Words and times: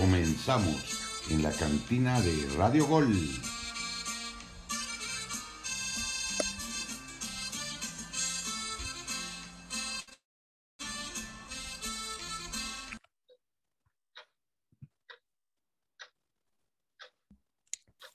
Comenzamos 0.00 1.26
en 1.28 1.42
la 1.42 1.50
cantina 1.50 2.20
de 2.20 2.48
Radio 2.56 2.86
Gol. 2.86 3.08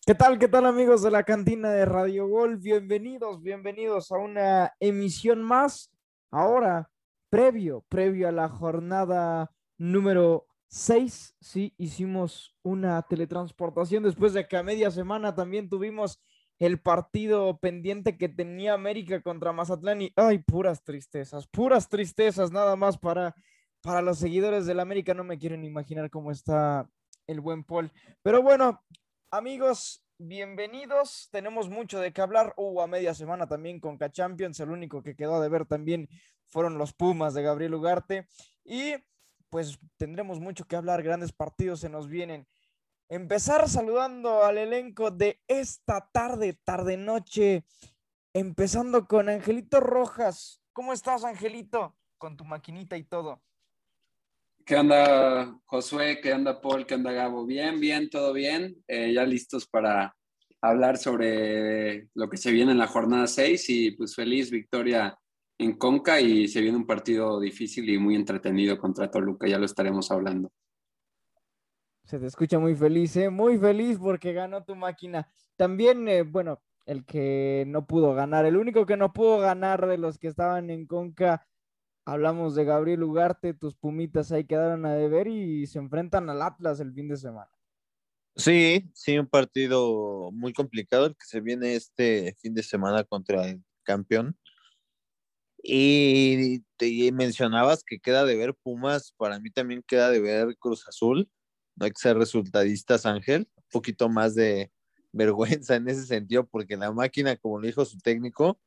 ¿Qué 0.05 0.15
tal, 0.15 0.39
qué 0.39 0.47
tal 0.47 0.65
amigos 0.65 1.03
de 1.03 1.11
la 1.11 1.23
cantina 1.23 1.69
de 1.71 1.83
Radio 1.83 2.29
Gol? 2.29 2.59
Bienvenidos, 2.59 3.41
bienvenidos 3.41 4.09
a 4.13 4.19
una 4.19 4.73
emisión 4.79 5.43
más. 5.43 5.91
Ahora, 6.31 6.89
previo, 7.29 7.83
previo 7.89 8.29
a 8.29 8.31
la 8.31 8.47
jornada 8.47 9.51
número 9.77 10.47
6, 10.73 11.35
sí, 11.39 11.73
hicimos 11.77 12.55
una 12.63 13.01
teletransportación 13.03 14.03
después 14.03 14.33
de 14.33 14.47
que 14.47 14.57
a 14.57 14.63
media 14.63 14.89
semana 14.89 15.35
también 15.35 15.69
tuvimos 15.69 16.19
el 16.57 16.81
partido 16.81 17.59
pendiente 17.59 18.17
que 18.17 18.29
tenía 18.29 18.73
América 18.73 19.21
contra 19.21 19.53
Mazatlán 19.53 20.01
y, 20.01 20.13
ay, 20.15 20.39
puras 20.39 20.83
tristezas, 20.83 21.47
puras 21.47 21.89
tristezas 21.89 22.51
nada 22.51 22.75
más 22.75 22.97
para, 22.97 23.35
para 23.81 24.01
los 24.01 24.17
seguidores 24.17 24.65
del 24.65 24.79
América. 24.79 25.13
No 25.13 25.23
me 25.23 25.37
quieren 25.37 25.63
imaginar 25.63 26.09
cómo 26.09 26.31
está 26.31 26.89
el 27.27 27.39
buen 27.39 27.63
Paul. 27.63 27.91
Pero 28.23 28.41
bueno, 28.41 28.81
Amigos, 29.35 30.05
bienvenidos. 30.19 31.27
Tenemos 31.31 31.67
mucho 31.67 31.99
de 31.99 32.13
qué 32.13 32.21
hablar. 32.21 32.53
Hubo 32.55 32.83
a 32.83 32.87
media 32.87 33.15
semana 33.15 33.47
también 33.47 33.79
con 33.79 33.97
K-Champions. 33.97 34.59
El 34.59 34.69
único 34.69 35.01
que 35.01 35.15
quedó 35.15 35.41
de 35.41 35.49
ver 35.49 35.65
también 35.65 36.07
fueron 36.45 36.77
los 36.77 36.93
Pumas 36.93 37.33
de 37.33 37.41
Gabriel 37.41 37.73
Ugarte. 37.73 38.27
Y 38.63 38.93
pues 39.53 39.77
tendremos 39.97 40.39
mucho 40.39 40.65
que 40.65 40.75
hablar. 40.75 41.03
Grandes 41.03 41.31
partidos 41.31 41.81
se 41.81 41.87
nos 41.87 42.07
vienen. 42.07 42.47
Empezar 43.07 43.69
saludando 43.69 44.43
al 44.43 44.57
elenco 44.57 45.11
de 45.11 45.43
esta 45.47 46.09
tarde, 46.11 46.57
tarde-noche. 46.63 47.63
Empezando 48.33 49.07
con 49.07 49.29
Angelito 49.29 49.79
Rojas. 49.79 50.59
¿Cómo 50.73 50.91
estás, 50.91 51.23
Angelito? 51.23 51.95
Con 52.17 52.35
tu 52.35 52.45
maquinita 52.45 52.97
y 52.97 53.03
todo. 53.03 53.43
¿Qué 54.65 54.75
onda, 54.75 55.55
Josué? 55.65 56.19
¿Qué 56.19 56.33
onda, 56.33 56.59
Paul? 56.59 56.87
¿Qué 56.87 56.95
onda, 56.95 57.11
Gabo? 57.11 57.45
Bien, 57.45 57.79
bien, 57.79 58.09
todo 58.09 58.33
bien. 58.33 58.83
Eh, 58.87 59.13
ya 59.13 59.23
listos 59.23 59.67
para 59.67 60.15
hablar 60.61 60.97
sobre 60.97 62.07
lo 62.15 62.27
que 62.27 62.37
se 62.37 62.51
viene 62.51 62.71
en 62.71 62.79
la 62.79 62.87
jornada 62.87 63.27
6 63.27 63.69
y 63.69 63.91
pues 63.91 64.15
feliz 64.15 64.49
victoria 64.49 65.15
en 65.63 65.77
Conca 65.77 66.19
y 66.19 66.47
se 66.47 66.61
viene 66.61 66.77
un 66.77 66.85
partido 66.85 67.39
difícil 67.39 67.89
y 67.89 67.97
muy 67.97 68.15
entretenido 68.15 68.77
contra 68.77 69.09
Toluca, 69.09 69.47
ya 69.47 69.57
lo 69.57 69.65
estaremos 69.65 70.11
hablando. 70.11 70.51
Se 72.03 72.19
te 72.19 72.27
escucha 72.27 72.59
muy 72.59 72.75
feliz, 72.75 73.15
¿eh? 73.15 73.29
Muy 73.29 73.57
feliz 73.57 73.97
porque 73.97 74.33
ganó 74.33 74.63
tu 74.63 74.75
máquina. 74.75 75.27
También, 75.55 76.07
eh, 76.07 76.23
bueno, 76.23 76.61
el 76.85 77.05
que 77.05 77.63
no 77.67 77.87
pudo 77.87 78.13
ganar, 78.13 78.45
el 78.45 78.57
único 78.57 78.85
que 78.85 78.97
no 78.97 79.13
pudo 79.13 79.39
ganar 79.39 79.87
de 79.87 79.97
los 79.97 80.19
que 80.19 80.27
estaban 80.27 80.69
en 80.69 80.85
Conca 80.85 81.47
Hablamos 82.05 82.53
de 82.55 82.65
Gabriel 82.65 83.03
Ugarte, 83.03 83.53
tus 83.53 83.75
pumitas 83.75 84.31
ahí 84.31 84.43
quedaron 84.43 84.85
a 84.85 84.93
deber 84.93 85.27
y 85.27 85.65
se 85.67 85.79
enfrentan 85.79 86.29
al 86.29 86.41
Atlas 86.41 86.81
el 86.81 86.93
fin 86.93 87.07
de 87.07 87.15
semana. 87.15 87.49
Sí, 88.35 88.89
sí, 88.93 89.17
un 89.17 89.27
partido 89.27 90.29
muy 90.31 90.51
complicado 90.51 91.05
el 91.05 91.13
que 91.13 91.25
se 91.25 91.39
viene 91.39 91.75
este 91.75 92.35
fin 92.39 92.53
de 92.53 92.63
semana 92.63 93.05
contra 93.05 93.47
el 93.47 93.63
campeón. 93.83 94.37
Y 95.65 96.59
te 96.75 97.11
mencionabas 97.13 97.85
que 97.85 97.97
queda 97.99 98.25
de 98.25 98.35
ver 98.35 98.53
Pumas, 98.53 99.13
para 99.15 99.39
mí 99.39 99.49
también 99.49 99.81
queda 99.87 100.11
de 100.11 100.19
ver 100.19 100.57
Cruz 100.57 100.85
Azul. 100.89 101.29
No 101.77 101.85
hay 101.85 101.91
que 101.91 102.01
ser 102.01 102.17
resultadistas, 102.17 103.05
Ángel. 103.05 103.49
Un 103.55 103.63
poquito 103.71 104.09
más 104.09 104.35
de 104.35 104.71
vergüenza 105.13 105.75
en 105.75 105.87
ese 105.87 106.05
sentido, 106.05 106.45
porque 106.45 106.75
la 106.75 106.91
máquina, 106.91 107.37
como 107.37 107.59
lo 107.59 107.67
dijo 107.67 107.85
su 107.85 107.97
técnico, 107.97 108.59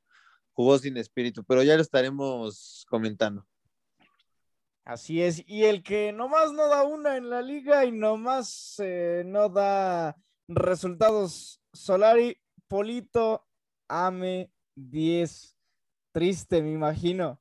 jugó 0.53 0.79
sin 0.79 0.97
espíritu, 0.97 1.45
pero 1.45 1.63
ya 1.63 1.77
lo 1.77 1.83
estaremos 1.83 2.87
comentando. 2.89 3.47
Así 4.87 5.21
es, 5.21 5.43
y 5.47 5.65
el 5.65 5.83
que 5.83 6.13
nomás 6.13 6.53
no 6.53 6.69
da 6.69 6.85
una 6.85 7.17
en 7.17 7.29
la 7.29 7.43
liga 7.43 7.85
y 7.85 7.93
nomás 7.93 8.77
eh, 8.79 9.25
no 9.27 9.49
da 9.49 10.17
resultados, 10.49 11.61
Solari, 11.73 12.41
Polito, 12.69 13.45
Ame, 13.89 14.51
10, 14.77 15.56
triste, 16.17 16.63
me 16.63 16.71
imagino. 16.71 17.39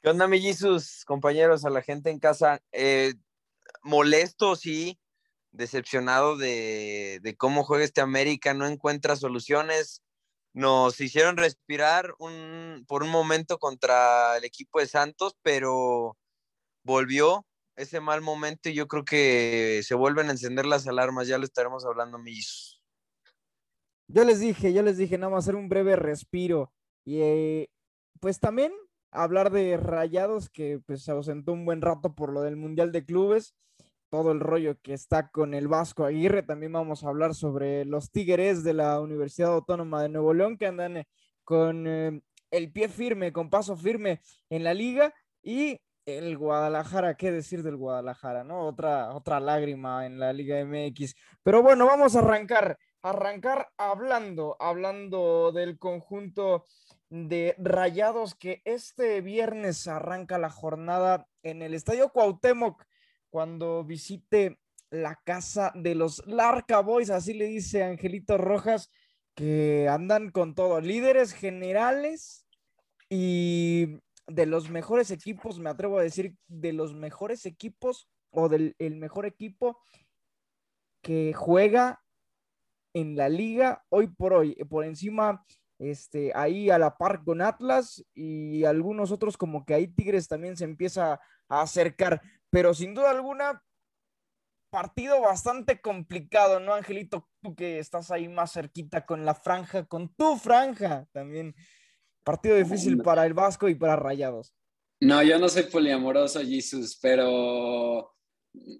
¿Qué 0.00 0.08
onda, 0.08 0.26
mellizos, 0.26 1.04
compañeros, 1.04 1.66
a 1.66 1.70
la 1.70 1.82
gente 1.82 2.08
en 2.08 2.18
casa? 2.18 2.62
Eh, 2.72 3.12
molesto, 3.82 4.56
sí, 4.56 4.98
decepcionado 5.50 6.38
de, 6.38 7.20
de 7.20 7.36
cómo 7.36 7.62
juega 7.62 7.84
este 7.84 8.00
América, 8.00 8.54
no 8.54 8.66
encuentra 8.66 9.16
soluciones 9.16 10.02
nos 10.54 10.98
hicieron 10.98 11.36
respirar 11.36 12.14
un, 12.18 12.86
por 12.88 13.02
un 13.02 13.10
momento 13.10 13.58
contra 13.58 14.38
el 14.38 14.44
equipo 14.44 14.80
de 14.80 14.86
Santos, 14.86 15.36
pero 15.42 16.16
volvió 16.84 17.46
ese 17.76 18.00
mal 18.00 18.22
momento 18.22 18.70
y 18.70 18.74
yo 18.74 18.88
creo 18.88 19.04
que 19.04 19.82
se 19.84 19.94
vuelven 19.94 20.28
a 20.28 20.32
encender 20.32 20.64
las 20.64 20.86
alarmas, 20.86 21.28
ya 21.28 21.36
lo 21.36 21.44
estaremos 21.44 21.84
hablando, 21.84 22.18
mis. 22.18 22.80
Yo 24.08 24.24
les 24.24 24.40
dije, 24.40 24.72
yo 24.72 24.82
les 24.82 24.96
dije, 24.96 25.18
nada 25.18 25.30
más 25.30 25.44
hacer 25.44 25.54
un 25.54 25.68
breve 25.68 25.96
respiro 25.96 26.72
y 27.04 27.20
eh, 27.20 27.70
pues 28.20 28.40
también 28.40 28.72
hablar 29.10 29.50
de 29.50 29.76
Rayados 29.76 30.50
que 30.50 30.80
pues 30.86 31.02
se 31.02 31.10
ausentó 31.12 31.52
un 31.52 31.64
buen 31.64 31.82
rato 31.82 32.14
por 32.14 32.32
lo 32.32 32.42
del 32.42 32.56
Mundial 32.56 32.92
de 32.92 33.04
Clubes 33.04 33.54
todo 34.10 34.32
el 34.32 34.40
rollo 34.40 34.76
que 34.82 34.92
está 34.92 35.28
con 35.30 35.54
el 35.54 35.68
Vasco 35.68 36.04
Aguirre. 36.04 36.42
También 36.42 36.72
vamos 36.72 37.04
a 37.04 37.08
hablar 37.08 37.34
sobre 37.34 37.84
los 37.84 38.10
Tigres 38.10 38.64
de 38.64 38.74
la 38.74 39.00
Universidad 39.00 39.52
Autónoma 39.52 40.02
de 40.02 40.08
Nuevo 40.08 40.34
León 40.34 40.58
que 40.58 40.66
andan 40.66 41.04
con 41.44 41.86
eh, 41.86 42.20
el 42.50 42.72
pie 42.72 42.88
firme, 42.88 43.32
con 43.32 43.48
paso 43.48 43.76
firme 43.76 44.20
en 44.50 44.64
la 44.64 44.74
liga 44.74 45.14
y 45.42 45.80
el 46.06 46.36
Guadalajara, 46.36 47.14
¿qué 47.16 47.30
decir 47.30 47.62
del 47.62 47.76
Guadalajara? 47.76 48.42
¿No? 48.42 48.66
Otra, 48.66 49.14
otra 49.14 49.38
lágrima 49.38 50.06
en 50.06 50.18
la 50.18 50.32
Liga 50.32 50.58
MX. 50.64 51.14
Pero 51.44 51.62
bueno, 51.62 51.86
vamos 51.86 52.16
a 52.16 52.18
arrancar, 52.18 52.78
arrancar 53.02 53.68
hablando, 53.76 54.56
hablando 54.58 55.52
del 55.52 55.78
conjunto 55.78 56.64
de 57.10 57.54
Rayados 57.58 58.34
que 58.34 58.62
este 58.64 59.20
viernes 59.20 59.86
arranca 59.88 60.38
la 60.38 60.50
jornada 60.50 61.26
en 61.42 61.60
el 61.60 61.74
Estadio 61.74 62.10
Cuauhtémoc 62.10 62.84
cuando 63.28 63.84
visite 63.84 64.58
la 64.90 65.20
casa 65.24 65.72
de 65.74 65.94
los 65.94 66.24
Larca 66.26 66.80
Boys, 66.80 67.10
así 67.10 67.34
le 67.34 67.46
dice 67.46 67.84
Angelito 67.84 68.38
Rojas, 68.38 68.90
que 69.34 69.88
andan 69.88 70.30
con 70.30 70.54
todo, 70.54 70.80
líderes 70.80 71.32
generales 71.32 72.46
y 73.08 73.98
de 74.26 74.46
los 74.46 74.70
mejores 74.70 75.10
equipos, 75.10 75.58
me 75.58 75.70
atrevo 75.70 75.98
a 75.98 76.02
decir, 76.02 76.34
de 76.46 76.72
los 76.72 76.94
mejores 76.94 77.46
equipos 77.46 78.08
o 78.30 78.48
del 78.48 78.74
el 78.78 78.96
mejor 78.96 79.26
equipo 79.26 79.80
que 81.02 81.32
juega 81.34 82.02
en 82.94 83.16
la 83.16 83.28
liga 83.28 83.84
hoy 83.88 84.08
por 84.08 84.32
hoy, 84.32 84.54
por 84.68 84.84
encima, 84.84 85.44
este, 85.80 86.30
ahí 86.36 86.70
a 86.70 86.78
la 86.78 86.96
par 86.96 87.24
con 87.24 87.42
Atlas 87.42 88.04
y 88.14 88.64
algunos 88.64 89.10
otros 89.10 89.36
como 89.36 89.64
que 89.64 89.74
ahí 89.74 89.88
Tigres 89.88 90.28
también 90.28 90.56
se 90.56 90.64
empieza 90.64 91.20
a 91.48 91.62
acercar 91.62 92.22
pero 92.50 92.74
sin 92.74 92.94
duda 92.94 93.10
alguna, 93.10 93.62
partido 94.70 95.20
bastante 95.20 95.80
complicado, 95.80 96.60
¿no, 96.60 96.74
Angelito? 96.74 97.28
Tú 97.40 97.54
que 97.54 97.78
estás 97.78 98.10
ahí 98.10 98.28
más 98.28 98.52
cerquita 98.52 99.06
con 99.06 99.24
la 99.24 99.34
franja, 99.34 99.86
con 99.86 100.12
tu 100.14 100.36
franja 100.36 101.06
también. 101.12 101.54
Partido 102.24 102.56
difícil 102.56 102.98
para 102.98 103.24
el 103.24 103.34
Vasco 103.34 103.68
y 103.68 103.74
para 103.74 103.96
Rayados. 103.96 104.54
No, 105.00 105.22
yo 105.22 105.38
no 105.38 105.48
soy 105.48 105.62
poliamoroso, 105.64 106.40
Jesus, 106.40 106.98
pero 107.00 108.14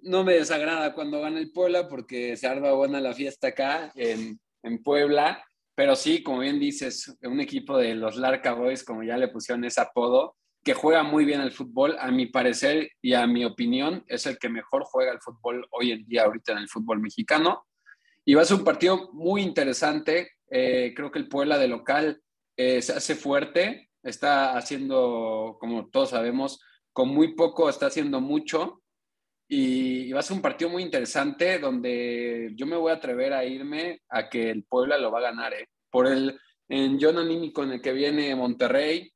no 0.03 0.25
me 0.25 0.35
desagrada 0.35 0.95
cuando 0.95 1.21
gana 1.21 1.39
el 1.39 1.53
Puebla 1.53 1.89
porque 1.89 2.37
se 2.37 2.47
arma 2.47 2.73
buena 2.73 3.01
la 3.01 3.15
fiesta 3.15 3.49
acá 3.49 3.91
en, 3.95 4.39
en 4.63 4.83
Puebla. 4.83 5.43
Pero 5.81 5.97
sí, 5.97 6.23
como 6.23 6.41
bien 6.41 6.61
dices, 6.61 7.17
un 7.23 7.41
equipo 7.41 7.79
de 7.79 7.95
los 7.95 8.17
Larca 8.17 8.53
Boys, 8.53 8.85
como 8.85 9.03
ya 9.03 9.17
le 9.17 9.29
pusieron 9.29 9.65
ese 9.65 9.81
apodo, 9.81 10.37
que 10.63 10.75
juega 10.75 11.03
muy 11.03 11.25
bien 11.25 11.41
el 11.41 11.53
fútbol, 11.53 11.97
a 11.99 12.11
mi 12.11 12.27
parecer 12.27 12.91
y 13.01 13.15
a 13.15 13.27
mi 13.27 13.47
opinión, 13.47 14.05
es 14.07 14.27
el 14.27 14.39
que 14.39 14.51
mejor 14.51 14.85
juega 14.85 15.11
el 15.11 15.23
fútbol 15.23 15.67
hoy 15.71 15.93
en 15.93 16.05
día, 16.05 16.25
ahorita 16.25 16.53
en 16.53 16.59
el 16.59 16.69
fútbol 16.69 17.01
mexicano. 17.01 17.65
Y 18.27 18.35
va 18.35 18.43
a 18.43 18.45
ser 18.45 18.59
un 18.59 18.65
partido 18.65 19.11
muy 19.15 19.41
interesante. 19.41 20.33
Eh, 20.51 20.93
creo 20.95 21.11
que 21.11 21.19
el 21.19 21.29
Puebla 21.29 21.57
de 21.57 21.69
local 21.69 22.21
eh, 22.59 22.83
se 22.83 22.93
hace 22.93 23.15
fuerte, 23.15 23.89
está 24.03 24.59
haciendo, 24.59 25.57
como 25.59 25.89
todos 25.89 26.11
sabemos, 26.11 26.61
con 26.93 27.09
muy 27.09 27.35
poco 27.35 27.71
está 27.71 27.87
haciendo 27.87 28.21
mucho. 28.21 28.80
Y, 29.53 30.13
va 30.13 30.21
a 30.21 30.23
ser 30.23 30.37
un 30.37 30.43
partido 30.43 30.71
muy 30.71 30.85
interesante 30.85 31.59
donde 31.59 32.53
yo 32.55 32.67
me 32.67 32.77
voy 32.77 32.93
a 32.93 32.95
atrever 32.95 33.33
a 33.33 33.45
irme 33.45 34.01
a 34.09 34.29
que 34.29 34.49
el 34.49 34.63
Puebla 34.63 34.97
lo 34.97 35.11
va 35.11 35.19
a 35.19 35.23
ganar. 35.23 35.53
Eh. 35.55 35.67
Por 35.91 36.07
el 36.07 36.39
en 36.69 36.99
John 37.01 37.19
Anímico 37.19 37.65
en 37.65 37.73
el 37.73 37.83
que 37.83 37.93
viene 37.93 38.37
Monterrey, 38.37 39.13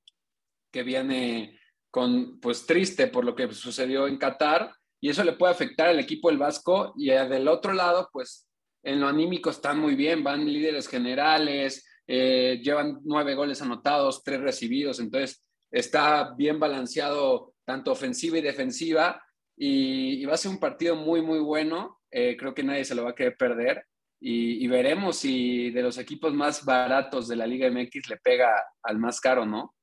que 0.72 0.82
viene 0.82 1.60
con, 1.88 2.40
pues 2.40 2.66
triste 2.66 3.06
por 3.06 3.24
lo 3.24 3.36
que 3.36 3.52
sucedió 3.52 4.08
en 4.08 4.18
Qatar 4.18 4.74
y 5.00 5.10
eso 5.10 5.22
le 5.22 5.34
puede 5.34 5.52
afectar 5.52 5.86
al 5.88 6.00
equipo 6.00 6.30
del 6.30 6.38
Vasco. 6.38 6.94
Y 6.96 7.10
del 7.10 7.46
otro 7.46 7.72
lado, 7.72 8.08
pues 8.12 8.48
en 8.82 9.00
lo 9.00 9.06
anímico 9.06 9.50
están 9.50 9.78
muy 9.78 9.94
bien, 9.94 10.24
van 10.24 10.52
líderes 10.52 10.88
generales, 10.88 11.86
eh, 12.08 12.60
llevan 12.60 12.98
nueve 13.04 13.36
goles 13.36 13.62
anotados, 13.62 14.24
tres 14.24 14.40
recibidos, 14.40 14.98
entonces 14.98 15.44
está 15.70 16.34
bien 16.36 16.58
balanceado 16.58 17.54
tanto 17.64 17.92
ofensiva 17.92 18.38
y 18.38 18.42
defensiva 18.42 19.22
y, 19.56 20.24
va 20.24 20.34
a 20.34 20.38
ser 20.38 20.50
un 20.50 20.58
partido 20.58 20.96
muy, 20.96 21.22
muy 21.22 21.38
bueno. 21.38 22.00
Eh, 22.10 22.36
creo 22.36 22.54
que 22.54 22.62
nadie 22.62 22.84
se 22.84 22.94
lo 22.94 23.04
va 23.04 23.10
a 23.10 23.14
querer 23.14 23.36
perder 23.36 23.86
y, 24.26 24.66
veremos 24.68 25.18
si 25.18 25.70
de 25.70 25.82
los 25.82 25.98
equipos 25.98 26.32
más 26.32 26.64
baratos 26.64 27.28
de 27.28 27.36
la 27.36 27.46
Liga 27.46 27.70
MX 27.70 28.08
le 28.08 28.16
pega 28.16 28.50
al 28.82 28.98
más 28.98 29.20
caro, 29.20 29.44
¿no? 29.44 29.74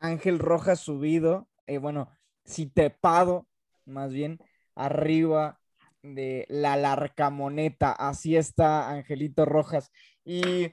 Ángel 0.00 0.40
Rojas 0.40 0.80
subido, 0.80 1.48
eh, 1.66 1.78
bueno, 1.78 2.10
si 2.44 2.66
tepado, 2.66 3.46
más 3.84 4.12
bien, 4.12 4.40
arriba 4.74 5.60
de 6.02 6.44
la 6.48 6.76
larcamoneta. 6.76 7.92
Así 7.92 8.36
está 8.36 8.90
Angelito 8.90 9.44
Rojas. 9.44 9.92
Y 10.24 10.72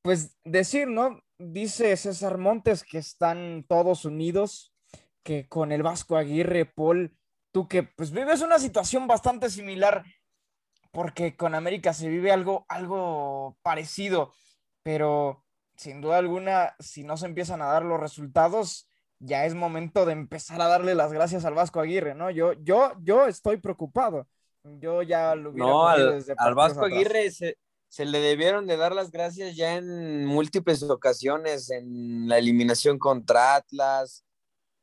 pues 0.00 0.38
decir, 0.44 0.88
¿no? 0.88 1.20
Dice 1.38 1.96
César 1.96 2.38
Montes 2.38 2.84
que 2.84 2.98
están 2.98 3.64
todos 3.68 4.04
unidos, 4.04 4.71
que 5.22 5.48
con 5.48 5.72
el 5.72 5.82
Vasco 5.82 6.16
Aguirre, 6.16 6.64
Paul, 6.66 7.16
tú 7.52 7.68
que 7.68 7.82
pues 7.82 8.10
vives 8.10 8.40
una 8.42 8.58
situación 8.58 9.06
bastante 9.06 9.50
similar 9.50 10.04
porque 10.92 11.36
con 11.36 11.54
América 11.54 11.92
se 11.92 12.08
vive 12.08 12.30
algo, 12.30 12.66
algo 12.68 13.56
parecido, 13.62 14.32
pero 14.82 15.44
sin 15.76 16.00
duda 16.00 16.18
alguna, 16.18 16.76
si 16.78 17.02
no 17.02 17.16
se 17.16 17.26
empiezan 17.26 17.62
a 17.62 17.66
dar 17.66 17.84
los 17.84 17.98
resultados, 17.98 18.88
ya 19.18 19.46
es 19.46 19.54
momento 19.54 20.04
de 20.04 20.12
empezar 20.12 20.60
a 20.60 20.68
darle 20.68 20.94
las 20.94 21.12
gracias 21.12 21.44
al 21.44 21.54
Vasco 21.54 21.80
Aguirre, 21.80 22.14
¿no? 22.14 22.30
Yo, 22.30 22.52
yo, 22.54 22.92
yo 23.02 23.26
estoy 23.26 23.56
preocupado. 23.56 24.28
Yo 24.64 25.02
ya 25.02 25.34
lo 25.34 25.50
hubiera 25.50 25.66
No, 25.66 25.88
al, 25.88 26.24
al 26.36 26.54
Vasco 26.54 26.84
Aguirre 26.84 27.30
se, 27.30 27.56
se, 27.88 28.04
le 28.04 28.20
debieron 28.20 28.66
de 28.66 28.76
dar 28.76 28.94
las 28.94 29.10
gracias 29.10 29.56
ya 29.56 29.76
en 29.76 30.24
múltiples 30.26 30.82
ocasiones, 30.84 31.70
en 31.70 32.28
la 32.28 32.38
eliminación 32.38 32.98
contra 32.98 33.56
Atlas, 33.56 34.24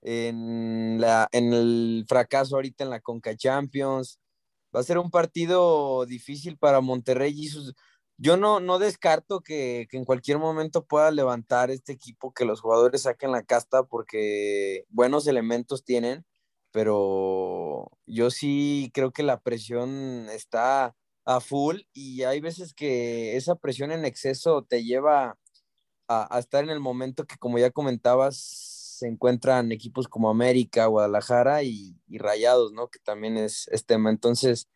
en, 0.01 0.99
la, 0.99 1.27
en 1.31 1.53
el 1.53 2.05
fracaso 2.07 2.55
ahorita 2.55 2.83
en 2.83 2.89
la 2.89 3.01
Conca 3.01 3.35
Champions. 3.35 4.19
Va 4.75 4.81
a 4.81 4.83
ser 4.83 4.97
un 4.97 5.11
partido 5.11 6.05
difícil 6.05 6.57
para 6.57 6.81
Monterrey 6.81 7.33
y 7.35 7.47
sus... 7.47 7.73
Yo 8.17 8.35
no, 8.37 8.59
no 8.59 8.79
descarto 8.79 9.41
que, 9.41 9.87
que, 9.89 9.97
en 9.97 10.05
cualquier 10.05 10.39
momento 10.39 10.85
pueda 10.85 11.09
levantar 11.11 11.71
este 11.71 11.93
equipo, 11.93 12.33
que 12.33 12.45
los 12.45 12.59
jugadores 12.61 13.03
saquen 13.03 13.31
la 13.31 13.43
casta 13.43 13.83
porque 13.83 14.83
buenos 14.89 15.25
elementos 15.27 15.85
tienen, 15.85 16.25
pero 16.71 17.89
yo 18.05 18.29
sí 18.29 18.91
creo 18.93 19.11
que 19.11 19.23
la 19.23 19.39
presión 19.39 20.27
está 20.29 20.95
a 21.25 21.39
full 21.39 21.81
y 21.93 22.23
hay 22.23 22.41
veces 22.41 22.73
que 22.73 23.37
esa 23.37 23.55
presión 23.55 23.91
en 23.91 24.03
exceso 24.05 24.63
te 24.63 24.83
lleva 24.83 25.37
a, 26.07 26.35
a 26.35 26.39
estar 26.39 26.63
en 26.63 26.71
el 26.71 26.79
momento 26.81 27.25
que, 27.25 27.37
como 27.37 27.57
ya 27.57 27.71
comentabas, 27.71 28.78
se 28.99 29.07
encuentran 29.07 29.71
equipos 29.71 30.09
como 30.09 30.29
América, 30.29 30.85
Guadalajara 30.87 31.63
y, 31.63 31.95
Rayados, 32.09 32.73
¿no? 32.73 32.89
Que 32.89 32.99
también 32.99 33.37
es, 33.37 33.69
es, 33.71 33.85
tema. 33.85 34.09
Entonces, 34.09 34.67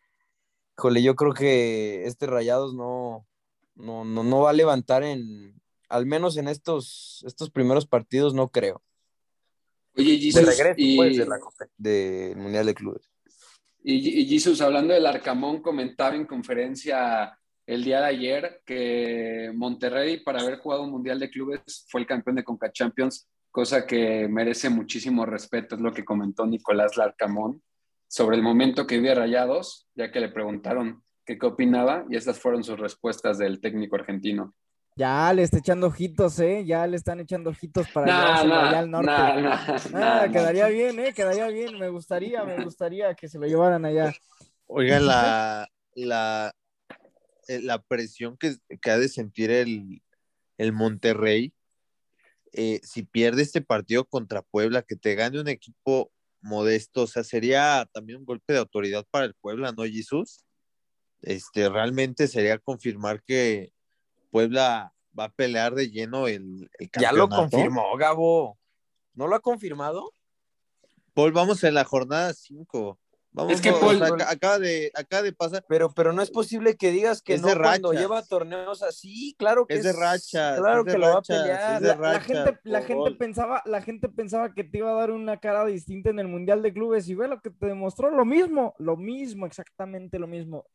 jole, 0.76 1.02
yo 1.02 1.14
creo 1.14 1.34
que 1.34 2.06
este 2.06 2.26
Rayados 2.26 2.74
no, 2.74 3.26
no, 3.74 4.04
no, 4.04 4.40
va 4.40 4.50
a 4.50 4.54
levantar 4.54 5.02
en, 5.02 5.60
al 5.90 6.06
menos 6.06 6.38
en 6.38 6.48
estos, 6.48 7.22
estos 7.26 7.50
primeros 7.50 7.86
partidos, 7.86 8.32
no 8.32 8.48
creo. 8.48 8.82
Oye, 9.94 10.18
Jesus, 10.18 10.46
regreso, 10.46 10.74
y... 10.78 10.96
pues, 10.96 11.18
de 11.18 11.26
la 11.26 11.38
de 11.76 12.34
Mundial 12.36 12.64
de 12.64 12.74
Clubes. 12.74 13.10
Y, 13.82 14.22
y 14.22 14.26
Jesus, 14.26 14.62
hablando 14.62 14.94
del 14.94 15.04
Arcamón, 15.04 15.60
comentaba 15.60 16.16
en 16.16 16.24
conferencia 16.24 17.38
el 17.66 17.84
día 17.84 18.00
de 18.00 18.06
ayer 18.06 18.62
que 18.64 19.52
Monterrey, 19.54 20.20
para 20.20 20.40
haber 20.40 20.60
jugado 20.60 20.84
un 20.84 20.92
Mundial 20.92 21.20
de 21.20 21.28
Clubes, 21.28 21.84
fue 21.88 22.00
el 22.00 22.06
campeón 22.06 22.36
de 22.36 22.44
Conca 22.44 22.72
Champions 22.72 23.28
cosa 23.54 23.86
que 23.86 24.26
merece 24.26 24.68
muchísimo 24.68 25.24
respeto, 25.24 25.76
es 25.76 25.80
lo 25.80 25.92
que 25.92 26.04
comentó 26.04 26.44
Nicolás 26.44 26.96
Larcamón 26.96 27.62
sobre 28.08 28.34
el 28.34 28.42
momento 28.42 28.84
que 28.84 28.96
vive 28.96 29.14
Rayados, 29.14 29.86
ya 29.94 30.10
que 30.10 30.18
le 30.18 30.28
preguntaron 30.28 31.04
qué, 31.24 31.38
opinaba 31.40 32.04
y 32.10 32.16
estas 32.16 32.40
fueron 32.40 32.64
sus 32.64 32.80
respuestas 32.80 33.38
del 33.38 33.60
técnico 33.60 33.94
argentino. 33.94 34.56
Ya 34.96 35.32
le 35.32 35.44
está 35.44 35.58
echando 35.58 35.86
ojitos, 35.86 36.40
¿eh? 36.40 36.64
Ya 36.66 36.84
le 36.88 36.96
están 36.96 37.20
echando 37.20 37.50
ojitos 37.50 37.86
para 37.92 38.06
nah, 38.08 38.76
al 38.76 38.90
norte. 38.90 39.08
ah, 39.12 40.26
quedaría 40.32 40.66
bien, 40.66 40.98
¿eh? 40.98 41.14
Quedaría 41.14 41.46
bien. 41.46 41.78
Me 41.78 41.90
gustaría, 41.90 42.42
me 42.42 42.64
gustaría 42.64 43.14
que 43.14 43.28
se 43.28 43.38
lo 43.38 43.46
llevaran 43.46 43.84
allá. 43.84 44.12
Oiga, 44.66 44.98
la, 44.98 45.68
la, 45.94 46.52
eh, 47.46 47.60
la 47.62 47.80
presión 47.80 48.36
que, 48.36 48.56
que 48.82 48.90
ha 48.90 48.98
de 48.98 49.08
sentir 49.08 49.52
el, 49.52 50.02
el 50.58 50.72
Monterrey 50.72 51.52
eh, 52.56 52.80
si 52.82 53.02
pierde 53.02 53.42
este 53.42 53.60
partido 53.60 54.04
contra 54.04 54.42
Puebla, 54.42 54.82
que 54.82 54.96
te 54.96 55.14
gane 55.14 55.40
un 55.40 55.48
equipo 55.48 56.12
modesto, 56.40 57.02
o 57.02 57.06
sea, 57.06 57.24
sería 57.24 57.88
también 57.92 58.20
un 58.20 58.24
golpe 58.24 58.52
de 58.52 58.60
autoridad 58.60 59.04
para 59.10 59.24
el 59.24 59.34
Puebla, 59.34 59.72
¿no, 59.72 59.82
Jesús? 59.84 60.44
Este, 61.22 61.68
realmente 61.68 62.28
sería 62.28 62.58
confirmar 62.58 63.22
que 63.22 63.72
Puebla 64.30 64.94
va 65.18 65.24
a 65.24 65.32
pelear 65.32 65.74
de 65.74 65.90
lleno 65.90 66.28
el, 66.28 66.70
el 66.78 66.90
Ya 67.00 67.12
lo 67.12 67.28
confirmó, 67.28 67.96
Gabo. 67.96 68.58
¿No 69.14 69.26
lo 69.26 69.36
ha 69.36 69.40
confirmado? 69.40 70.12
Paul, 71.12 71.32
vamos 71.32 71.62
en 71.64 71.74
la 71.74 71.84
jornada 71.84 72.34
5 72.34 72.98
es 73.48 73.60
que 73.60 73.72
Paul, 73.72 74.00
acaba, 74.02 74.58
de, 74.58 74.92
acaba 74.94 75.22
de 75.22 75.32
pasar. 75.32 75.64
Pero, 75.68 75.90
pero 75.90 76.12
no 76.12 76.22
es 76.22 76.30
posible 76.30 76.76
que 76.76 76.92
digas 76.92 77.20
que 77.20 77.38
no 77.38 77.48
cuando 77.56 77.92
lleva 77.92 78.22
torneos 78.22 78.82
así, 78.82 79.34
claro 79.36 79.66
que 79.66 79.74
es, 79.74 79.82
de 79.82 79.92
racha. 79.92 80.56
Claro 80.56 80.84
que 80.84 80.96
lo 80.96 81.08
va 81.08 81.18
a 81.18 81.22
pelear. 81.22 81.82
La, 81.82 82.20
gente, 82.20 82.58
la 82.62 82.82
gente 82.82 83.10
pensaba, 83.12 83.62
la 83.64 83.82
gente 83.82 84.08
pensaba 84.08 84.54
que 84.54 84.62
te 84.62 84.78
iba 84.78 84.90
a 84.90 84.94
dar 84.94 85.10
una 85.10 85.40
cara 85.40 85.64
distinta 85.64 86.10
en 86.10 86.20
el 86.20 86.28
Mundial 86.28 86.62
de 86.62 86.72
Clubes 86.72 87.08
y 87.08 87.14
ve 87.14 87.26
lo 87.26 87.40
que 87.40 87.50
te 87.50 87.66
demostró, 87.66 88.10
lo 88.10 88.24
mismo, 88.24 88.74
lo 88.78 88.96
mismo, 88.96 89.46
exactamente 89.46 90.18
lo 90.20 90.28
mismo. 90.28 90.66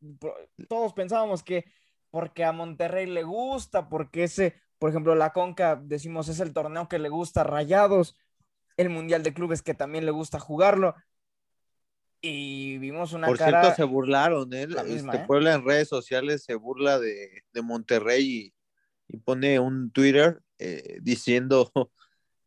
Todos 0.67 0.93
pensábamos 0.93 1.43
que 1.43 1.65
porque 2.11 2.43
a 2.43 2.51
Monterrey 2.51 3.05
le 3.05 3.23
gusta, 3.23 3.87
porque 3.87 4.23
ese, 4.23 4.55
por 4.79 4.89
ejemplo, 4.89 5.15
la 5.15 5.31
Conca, 5.31 5.79
decimos, 5.81 6.27
es 6.27 6.41
el 6.41 6.53
torneo 6.53 6.89
que 6.89 6.99
le 6.99 7.07
gusta 7.07 7.41
a 7.41 7.45
Rayados, 7.45 8.17
el 8.75 8.89
Mundial 8.89 9.23
de 9.23 9.33
Clubes 9.33 9.61
que 9.61 9.73
también 9.73 10.05
le 10.05 10.11
gusta 10.11 10.39
jugarlo 10.39 10.95
y 12.21 12.77
vimos 12.79 13.13
una 13.13 13.27
Por 13.27 13.37
cara... 13.37 13.61
cierto, 13.61 13.75
se 13.75 13.83
burlaron, 13.83 14.53
¿eh? 14.53 14.67
este 14.85 15.17
¿eh? 15.17 15.23
Puebla 15.25 15.53
en 15.53 15.65
redes 15.65 15.87
sociales 15.87 16.43
se 16.43 16.55
burla 16.55 16.99
de, 16.99 17.43
de 17.53 17.61
Monterrey 17.61 18.53
y, 19.07 19.15
y, 19.15 19.17
pone 19.17 19.59
un 19.59 19.91
Twitter 19.91 20.41
eh, 20.57 20.99
diciendo 21.01 21.71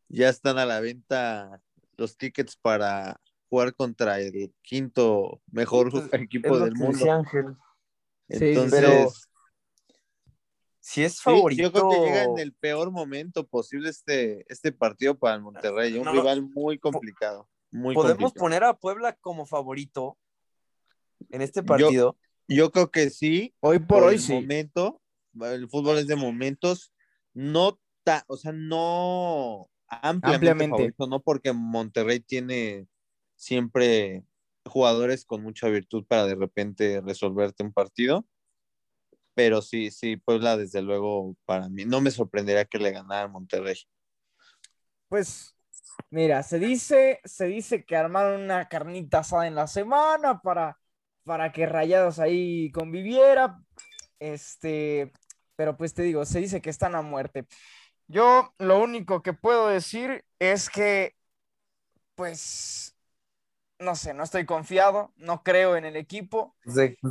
ya 0.08 0.28
están 0.28 0.58
a 0.58 0.66
la 0.66 0.80
venta 0.80 1.62
los 1.96 2.16
tickets 2.16 2.56
para 2.56 3.20
jugar 3.48 3.74
contra 3.74 4.20
el 4.20 4.52
quinto 4.62 5.40
mejor 5.50 5.90
equipo 6.12 6.58
del 6.58 6.74
mundo. 6.74 7.12
Ángel. 7.12 7.56
Entonces, 8.28 9.28
si 10.80 11.04
es 11.04 11.20
favorito. 11.20 11.62
yo 11.62 11.72
creo 11.72 11.90
que 11.90 11.98
llega 11.98 12.24
en 12.24 12.38
el 12.38 12.52
peor 12.54 12.90
momento 12.90 13.46
posible 13.46 13.88
este, 13.88 14.44
este 14.48 14.72
partido 14.72 15.18
para 15.18 15.36
el 15.36 15.42
Monterrey, 15.42 15.96
un 15.96 16.06
rival 16.06 16.42
muy 16.42 16.78
complicado. 16.78 17.48
¿Podemos 17.72 18.32
poner 18.32 18.64
a 18.64 18.74
Puebla 18.74 19.14
como 19.14 19.46
favorito 19.46 20.18
en 21.30 21.40
este 21.42 21.62
partido? 21.62 22.16
Yo, 22.48 22.70
creo 22.70 22.90
que 22.90 23.08
sí. 23.10 23.54
Hoy 23.60 23.78
por, 23.78 24.02
hoy 24.02 24.18
sí. 24.18 24.34
momento, 24.34 25.00
el 25.40 25.68
fútbol 25.68 25.98
es 25.98 26.06
de 26.06 26.16
momentos, 26.16 26.92
no, 27.32 27.80
o 28.26 28.36
sea, 28.36 28.52
no 28.52 29.70
ampliamente, 29.88 30.94
no 30.98 31.20
porque 31.20 31.52
Monterrey 31.52 32.20
tiene 32.20 32.86
siempre 33.36 34.24
jugadores 34.66 35.24
con 35.24 35.42
mucha 35.42 35.68
virtud 35.68 36.04
para 36.06 36.26
de 36.26 36.34
repente 36.34 37.00
resolverte 37.00 37.62
un 37.62 37.72
partido. 37.72 38.26
Pero 39.34 39.62
sí, 39.62 39.90
sí, 39.90 40.18
Puebla, 40.18 40.58
desde 40.58 40.82
luego, 40.82 41.36
para 41.46 41.70
mí, 41.70 41.86
no 41.86 42.02
me 42.02 42.10
sorprendería 42.10 42.66
que 42.66 42.78
le 42.78 42.90
ganara 42.90 43.22
a 43.22 43.28
Monterrey. 43.28 43.78
Pues 45.08 45.54
Mira, 46.10 46.42
se 46.42 46.58
dice, 46.58 47.20
se 47.24 47.46
dice 47.46 47.84
que 47.84 47.96
armaron 47.96 48.42
una 48.42 48.68
carnita 48.68 49.20
asada 49.20 49.46
en 49.46 49.54
la 49.54 49.66
semana 49.66 50.40
para, 50.42 50.78
para 51.24 51.52
que 51.52 51.66
Rayados 51.66 52.18
ahí 52.18 52.70
conviviera. 52.72 53.58
Este, 54.18 55.12
pero 55.56 55.76
pues 55.76 55.94
te 55.94 56.02
digo, 56.02 56.24
se 56.24 56.40
dice 56.40 56.60
que 56.60 56.70
están 56.70 56.94
a 56.94 57.02
muerte. 57.02 57.46
Yo 58.08 58.52
lo 58.58 58.80
único 58.80 59.22
que 59.22 59.32
puedo 59.32 59.68
decir 59.68 60.24
es 60.38 60.68
que, 60.68 61.16
pues, 62.14 62.94
no 63.78 63.96
sé, 63.96 64.14
no 64.14 64.22
estoy 64.22 64.44
confiado, 64.44 65.12
no 65.16 65.42
creo 65.42 65.76
en 65.76 65.84
el 65.84 65.96
equipo. 65.96 66.54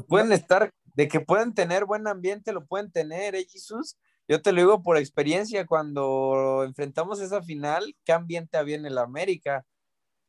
pueden 0.07 0.31
estar, 0.31 0.73
de 0.95 1.07
que 1.07 1.19
pueden 1.19 1.53
tener 1.53 1.85
buen 1.85 2.07
ambiente, 2.07 2.53
lo 2.53 2.65
pueden 2.65 2.91
tener, 2.91 3.35
¿eh, 3.35 3.45
Jesús? 3.50 3.97
Yo 4.31 4.41
te 4.41 4.53
lo 4.53 4.61
digo 4.61 4.81
por 4.81 4.95
experiencia, 4.95 5.65
cuando 5.65 6.63
enfrentamos 6.63 7.19
esa 7.19 7.41
final, 7.41 7.97
qué 8.05 8.13
ambiente 8.13 8.57
había 8.57 8.77
en 8.77 8.85
el 8.85 8.97
América. 8.97 9.65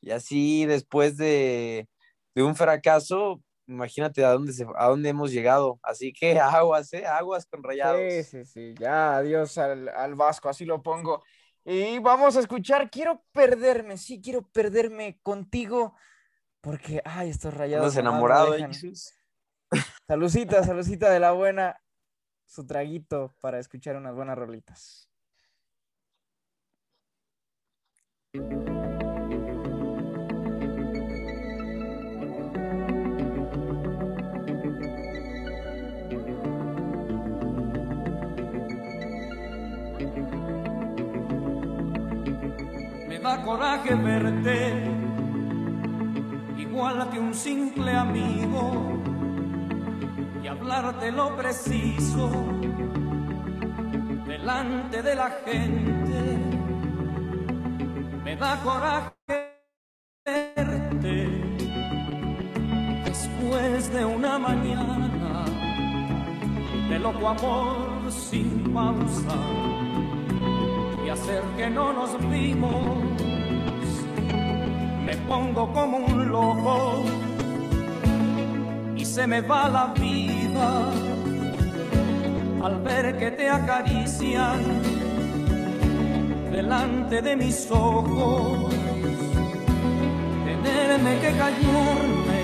Y 0.00 0.11
así 0.11 0.66
después 0.66 1.16
de, 1.16 1.88
de 2.35 2.42
un 2.42 2.56
fracaso, 2.56 3.40
imagínate 3.68 4.25
a 4.25 4.32
dónde, 4.32 4.54
se, 4.54 4.66
a 4.75 4.88
dónde 4.88 5.09
hemos 5.09 5.30
llegado. 5.30 5.78
Así 5.85 6.12
que 6.12 6.37
aguas, 6.40 6.92
¿eh? 6.94 7.06
Aguas 7.06 7.47
con 7.47 7.62
rayados. 7.62 8.00
Sí, 8.00 8.25
sí, 8.25 8.44
sí, 8.44 8.75
ya, 8.76 9.18
adiós 9.18 9.56
al, 9.56 9.88
al 9.90 10.16
Vasco, 10.16 10.49
así 10.49 10.64
lo 10.64 10.82
pongo. 10.82 11.23
Y 11.64 12.00
vamos 12.00 12.37
a 12.37 12.40
escuchar, 12.40 12.90
quiero 12.90 13.23
perderme, 13.30 13.99
sí, 13.99 14.21
quiero 14.21 14.42
perderme 14.42 15.21
contigo, 15.23 15.94
porque, 16.61 17.02
ay, 17.04 17.30
estos 17.30 17.54
rayados. 17.54 17.97
Andas 17.97 18.02
nomás 18.02 18.21
no 18.21 18.44
enamorado, 18.44 18.56
¿eh? 18.56 18.68
Salucita, 20.09 20.64
salucita 20.64 21.09
de 21.09 21.21
la 21.21 21.30
buena, 21.30 21.80
su 22.52 22.66
traguito 22.66 23.32
para 23.40 23.59
escuchar 23.59 23.97
unas 23.97 24.14
buenas 24.14 24.37
rolitas. 24.37 25.09
Me 43.09 43.18
da 43.18 43.42
coraje 43.42 43.94
verte 43.94 44.85
igual 46.59 47.09
que 47.11 47.18
un 47.18 47.35
simple 47.35 47.92
amigo 47.92 49.01
y 50.42 50.49
hablarte 50.49 51.12
lo 51.12 51.37
preciso 51.37 52.30
delante 54.26 55.02
de 55.02 55.14
la 55.14 55.30
gente. 55.44 56.38
Me 58.25 58.37
da 58.37 58.61
coraje 58.62 59.12
verte 60.25 61.28
después 63.04 63.92
de 63.92 64.04
una 64.04 64.38
mañana 64.38 65.44
de 66.88 66.99
loco 66.99 67.28
amor 67.28 68.11
sin 68.11 68.72
pausa 68.75 69.37
y 71.06 71.08
hacer 71.08 71.42
que 71.56 71.70
no 71.70 71.92
nos 71.92 72.18
vimos. 72.30 72.99
Me 75.04 75.16
pongo 75.28 75.72
como 75.72 75.99
un 75.99 76.28
loco 76.28 77.32
se 79.14 79.26
me 79.26 79.42
va 79.42 79.69
la 79.69 79.92
vida 79.92 80.90
al 82.64 82.81
ver 82.81 83.19
que 83.19 83.31
te 83.33 83.47
acarician 83.47 84.61
delante 86.50 87.21
de 87.21 87.37
mis 87.37 87.71
ojos. 87.71 88.73
Tenerme 90.47 91.12
que 91.21 91.31
callarme, 91.42 92.42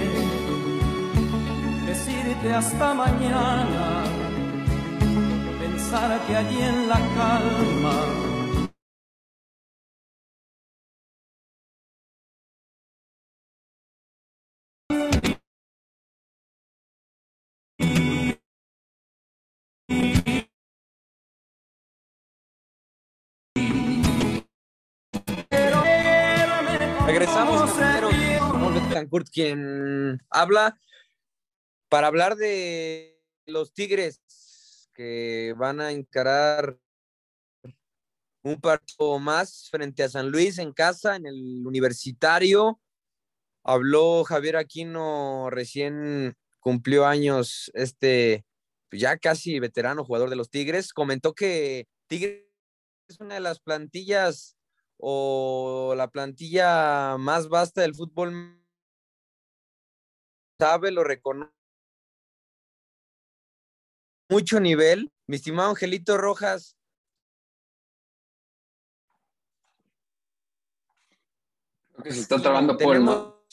decirte 1.87 2.55
hasta 2.55 2.93
mañana, 2.93 4.05
pensar 5.63 6.21
que 6.27 6.37
allí 6.37 6.61
en 6.61 6.89
la 6.91 7.01
calma 7.17 8.18
Regresamos. 27.09 27.75
Ramón 27.75 28.75
Betancourt, 28.75 29.31
quien 29.31 30.21
habla 30.29 30.79
para 31.89 32.07
hablar 32.07 32.37
de 32.37 33.19
los 33.47 33.73
Tigres 33.73 34.21
que 34.93 35.55
van 35.57 35.81
a 35.81 35.91
encarar 35.91 36.79
un 38.43 38.61
partido 38.61 39.19
más 39.19 39.71
frente 39.71 40.03
a 40.03 40.11
San 40.11 40.29
Luis 40.31 40.59
en 40.59 40.75
casa, 40.75 41.17
en 41.17 41.27
el 41.27 41.67
universitario. 41.67 42.79
Habló 43.65 44.23
Javier 44.25 44.59
Aquino, 44.59 45.49
recién 45.49 46.37
cumplió 46.61 47.07
años 47.07 47.71
este 47.73 48.45
pues, 48.91 49.01
ya 49.01 49.17
casi 49.17 49.59
veterano 49.61 50.05
jugador 50.05 50.29
de 50.29 50.37
los 50.37 50.51
Tigres. 50.51 50.93
Comentó 50.93 51.33
que 51.33 51.89
Tigres 52.07 52.45
es 53.09 53.19
una 53.19 53.37
de 53.37 53.41
las 53.41 53.61
plantillas 53.61 54.58
o 54.99 55.95
la 55.97 56.11
plantilla 56.11 57.17
más 57.19 57.49
vasta 57.49 57.83
del 57.83 57.95
fútbol 57.95 58.63
sabe, 60.59 60.91
lo 60.91 61.05
reconoce. 61.05 61.53
Mucho 64.29 64.61
nivel. 64.61 65.11
Mi 65.27 65.37
estimado 65.37 65.71
Angelito 65.71 66.19
Rojas, 66.19 66.79
Creo 71.99 72.05
que 72.05 72.13
se 72.13 72.21
está 72.21 72.41
trabando 72.41 72.75
¿no? 72.75 73.45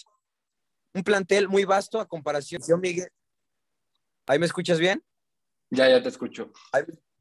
un 0.93 1.03
plantel 1.03 1.49
muy 1.49 1.65
vasto 1.65 1.99
a 1.99 2.07
comparación. 2.07 2.61
Yo, 2.67 2.77
Miguel. 2.77 3.09
¿Ahí 4.27 4.37
me 4.37 4.45
escuchas 4.45 4.79
bien? 4.79 5.03
Ya, 5.71 5.89
ya 5.89 6.01
te 6.01 6.09
escucho. 6.09 6.51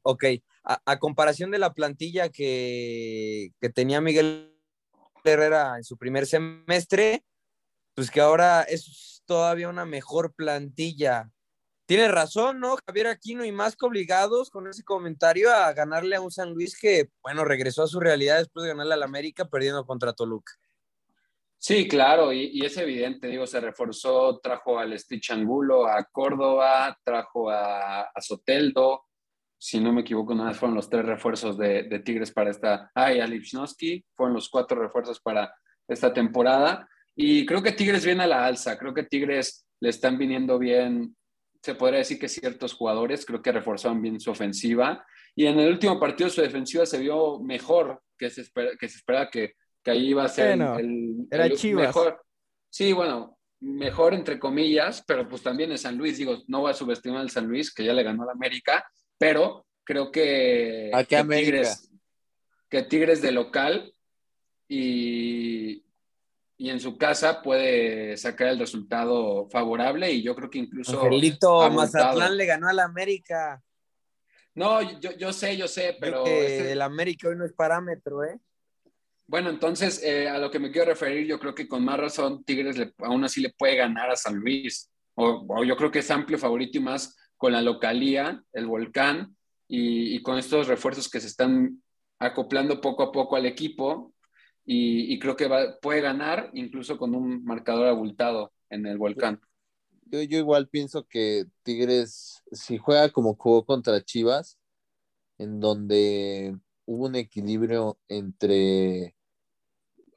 Ok, 0.03 0.23
a, 0.65 0.99
comparación 0.99 1.51
de 1.51 1.59
la 1.59 1.73
plantilla 1.73 2.29
que, 2.29 3.51
que 3.61 3.69
tenía 3.69 4.01
Miguel 4.01 4.51
Herrera 5.23 5.77
en 5.77 5.83
su 5.83 5.97
primer 5.97 6.25
semestre, 6.25 7.23
pues 7.93 8.09
que 8.09 8.21
ahora 8.21 8.63
es 8.63 9.23
todavía 9.25 9.69
una 9.69 9.85
mejor 9.85 10.33
plantilla. 10.33 11.29
Tiene 11.85 12.07
razón, 12.07 12.59
¿no? 12.59 12.77
Javier 12.87 13.07
Aquino 13.07 13.45
y 13.45 13.51
más 13.51 13.75
que 13.75 13.85
obligados 13.85 14.49
con 14.49 14.67
ese 14.67 14.83
comentario 14.83 15.53
a 15.53 15.71
ganarle 15.73 16.15
a 16.15 16.21
un 16.21 16.31
San 16.31 16.51
Luis 16.51 16.77
que, 16.79 17.09
bueno, 17.21 17.45
regresó 17.45 17.83
a 17.83 17.87
su 17.87 17.99
realidad 17.99 18.39
después 18.39 18.63
de 18.63 18.69
ganarle 18.69 18.95
al 18.95 19.03
América 19.03 19.45
perdiendo 19.45 19.85
contra 19.85 20.13
Toluca. 20.13 20.53
Sí, 21.59 21.87
claro, 21.87 22.33
y, 22.33 22.49
y 22.53 22.65
es 22.65 22.77
evidente, 22.77 23.27
digo, 23.27 23.47
se 23.47 23.59
reforzó, 23.59 24.39
trajo 24.39 24.77
al 24.77 24.97
Stitch 24.99 25.31
Angulo, 25.31 25.87
a 25.87 26.03
Córdoba, 26.05 26.97
trajo 27.03 27.49
a, 27.49 28.01
a 28.01 28.21
Soteldo, 28.21 29.05
si 29.65 29.79
no 29.79 29.91
me 29.91 30.01
equivoco, 30.01 30.35
nada 30.35 30.49
más 30.49 30.59
fueron 30.59 30.75
los 30.75 30.91
tres 30.91 31.03
refuerzos 31.05 31.57
de, 31.57 31.83
de 31.89 31.97
Tigres 31.97 32.31
para 32.31 32.51
esta, 32.51 32.91
ah, 32.93 33.11
y 33.11 33.19
a 33.19 33.25
Lipchnowski, 33.25 34.05
fueron 34.13 34.35
los 34.35 34.47
cuatro 34.47 34.79
refuerzos 34.79 35.19
para 35.19 35.55
esta 35.87 36.13
temporada, 36.13 36.87
y 37.15 37.47
creo 37.47 37.63
que 37.63 37.71
Tigres 37.71 38.05
viene 38.05 38.25
a 38.25 38.27
la 38.27 38.45
alza, 38.45 38.77
creo 38.77 38.93
que 38.93 39.05
Tigres 39.05 39.65
le 39.79 39.89
están 39.89 40.19
viniendo 40.19 40.59
bien, 40.59 41.15
se 41.63 41.73
podría 41.73 41.97
decir 41.97 42.19
que 42.19 42.29
ciertos 42.29 42.75
jugadores, 42.75 43.25
creo 43.25 43.41
que 43.41 43.51
reforzaron 43.51 44.03
bien 44.03 44.19
su 44.19 44.29
ofensiva, 44.29 45.03
y 45.35 45.47
en 45.47 45.59
el 45.59 45.71
último 45.71 45.99
partido 45.99 46.29
su 46.29 46.41
defensiva 46.41 46.85
se 46.85 46.99
vio 46.99 47.39
mejor, 47.39 48.03
que 48.15 48.29
se, 48.29 48.41
espera, 48.41 48.69
que 48.79 48.87
se 48.87 48.97
esperaba 48.97 49.31
que, 49.31 49.53
que 49.83 49.89
ahí 49.89 50.09
iba 50.09 50.25
a 50.25 50.29
ser 50.29 50.57
Bueno, 50.57 50.77
el, 50.77 51.27
era 51.31 51.47
el 51.47 51.57
Chivas. 51.57 51.87
mejor. 51.87 52.21
Sí, 52.69 52.93
bueno, 52.93 53.39
mejor 53.61 54.13
entre 54.13 54.37
comillas, 54.37 55.03
pero 55.07 55.27
pues 55.27 55.41
también 55.41 55.71
es 55.71 55.81
San 55.81 55.97
Luis, 55.97 56.19
digo, 56.19 56.43
no 56.49 56.61
voy 56.61 56.69
a 56.69 56.75
subestimar 56.75 57.21
al 57.21 57.31
San 57.31 57.47
Luis, 57.47 57.73
que 57.73 57.83
ya 57.83 57.93
le 57.93 58.03
ganó 58.03 58.21
al 58.21 58.29
América, 58.29 58.85
pero 59.17 59.65
creo 59.83 60.11
que, 60.11 60.91
¿A 60.93 61.03
qué 61.03 61.17
que? 61.27 61.35
Tigres, 61.35 61.91
que 62.69 62.83
Tigres 62.83 63.21
de 63.21 63.31
local 63.31 63.93
y, 64.67 65.83
y 66.57 66.69
en 66.69 66.79
su 66.79 66.97
casa 66.97 67.41
puede 67.41 68.17
sacar 68.17 68.47
el 68.47 68.59
resultado 68.59 69.47
favorable 69.49 70.11
y 70.11 70.23
yo 70.23 70.35
creo 70.35 70.49
que 70.49 70.59
incluso... 70.59 71.01
Angelito. 71.01 71.69
Mazatlán 71.69 72.37
le 72.37 72.45
ganó 72.45 72.67
al 72.67 72.79
América. 72.79 73.61
No, 74.55 74.81
yo, 74.99 75.11
yo 75.17 75.33
sé, 75.33 75.57
yo 75.57 75.67
sé, 75.67 75.97
Pero 75.99 76.25
este- 76.25 76.71
el 76.71 76.81
América 76.81 77.27
hoy 77.27 77.35
no 77.35 77.45
es 77.45 77.53
parámetro, 77.53 78.23
¿eh? 78.23 78.39
Bueno, 79.27 79.49
entonces 79.49 80.01
eh, 80.03 80.29
a 80.29 80.37
lo 80.37 80.51
que 80.51 80.59
me 80.59 80.71
quiero 80.71 80.91
referir, 80.91 81.25
yo 81.25 81.39
creo 81.39 81.53
que 81.55 81.67
con 81.67 81.83
más 81.83 81.99
razón 81.99 82.43
Tigres 82.43 82.77
le- 82.77 82.93
aún 82.99 83.23
así 83.23 83.41
le 83.41 83.49
puede 83.57 83.75
ganar 83.75 84.09
a 84.11 84.15
San 84.15 84.35
Luis. 84.35 84.89
O, 85.15 85.45
o 85.49 85.63
yo 85.63 85.75
creo 85.75 85.89
que 85.89 85.99
es 85.99 86.11
amplio 86.11 86.37
favorito 86.37 86.77
y 86.77 86.81
más 86.81 87.15
con 87.37 87.51
la 87.51 87.61
localía, 87.61 88.43
el 88.53 88.67
volcán, 88.67 89.35
y, 89.67 90.21
con 90.21 90.37
estos 90.37 90.67
refuerzos 90.67 91.09
que 91.09 91.19
se 91.19 91.27
están 91.27 91.81
acoplando 92.19 92.81
poco 92.81 93.03
a 93.03 93.11
poco 93.11 93.35
al 93.35 93.45
equipo. 93.45 94.13
Y, 94.65 95.13
y 95.13 95.19
creo 95.19 95.35
que 95.35 95.47
va- 95.47 95.77
puede 95.79 96.01
ganar 96.01 96.49
incluso 96.53 96.97
con 96.97 97.13
un 97.13 97.43
marcador 97.43 97.87
abultado 97.87 98.51
en 98.69 98.85
el 98.87 98.97
volcán. 98.97 99.39
Yo, 100.05 100.21
yo 100.23 100.37
igual 100.37 100.67
pienso 100.69 101.05
que 101.07 101.45
Tigres, 101.63 102.43
si 102.51 102.77
juega 102.77 103.09
como 103.09 103.35
jugó 103.35 103.65
contra 103.65 104.03
Chivas, 104.03 104.57
en 105.37 105.59
donde 105.59 106.57
hubo 106.85 107.05
un 107.05 107.15
equilibrio 107.15 107.99
entre 108.07 109.15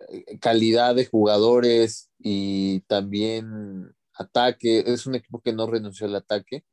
eh, 0.09 0.39
calidad 0.41 0.95
de 0.95 1.07
jugadores 1.07 2.11
y 2.19 2.81
también 2.81 3.95
ataque, 4.15 4.85
es 4.87 5.07
un 5.07 5.15
equipo 5.15 5.41
que 5.41 5.53
no 5.53 5.67
renunció 5.67 6.07
al 6.07 6.17
ataque. 6.17 6.65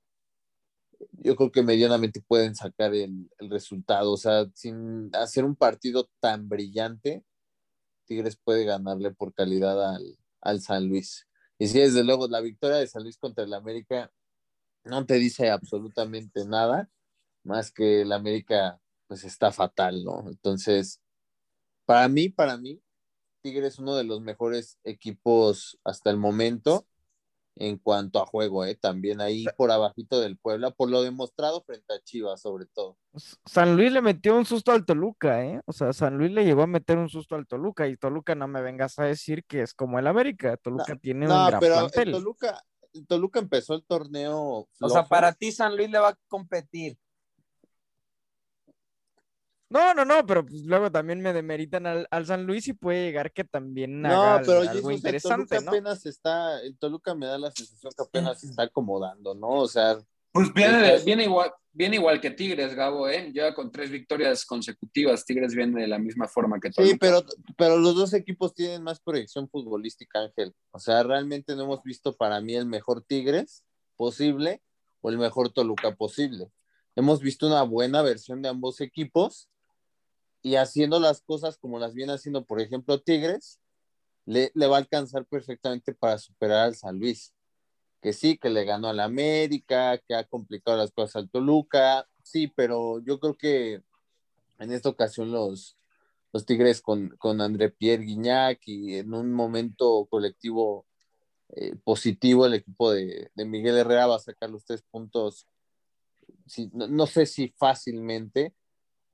Yo 1.12 1.36
creo 1.36 1.52
que 1.52 1.64
medianamente 1.64 2.22
pueden 2.22 2.56
sacar 2.56 2.94
el, 2.94 3.30
el 3.40 3.50
resultado, 3.50 4.12
o 4.12 4.18
sea, 4.18 4.46
sin 4.54 5.10
hacer 5.16 5.46
un 5.46 5.56
partido 5.56 6.10
tan 6.20 6.48
brillante, 6.50 7.24
Tigres 8.06 8.38
puede 8.38 8.66
ganarle 8.66 9.12
por 9.12 9.34
calidad 9.34 9.96
al, 9.96 10.18
al 10.42 10.62
San 10.62 10.88
Luis. 10.88 11.28
Y 11.58 11.68
sí, 11.68 11.80
desde 11.80 12.04
luego, 12.04 12.28
la 12.28 12.42
victoria 12.42 12.78
de 12.78 12.88
San 12.88 13.04
Luis 13.04 13.18
contra 13.18 13.44
el 13.44 13.54
América 13.54 14.12
no 14.84 15.06
te 15.06 15.16
dice 15.16 15.50
absolutamente 15.50 16.46
nada, 16.46 16.90
más 17.44 17.72
que 17.72 18.02
el 18.02 18.12
América 18.12 18.80
pues 19.08 19.24
está 19.24 19.52
fatal, 19.52 20.04
¿no? 20.04 20.26
Entonces, 20.28 21.02
para 21.86 22.08
mí, 22.10 22.30
para 22.30 22.58
mí, 22.58 22.82
Tigre 23.42 23.68
es 23.68 23.80
uno 23.80 23.96
de 23.96 24.04
los 24.04 24.22
mejores 24.22 24.80
equipos 24.84 25.80
hasta 25.84 26.10
el 26.10 26.18
momento 26.18 26.88
en 27.58 27.78
cuanto 27.78 28.22
a 28.22 28.26
juego, 28.26 28.66
¿eh? 28.66 28.76
También 28.76 29.22
ahí 29.22 29.46
por 29.58 29.72
abajito 29.72 30.20
del 30.20 30.38
Puebla, 30.38 30.72
por 30.72 30.90
lo 30.90 31.02
demostrado 31.02 31.62
frente 31.62 31.94
a 31.94 32.04
Chivas, 32.04 32.42
sobre 32.42 32.66
todo. 32.66 32.98
San 33.46 33.78
Luis 33.78 33.92
le 33.92 34.02
metió 34.02 34.36
un 34.36 34.46
susto 34.46 34.72
al 34.72 34.86
Toluca, 34.86 35.46
¿eh? 35.46 35.62
O 35.66 35.74
sea, 35.74 35.94
San 35.94 36.18
Luis 36.18 36.32
le 36.32 36.44
llegó 36.44 36.64
a 36.64 36.68
meter 36.68 36.98
un 36.98 37.10
susto 37.10 37.36
al 37.36 37.48
Toluca 37.48 37.88
y 37.88 37.96
Toluca 37.96 38.36
no 38.36 38.48
me 38.48 38.62
vengas 38.62 39.00
a 39.00 39.06
decir 39.06 39.46
que 39.46 39.62
es 39.62 39.74
como 39.74 40.00
el 40.00 40.08
América. 40.08 40.58
Toluca 40.58 40.96
tiene 40.98 41.28
un 41.28 41.46
gran 41.46 41.60
pero 41.60 41.76
plantel. 41.76 42.10
el 42.10 42.14
Toluca, 42.16 42.64
el 42.94 43.08
Toluca 43.08 43.40
empezó 43.40 43.74
el 43.74 43.86
torneo. 43.86 44.68
O 44.82 44.90
sea, 44.90 45.06
para 45.06 45.32
ti 45.34 45.52
San 45.52 45.76
Luis 45.78 45.90
le 45.90 46.00
va 46.00 46.10
a 46.10 46.18
competir. 46.28 46.98
No, 49.70 49.94
no, 49.94 50.06
no, 50.06 50.26
pero 50.26 50.46
pues 50.46 50.64
luego 50.64 50.92
también 50.92 51.22
me 51.22 51.34
demeritan 51.34 51.88
al, 51.88 52.08
al 52.12 52.26
San 52.26 52.46
Luis 52.46 52.68
y 52.68 52.74
puede 52.74 53.06
llegar 53.08 53.32
que 53.34 53.44
también 53.44 54.02
No, 54.02 54.22
haga 54.22 54.42
pero 54.46 54.60
algo 54.60 54.72
Jesus, 54.74 54.90
el 54.90 54.96
interesante, 54.96 55.56
Toluca 55.56 55.62
¿no? 55.66 55.72
apenas 55.72 56.06
está, 56.06 56.62
el 56.62 56.78
Toluca 56.78 57.16
me 57.16 57.26
da 57.26 57.38
la 57.40 57.52
sensación 57.52 57.92
que 57.98 58.04
apenas 58.04 58.40
se 58.42 58.48
está 58.48 58.64
acomodando, 58.64 59.34
¿no? 59.34 59.50
O 59.50 59.68
sea, 59.68 59.98
Pues 60.32 60.54
viene, 60.54 61.00
viene, 61.04 61.24
igual, 61.24 61.52
viene 61.72 61.96
igual 61.96 62.22
que 62.22 62.30
Tigres, 62.30 62.76
Gabo, 62.76 63.10
¿eh? 63.10 63.32
Lleva 63.34 63.56
con 63.56 63.72
tres 63.72 63.90
victorias 63.90 64.46
consecutivas. 64.46 65.26
Tigres 65.26 65.56
viene 65.56 65.82
de 65.82 65.88
la 65.88 65.98
misma 65.98 66.28
forma 66.28 66.60
que 66.60 66.70
Toluca. 66.70 66.92
sí, 66.92 66.98
pero, 67.00 67.24
pero 67.58 67.78
los 67.78 67.96
dos 67.96 68.14
equipos 68.14 68.54
tienen 68.54 68.84
más 68.84 69.00
proyección 69.00 69.50
futbolística, 69.50 70.20
Ángel. 70.20 70.54
O 70.72 70.80
sea, 70.80 71.02
realmente 71.04 71.56
no 71.56 71.64
hemos 71.64 71.82
visto 71.84 72.16
para 72.16 72.40
mí 72.40 72.54
el 72.56 72.66
mejor 72.68 73.02
Tigres 73.02 73.64
posible 73.96 74.62
o 75.02 75.10
el 75.10 75.18
mejor 75.18 75.52
Toluca 75.52 75.96
posible. 75.96 76.52
Hemos 76.96 77.20
visto 77.20 77.48
una 77.48 77.64
buena 77.64 78.02
versión 78.04 78.42
de 78.42 78.50
ambos 78.50 78.80
equipos 78.80 79.50
y 80.46 80.58
haciendo 80.58 81.00
las 81.00 81.24
cosas 81.24 81.58
como 81.58 81.80
las 81.80 81.96
viene 81.96 82.14
haciendo, 82.14 82.46
por 82.46 82.62
ejemplo, 82.62 83.02
Tigres, 83.02 83.60
le, 84.26 84.52
le 84.54 84.68
va 84.68 84.76
a 84.76 84.80
alcanzar 84.80 85.26
perfectamente 85.26 85.96
para 85.96 86.20
superar 86.20 86.66
al 86.68 86.76
San 86.76 87.00
Luis. 87.00 87.34
Que 88.00 88.14
sí, 88.14 88.38
que 88.38 88.52
le 88.52 88.64
ganó 88.64 88.90
al 88.90 89.00
América, 89.00 89.98
que 89.98 90.14
ha 90.14 90.24
complicado 90.24 90.78
las 90.78 90.92
cosas 90.92 91.16
al 91.16 91.32
Toluca, 91.32 92.08
sí, 92.22 92.46
pero 92.46 93.00
yo 93.00 93.20
creo 93.20 93.36
que 93.36 93.82
en 94.60 94.72
esta 94.72 94.90
ocasión 94.90 95.32
los, 95.32 95.80
los 96.32 96.46
Tigres 96.46 96.80
con, 96.80 97.10
con 97.18 97.42
André 97.42 97.72
Pierre 97.72 98.04
Guignac 98.04 98.60
y 98.68 98.98
en 98.98 99.16
un 99.16 99.34
momento 99.34 100.06
colectivo 100.12 100.86
eh, 101.56 101.76
positivo 101.84 102.46
el 102.46 102.54
equipo 102.54 102.92
de, 102.92 103.32
de 103.34 103.46
Miguel 103.46 103.78
Herrera 103.78 104.06
va 104.06 104.18
a 104.18 104.20
sacar 104.20 104.52
los 104.52 104.64
tres 104.64 104.84
puntos, 104.84 105.48
sí, 106.46 106.70
no, 106.72 106.88
no 106.88 107.08
sé 107.08 107.26
si 107.26 107.48
fácilmente 107.58 108.54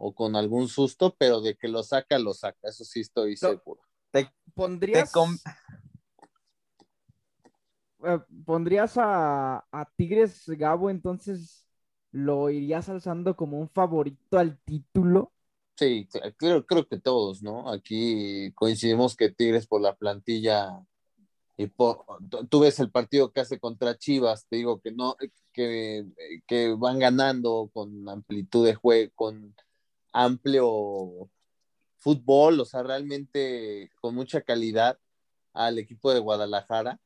o 0.03 0.13
con 0.13 0.35
algún 0.35 0.67
susto, 0.67 1.15
pero 1.17 1.41
de 1.41 1.55
que 1.55 1.67
lo 1.67 1.83
saca, 1.83 2.17
lo 2.19 2.33
saca, 2.33 2.69
eso 2.69 2.83
sí 2.83 3.01
estoy 3.01 3.37
No. 3.41 3.49
seguro. 3.49 3.81
¿Pondrías, 4.55 5.11
Te 5.11 5.19
com- 5.19 5.37
eh, 8.03 8.19
¿pondrías 8.45 8.97
a, 8.97 9.65
a 9.71 9.85
Tigres 9.95 10.43
Gabo 10.49 10.89
entonces 10.89 11.65
lo 12.11 12.49
irías 12.49 12.89
alzando 12.89 13.35
como 13.35 13.59
un 13.59 13.69
favorito 13.69 14.37
al 14.37 14.57
título? 14.59 15.31
Sí, 15.77 16.07
creo, 16.37 16.65
creo 16.65 16.87
que 16.87 16.99
todos, 16.99 17.41
¿no? 17.41 17.69
Aquí 17.71 18.51
coincidimos 18.53 19.15
que 19.15 19.31
Tigres 19.31 19.65
por 19.65 19.81
la 19.81 19.95
plantilla 19.95 20.85
y 21.57 21.67
por, 21.67 22.05
tú 22.49 22.61
ves 22.61 22.79
el 22.79 22.91
partido 22.91 23.31
que 23.31 23.41
hace 23.41 23.59
contra 23.59 23.97
Chivas, 23.97 24.47
te 24.47 24.57
digo 24.57 24.81
que 24.81 24.91
no, 24.91 25.15
que, 25.53 26.05
que 26.47 26.75
van 26.77 26.99
ganando 26.99 27.69
con 27.73 28.07
amplitud 28.09 28.65
de 28.65 28.75
juego, 28.75 29.11
con 29.15 29.55
amplio 30.13 31.29
fútbol, 31.97 32.59
o 32.59 32.65
sea, 32.65 32.83
realmente 32.83 33.91
con 34.01 34.15
mucha 34.15 34.41
calidad 34.41 34.99
al 35.53 35.79
equipo 35.79 36.13
de 36.13 36.19
Guadalajara 36.19 36.99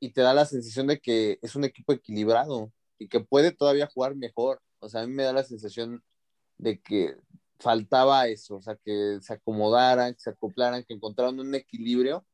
y 0.00 0.10
te 0.10 0.22
da 0.22 0.34
la 0.34 0.46
sensación 0.46 0.86
de 0.88 1.00
que 1.00 1.38
es 1.42 1.56
un 1.56 1.64
equipo 1.64 1.92
equilibrado 1.92 2.72
y 2.98 3.08
que 3.08 3.20
puede 3.20 3.52
todavía 3.52 3.86
jugar 3.86 4.16
mejor. 4.16 4.60
O 4.80 4.88
sea, 4.88 5.02
a 5.02 5.06
mí 5.06 5.12
me 5.12 5.22
da 5.24 5.32
la 5.32 5.44
sensación 5.44 6.02
de 6.58 6.80
que 6.80 7.16
faltaba 7.58 8.28
eso, 8.28 8.56
o 8.56 8.62
sea, 8.62 8.76
que 8.76 9.18
se 9.22 9.34
acomodaran, 9.34 10.14
que 10.14 10.20
se 10.20 10.30
acoplaran, 10.30 10.84
que 10.84 10.94
encontraran 10.94 11.40
un 11.40 11.54
equilibrio 11.54 12.26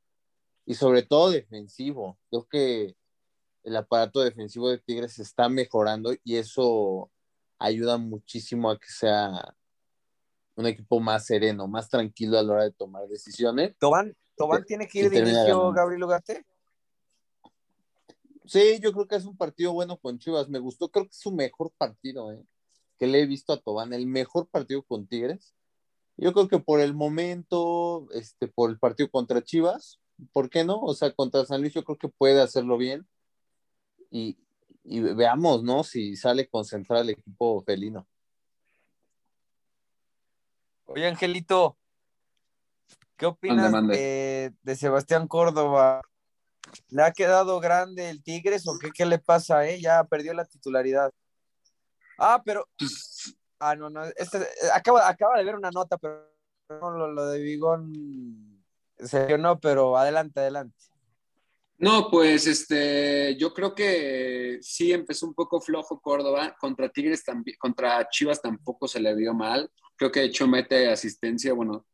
y 0.66 0.74
sobre 0.74 1.02
todo 1.02 1.30
defensivo. 1.30 2.18
Creo 2.30 2.46
que 2.48 2.96
el 3.64 3.76
aparato 3.76 4.20
defensivo 4.20 4.70
de 4.70 4.78
Tigres 4.78 5.18
está 5.18 5.48
mejorando 5.48 6.14
y 6.24 6.36
eso 6.36 7.10
ayuda 7.58 7.98
muchísimo 7.98 8.70
a 8.70 8.78
que 8.78 8.88
sea 8.88 9.54
un 10.60 10.66
equipo 10.66 11.00
más 11.00 11.26
sereno, 11.26 11.66
más 11.66 11.88
tranquilo 11.88 12.38
a 12.38 12.42
la 12.42 12.52
hora 12.52 12.64
de 12.64 12.72
tomar 12.72 13.08
decisiones. 13.08 13.74
¿Tobán, 13.78 14.16
Tobán 14.36 14.64
tiene 14.64 14.86
que 14.86 15.00
ir 15.00 15.10
de 15.10 15.18
inicio, 15.18 15.44
ganando. 15.44 15.72
Gabriel 15.72 16.04
Ugarte? 16.04 16.46
Sí, 18.44 18.78
yo 18.80 18.92
creo 18.92 19.06
que 19.06 19.16
es 19.16 19.24
un 19.24 19.36
partido 19.36 19.72
bueno 19.72 19.96
con 19.96 20.18
Chivas. 20.18 20.48
Me 20.48 20.58
gustó, 20.58 20.88
creo 20.88 21.04
que 21.04 21.10
es 21.10 21.20
su 21.20 21.32
mejor 21.32 21.72
partido, 21.76 22.32
¿eh? 22.32 22.42
que 22.98 23.06
le 23.06 23.22
he 23.22 23.26
visto 23.26 23.52
a 23.52 23.60
Tobán, 23.60 23.92
el 23.92 24.06
mejor 24.06 24.48
partido 24.48 24.82
con 24.82 25.06
Tigres. 25.06 25.54
Yo 26.16 26.32
creo 26.34 26.48
que 26.48 26.58
por 26.58 26.80
el 26.80 26.92
momento, 26.92 28.08
este, 28.12 28.46
por 28.46 28.70
el 28.70 28.78
partido 28.78 29.10
contra 29.10 29.42
Chivas, 29.42 29.98
¿por 30.32 30.50
qué 30.50 30.64
no? 30.64 30.78
O 30.80 30.94
sea, 30.94 31.10
contra 31.12 31.46
San 31.46 31.62
Luis 31.62 31.72
yo 31.72 31.82
creo 31.82 31.96
que 31.96 32.08
puede 32.08 32.42
hacerlo 32.42 32.76
bien. 32.76 33.06
Y, 34.10 34.36
y 34.84 35.00
veamos, 35.00 35.62
¿no? 35.62 35.82
Si 35.82 36.16
sale 36.16 36.48
concentrado 36.48 37.02
el 37.02 37.10
equipo 37.10 37.62
felino. 37.62 38.06
Oye, 40.92 41.06
Angelito, 41.06 41.78
¿qué 43.16 43.26
opinas 43.26 43.70
mande. 43.70 43.96
de, 43.96 44.54
de 44.60 44.74
Sebastián 44.74 45.28
Córdoba? 45.28 46.02
¿Le 46.88 47.04
ha 47.04 47.12
quedado 47.12 47.60
grande 47.60 48.10
el 48.10 48.24
Tigres 48.24 48.66
o 48.66 48.76
qué, 48.76 48.90
qué 48.92 49.06
le 49.06 49.20
pasa, 49.20 49.64
eh? 49.68 49.80
Ya 49.80 50.02
perdió 50.02 50.34
la 50.34 50.44
titularidad. 50.46 51.12
Ah, 52.18 52.42
pero. 52.44 52.68
Ah, 53.60 53.76
no, 53.76 53.88
no. 53.88 54.02
este- 54.16 54.48
acaba, 54.74 55.08
acaba 55.08 55.38
de 55.38 55.44
ver 55.44 55.54
una 55.54 55.70
nota, 55.70 55.96
pero 55.96 56.28
no, 56.68 56.90
lo, 56.90 57.12
lo 57.12 57.26
de 57.26 57.38
Vigón 57.38 58.64
se 58.98 59.38
no, 59.38 59.60
pero 59.60 59.96
adelante, 59.96 60.40
adelante. 60.40 60.76
No, 61.78 62.10
pues 62.10 62.48
este, 62.48 63.36
yo 63.38 63.54
creo 63.54 63.76
que 63.76 64.58
sí 64.60 64.92
empezó 64.92 65.24
un 65.26 65.34
poco 65.34 65.60
flojo 65.60 66.00
Córdoba. 66.00 66.56
Contra 66.58 66.88
Tigres 66.88 67.22
también, 67.22 67.56
contra 67.60 68.08
Chivas 68.10 68.42
tampoco 68.42 68.88
se 68.88 68.98
le 68.98 69.14
vio 69.14 69.32
mal. 69.34 69.70
Creo 70.00 70.10
que 70.10 70.20
de 70.20 70.26
hecho 70.26 70.48
mete 70.48 70.88
asistencia, 70.88 71.52
bueno, 71.52 71.84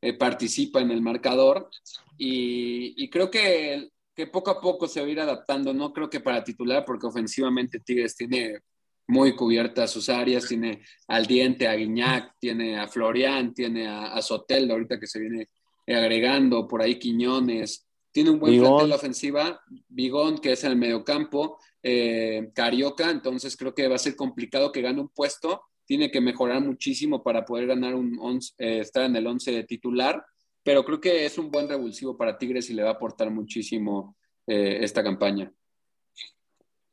eh, 0.00 0.14
participa 0.14 0.80
en 0.80 0.90
el 0.92 1.02
marcador. 1.02 1.68
Y, 2.16 2.94
y 3.04 3.10
creo 3.10 3.30
que, 3.30 3.90
que 4.16 4.28
poco 4.28 4.50
a 4.50 4.62
poco 4.62 4.88
se 4.88 5.02
va 5.02 5.06
a 5.06 5.10
ir 5.10 5.20
adaptando. 5.20 5.74
No 5.74 5.92
creo 5.92 6.08
que 6.08 6.20
para 6.20 6.42
titular, 6.42 6.86
porque 6.86 7.06
ofensivamente 7.06 7.80
Tigres 7.80 8.16
tiene 8.16 8.60
muy 9.08 9.36
cubiertas 9.36 9.90
sus 9.90 10.08
áreas. 10.08 10.48
Tiene 10.48 10.80
al 11.06 11.26
Diente, 11.26 11.68
a 11.68 11.74
Guiñac, 11.74 12.36
tiene 12.40 12.78
a 12.80 12.88
Florian, 12.88 13.52
tiene 13.52 13.86
a, 13.86 14.14
a 14.14 14.22
Soteldo 14.22 14.72
ahorita 14.72 14.98
que 14.98 15.06
se 15.06 15.20
viene 15.20 15.50
agregando, 15.86 16.66
por 16.66 16.80
ahí 16.80 16.98
Quiñones. 16.98 17.86
Tiene 18.10 18.30
un 18.30 18.40
buen 18.40 18.52
Bigón. 18.54 18.68
plantel 18.70 18.92
ofensiva, 18.92 19.60
Bigón, 19.86 20.38
que 20.38 20.52
es 20.52 20.64
en 20.64 20.70
el 20.70 20.78
mediocampo, 20.78 21.58
eh, 21.82 22.50
Carioca, 22.54 23.10
entonces 23.10 23.54
creo 23.54 23.74
que 23.74 23.86
va 23.86 23.96
a 23.96 23.98
ser 23.98 24.16
complicado 24.16 24.72
que 24.72 24.80
gane 24.80 25.00
un 25.00 25.10
puesto, 25.10 25.62
tiene 25.90 26.08
que 26.08 26.20
mejorar 26.20 26.60
muchísimo 26.60 27.20
para 27.20 27.44
poder 27.44 27.66
ganar 27.66 27.96
un 27.96 28.16
once, 28.20 28.54
eh, 28.58 28.78
estar 28.78 29.02
en 29.02 29.16
el 29.16 29.26
11 29.26 29.64
titular, 29.64 30.24
pero 30.62 30.84
creo 30.84 31.00
que 31.00 31.26
es 31.26 31.36
un 31.36 31.50
buen 31.50 31.68
revulsivo 31.68 32.16
para 32.16 32.38
Tigres 32.38 32.70
y 32.70 32.74
le 32.74 32.84
va 32.84 32.90
a 32.90 32.92
aportar 32.92 33.28
muchísimo 33.32 34.16
eh, 34.46 34.78
esta 34.82 35.02
campaña. 35.02 35.52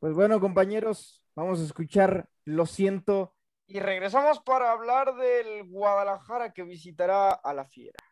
Pues 0.00 0.14
bueno, 0.14 0.40
compañeros, 0.40 1.22
vamos 1.36 1.60
a 1.60 1.64
escuchar 1.64 2.28
Lo 2.44 2.66
siento 2.66 3.36
y 3.68 3.78
regresamos 3.78 4.40
para 4.40 4.72
hablar 4.72 5.14
del 5.14 5.68
Guadalajara 5.68 6.52
que 6.52 6.64
visitará 6.64 7.30
a 7.30 7.54
la 7.54 7.66
Fiera. 7.66 8.02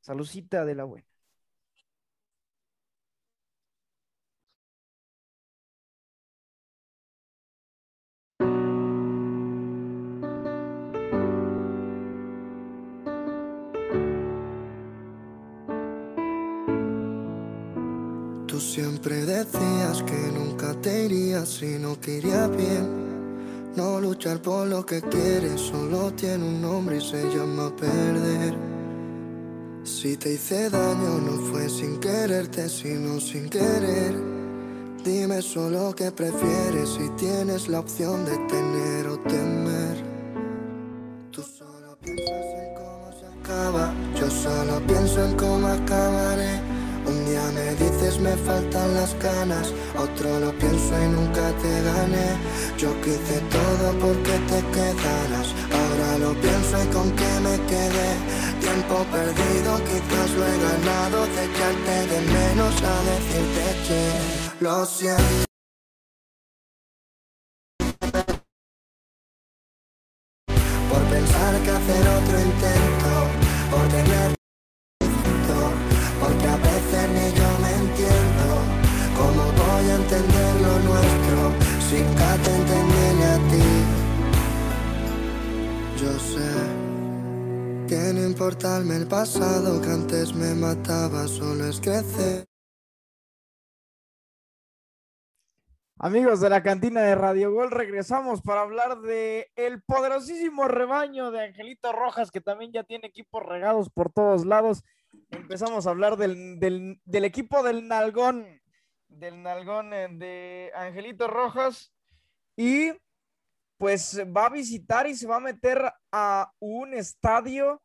Salucita 0.00 0.64
de 0.64 0.74
la 0.74 0.84
buena. 0.84 1.11
Siempre 18.72 19.26
decías 19.26 20.02
que 20.02 20.32
nunca 20.32 20.72
te 20.80 21.04
irías 21.04 21.46
si 21.46 21.78
no 21.78 21.94
te 21.96 22.16
iría 22.16 22.46
bien. 22.46 23.72
No 23.76 24.00
luchar 24.00 24.40
por 24.40 24.66
lo 24.66 24.86
que 24.86 25.02
quieres 25.02 25.60
solo 25.60 26.10
tiene 26.12 26.42
un 26.42 26.62
nombre 26.62 26.96
y 26.96 27.00
se 27.02 27.22
llama 27.34 27.70
perder. 27.76 28.54
Si 29.84 30.16
te 30.16 30.32
hice 30.32 30.70
daño 30.70 31.18
no 31.18 31.32
fue 31.50 31.68
sin 31.68 32.00
quererte, 32.00 32.70
sino 32.70 33.20
sin 33.20 33.50
querer. 33.50 34.14
Dime 35.04 35.42
solo 35.42 35.94
qué 35.94 36.10
prefieres 36.10 36.88
si 36.96 37.10
tienes 37.22 37.68
la 37.68 37.80
opción 37.80 38.24
de 38.24 38.38
tener 38.48 39.06
o 39.06 39.18
temer. 39.18 39.96
Tú 41.30 41.42
solo 41.42 41.98
piensas 42.00 42.46
en 42.62 42.74
cómo 42.74 43.10
se 43.20 43.26
acaba, 43.26 43.94
yo 44.18 44.30
solo 44.30 44.80
pienso 44.86 45.22
en 45.26 45.36
cómo 45.36 45.66
acabaré. 45.66 46.81
Un 47.12 47.26
día 47.26 47.44
me 47.52 47.74
dices 47.74 48.18
me 48.20 48.34
faltan 48.48 48.94
las 48.94 49.12
ganas, 49.18 49.66
otro 49.98 50.40
lo 50.40 50.50
pienso 50.56 50.92
y 51.04 51.08
nunca 51.16 51.44
te 51.62 51.72
gané. 51.90 52.28
Yo 52.78 52.88
quise 53.02 53.36
todo 53.56 53.86
porque 54.00 54.34
te 54.50 54.60
quedaras, 54.74 55.48
ahora 55.78 56.18
lo 56.24 56.32
pienso 56.40 56.74
y 56.82 56.86
con 56.94 57.08
qué 57.18 57.32
me 57.46 57.56
quedé. 57.70 58.10
Tiempo 58.60 58.96
perdido, 59.12 59.70
quizás 59.88 60.30
lo 60.38 60.44
he 60.50 60.56
ganado, 60.68 61.18
de 61.34 61.44
echarte 61.48 61.96
de 62.12 62.20
menos 62.36 62.74
a 62.92 62.96
decirte 63.10 63.64
que 63.86 64.64
lo 64.64 64.86
siento. 64.86 65.51
Importarme 88.32 88.96
el 88.96 89.06
pasado 89.06 89.78
que 89.82 89.88
antes 89.88 90.34
me 90.34 90.54
mataba, 90.54 91.28
solo 91.28 91.66
es 91.66 91.78
crecer. 91.82 92.46
Amigos 95.98 96.40
de 96.40 96.48
la 96.48 96.62
cantina 96.62 97.02
de 97.02 97.14
Radio 97.14 97.52
Gol, 97.52 97.70
regresamos 97.70 98.40
para 98.40 98.62
hablar 98.62 99.02
de 99.02 99.50
el 99.54 99.82
poderosísimo 99.82 100.66
rebaño 100.66 101.30
de 101.30 101.44
Angelito 101.44 101.92
Rojas, 101.92 102.30
que 102.30 102.40
también 102.40 102.72
ya 102.72 102.84
tiene 102.84 103.06
equipos 103.08 103.42
regados 103.44 103.90
por 103.90 104.10
todos 104.10 104.46
lados. 104.46 104.82
Empezamos 105.30 105.86
a 105.86 105.90
hablar 105.90 106.16
del, 106.16 106.58
del- 106.58 107.24
equipo 107.26 107.62
del 107.62 107.86
Nalgón, 107.86 108.46
del 109.08 109.42
Nalgón 109.42 109.92
eh, 109.92 110.08
de 110.10 110.72
Angelito 110.74 111.28
Rojas, 111.28 111.92
y 112.56 112.92
pues 113.78 114.18
va 114.34 114.46
a 114.46 114.50
visitar 114.50 115.06
y 115.06 115.14
se 115.14 115.26
va 115.26 115.36
a 115.36 115.40
meter 115.40 115.92
a 116.10 116.50
un 116.60 116.94
estadio 116.94 117.82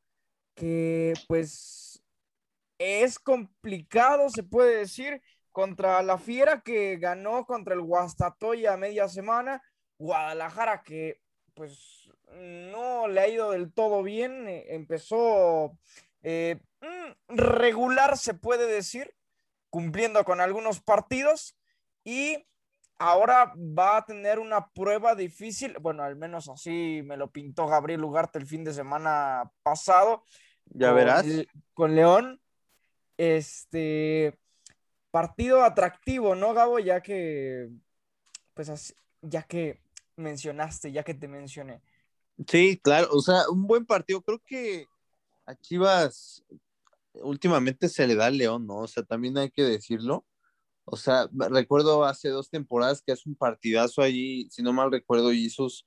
que 0.58 1.13
pues 1.28 2.04
es 2.80 3.20
complicado, 3.20 4.30
se 4.30 4.43
puede 4.43 4.80
decir, 4.80 5.22
contra 5.52 6.02
la 6.02 6.17
Fiera 6.17 6.62
que 6.62 6.98
ganó 6.98 7.46
contra 7.46 7.76
el 7.76 7.82
Guastatoya 7.82 8.74
a 8.74 8.78
media 8.78 9.08
semana, 9.08 9.62
Guadalajara 9.98 10.82
que 10.84 11.22
pues 11.54 12.10
no 12.34 13.08
le 13.08 13.22
ha 13.22 13.28
ido 13.28 13.52
del 13.52 13.72
todo 13.72 14.04
bien, 14.04 14.48
eh, 14.48 14.65
empezó 14.70 15.78
eh, 16.24 16.60
mm, 16.82 17.36
regular 17.36 18.17
se 18.17 18.34
puede 18.34 18.67
decir, 18.67 19.15
cumpliendo 19.70 20.24
con 20.26 20.41
algunos 20.41 20.82
partidos 20.82 21.56
y 22.04 22.48
ahora 23.00 23.54
va 23.58 23.98
a 23.98 24.06
tener 24.06 24.39
una 24.39 24.70
prueba 24.70 25.13
difícil, 25.15 25.78
bueno, 25.82 26.04
al 26.04 26.15
menos 26.15 26.50
así 26.50 27.02
me 27.06 27.17
lo 27.17 27.32
pintó 27.32 27.67
Gabriel 27.67 28.04
Ugarte 28.04 28.39
el 28.39 28.48
fin 28.48 28.63
de 28.63 28.74
semana 28.74 29.52
pasado, 29.63 30.24
Ya 30.69 30.88
con 30.88 30.95
verás. 30.95 31.25
con 31.73 31.95
León. 31.95 32.41
Este 33.17 34.38
partido 35.10 35.63
atractivo, 35.63 36.36
¿no, 36.36 36.53
Gabo? 36.53 36.80
Ya 36.80 37.01
que, 37.01 37.69
pues, 38.53 38.95
ya 39.21 39.43
que 39.43 39.82
mencionaste, 40.15 40.91
ya 40.91 41.03
que 41.03 41.13
te 41.13 41.27
mencioné. 41.27 41.82
Sí, 42.47 42.80
claro, 42.84 43.08
o 43.12 43.21
sea, 43.21 43.49
un 43.49 43.65
buen 43.65 43.86
partido. 43.86 44.21
Creo 44.21 44.39
que 44.45 44.86
a 45.45 45.56
Chivas 45.56 46.43
últimamente 47.13 47.89
se 47.89 48.06
le 48.06 48.15
da 48.15 48.27
al 48.27 48.38
León, 48.38 48.67
¿no? 48.67 48.80
O 48.80 48.88
sea, 48.88 49.03
también 49.03 49.38
hay 49.38 49.49
que 49.49 49.63
decirlo. 49.63 50.25
O 50.86 50.95
sea, 50.95 51.27
recuerdo 51.49 52.06
hace 52.06 52.30
dos 52.30 52.49
temporadas 52.49 53.01
que 53.01 53.12
hace 53.12 53.27
un 53.27 53.36
partidazo 53.36 54.01
allí, 54.01 54.47
si 54.51 54.62
no 54.62 54.71
mal 54.71 54.91
recuerdo, 54.91 55.32
Jesús, 55.32 55.86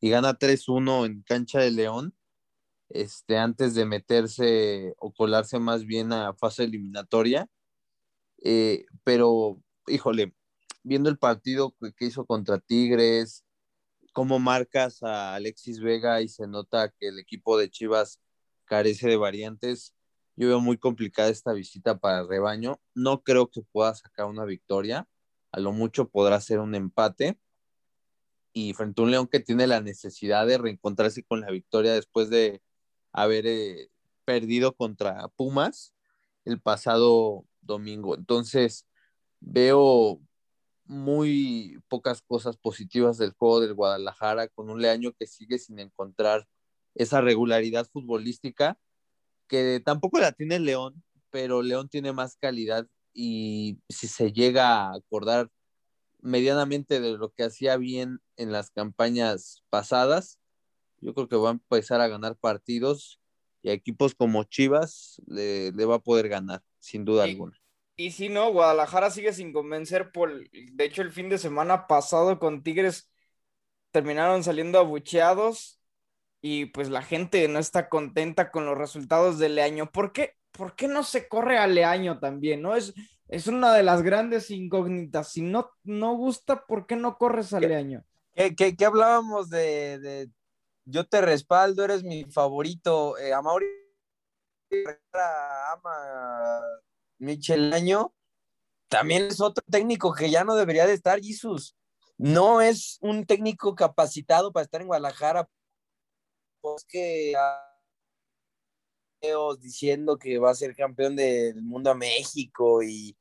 y 0.00 0.10
gana 0.10 0.38
3-1 0.38 1.04
en 1.04 1.22
cancha 1.22 1.60
de 1.60 1.70
León, 1.70 2.14
este, 2.90 3.36
antes 3.38 3.74
de 3.74 3.86
meterse 3.86 4.94
o 4.98 5.12
colarse 5.12 5.58
más 5.58 5.84
bien 5.84 6.12
a 6.12 6.34
fase 6.34 6.64
eliminatoria. 6.64 7.48
Eh, 8.42 8.86
pero, 9.04 9.60
híjole, 9.86 10.34
viendo 10.82 11.10
el 11.10 11.18
partido 11.18 11.74
que, 11.80 11.92
que 11.92 12.06
hizo 12.06 12.26
contra 12.26 12.58
Tigres, 12.58 13.44
cómo 14.12 14.38
marcas 14.38 15.02
a 15.02 15.34
Alexis 15.34 15.80
Vega 15.80 16.22
y 16.22 16.28
se 16.28 16.46
nota 16.46 16.92
que 16.98 17.08
el 17.08 17.18
equipo 17.18 17.58
de 17.58 17.70
Chivas 17.70 18.20
carece 18.64 19.08
de 19.08 19.16
variantes. 19.16 19.94
Yo 20.36 20.48
veo 20.48 20.60
muy 20.60 20.78
complicada 20.78 21.30
esta 21.30 21.52
visita 21.52 21.98
para 21.98 22.20
el 22.20 22.28
rebaño. 22.28 22.80
No 22.94 23.22
creo 23.22 23.48
que 23.50 23.62
pueda 23.72 23.94
sacar 23.94 24.26
una 24.26 24.44
victoria. 24.44 25.08
A 25.52 25.60
lo 25.60 25.72
mucho 25.72 26.08
podrá 26.08 26.40
ser 26.40 26.60
un 26.60 26.74
empate. 26.74 27.38
Y 28.52 28.72
frente 28.74 29.00
a 29.00 29.04
un 29.04 29.10
León 29.10 29.28
que 29.28 29.40
tiene 29.40 29.66
la 29.66 29.80
necesidad 29.80 30.46
de 30.46 30.58
reencontrarse 30.58 31.22
con 31.24 31.40
la 31.40 31.50
victoria 31.50 31.92
después 31.92 32.30
de 32.30 32.62
haber 33.12 33.46
eh, 33.46 33.90
perdido 34.24 34.74
contra 34.74 35.28
Pumas 35.28 35.94
el 36.44 36.60
pasado 36.60 37.44
domingo. 37.62 38.16
Entonces, 38.16 38.86
veo 39.40 40.20
muy 40.84 41.78
pocas 41.88 42.22
cosas 42.22 42.56
positivas 42.56 43.18
del 43.18 43.32
juego 43.32 43.60
del 43.60 43.74
Guadalajara, 43.74 44.48
con 44.48 44.70
un 44.70 44.80
Leaño 44.82 45.12
que 45.12 45.26
sigue 45.26 45.58
sin 45.58 45.78
encontrar 45.78 46.48
esa 46.94 47.20
regularidad 47.20 47.86
futbolística, 47.92 48.78
que 49.46 49.80
tampoco 49.84 50.18
la 50.18 50.32
tiene 50.32 50.58
León, 50.58 51.02
pero 51.30 51.62
León 51.62 51.88
tiene 51.88 52.12
más 52.12 52.36
calidad 52.36 52.86
y 53.12 53.80
si 53.88 54.08
se 54.08 54.32
llega 54.32 54.88
a 54.88 54.94
acordar 54.94 55.50
medianamente 56.20 57.00
de 57.00 57.16
lo 57.16 57.30
que 57.32 57.44
hacía 57.44 57.76
bien 57.76 58.20
en 58.36 58.52
las 58.52 58.70
campañas 58.70 59.62
pasadas, 59.70 60.37
yo 61.00 61.14
creo 61.14 61.28
que 61.28 61.36
va 61.36 61.48
a 61.50 61.52
empezar 61.52 62.00
a 62.00 62.08
ganar 62.08 62.36
partidos 62.36 63.20
y 63.62 63.70
a 63.70 63.72
equipos 63.72 64.14
como 64.14 64.44
Chivas 64.44 65.20
le, 65.26 65.72
le 65.72 65.84
va 65.84 65.96
a 65.96 65.98
poder 66.00 66.28
ganar, 66.28 66.62
sin 66.78 67.04
duda 67.04 67.24
Y- 67.26 67.30
alguna. 67.30 67.58
Y 68.00 68.12
si 68.12 68.28
no, 68.28 68.52
Guadalajara 68.52 69.10
sigue 69.10 69.32
sin 69.32 69.52
convencer 69.52 70.12
por, 70.12 70.48
de 70.50 70.84
hecho, 70.84 71.02
el 71.02 71.10
fin 71.10 71.28
de 71.28 71.36
semana 71.38 71.88
pasado 71.88 72.38
con 72.38 72.62
Tigres 72.62 73.10
terminaron 73.90 74.44
saliendo 74.44 74.78
abucheados 74.78 75.80
y 76.40 76.66
pues 76.66 76.90
la 76.90 77.02
gente 77.02 77.48
no 77.48 77.58
está 77.58 77.88
contenta 77.88 78.50
con 78.50 78.66
los 78.66 78.78
resultados 78.78 79.38
de 79.38 79.48
Leaño. 79.50 79.90
¿Por 79.90 80.12
qué? 80.12 80.34
¿Por 80.52 80.76
qué 80.76 80.88
no 80.88 81.02
se 81.04 81.28
corre 81.28 81.58
a 81.58 81.66
Leaño 81.66 82.20
también? 82.20 82.62
¿No? 82.62 82.76
Es, 82.76 82.94
es 83.28 83.46
una 83.48 83.74
de 83.74 83.82
las 83.82 84.02
grandes 84.02 84.50
incógnitas. 84.50 85.32
Si 85.32 85.42
no, 85.42 85.70
no 85.84 86.14
gusta, 86.16 86.66
¿por 86.66 86.86
qué 86.86 86.96
no 86.96 87.18
corres 87.18 87.52
a 87.52 87.60
Leaño? 87.60 88.04
¿Qué, 88.34 88.54
qué- 88.54 88.76
qué 88.76 88.84
hablábamos 88.84 89.50
de, 89.50 89.98
de 89.98 90.30
yo 90.90 91.06
te 91.06 91.20
respaldo, 91.20 91.84
eres 91.84 92.02
mi 92.02 92.24
favorito? 92.24 93.18
Eh, 93.18 93.32
Amauri 93.32 93.66
ama 95.72 95.90
a 95.92 96.60
Michel 97.18 97.72
Año. 97.72 98.14
También 98.88 99.24
es 99.26 99.40
otro 99.40 99.62
técnico 99.70 100.14
que 100.14 100.30
ya 100.30 100.44
no 100.44 100.54
debería 100.54 100.86
de 100.86 100.94
estar, 100.94 101.20
Jesús. 101.20 101.76
No 102.16 102.62
es 102.62 102.98
un 103.02 103.26
técnico 103.26 103.74
capacitado 103.74 104.50
para 104.50 104.64
estar 104.64 104.80
en 104.80 104.86
Guadalajara. 104.86 105.48
Pues 106.60 106.84
que 106.86 107.34
ah, 107.36 107.64
diciendo 109.60 110.18
que 110.18 110.38
va 110.38 110.50
a 110.50 110.54
ser 110.54 110.74
campeón 110.74 111.16
del 111.16 111.62
mundo 111.62 111.90
a 111.90 111.94
México 111.94 112.82
y 112.82 113.16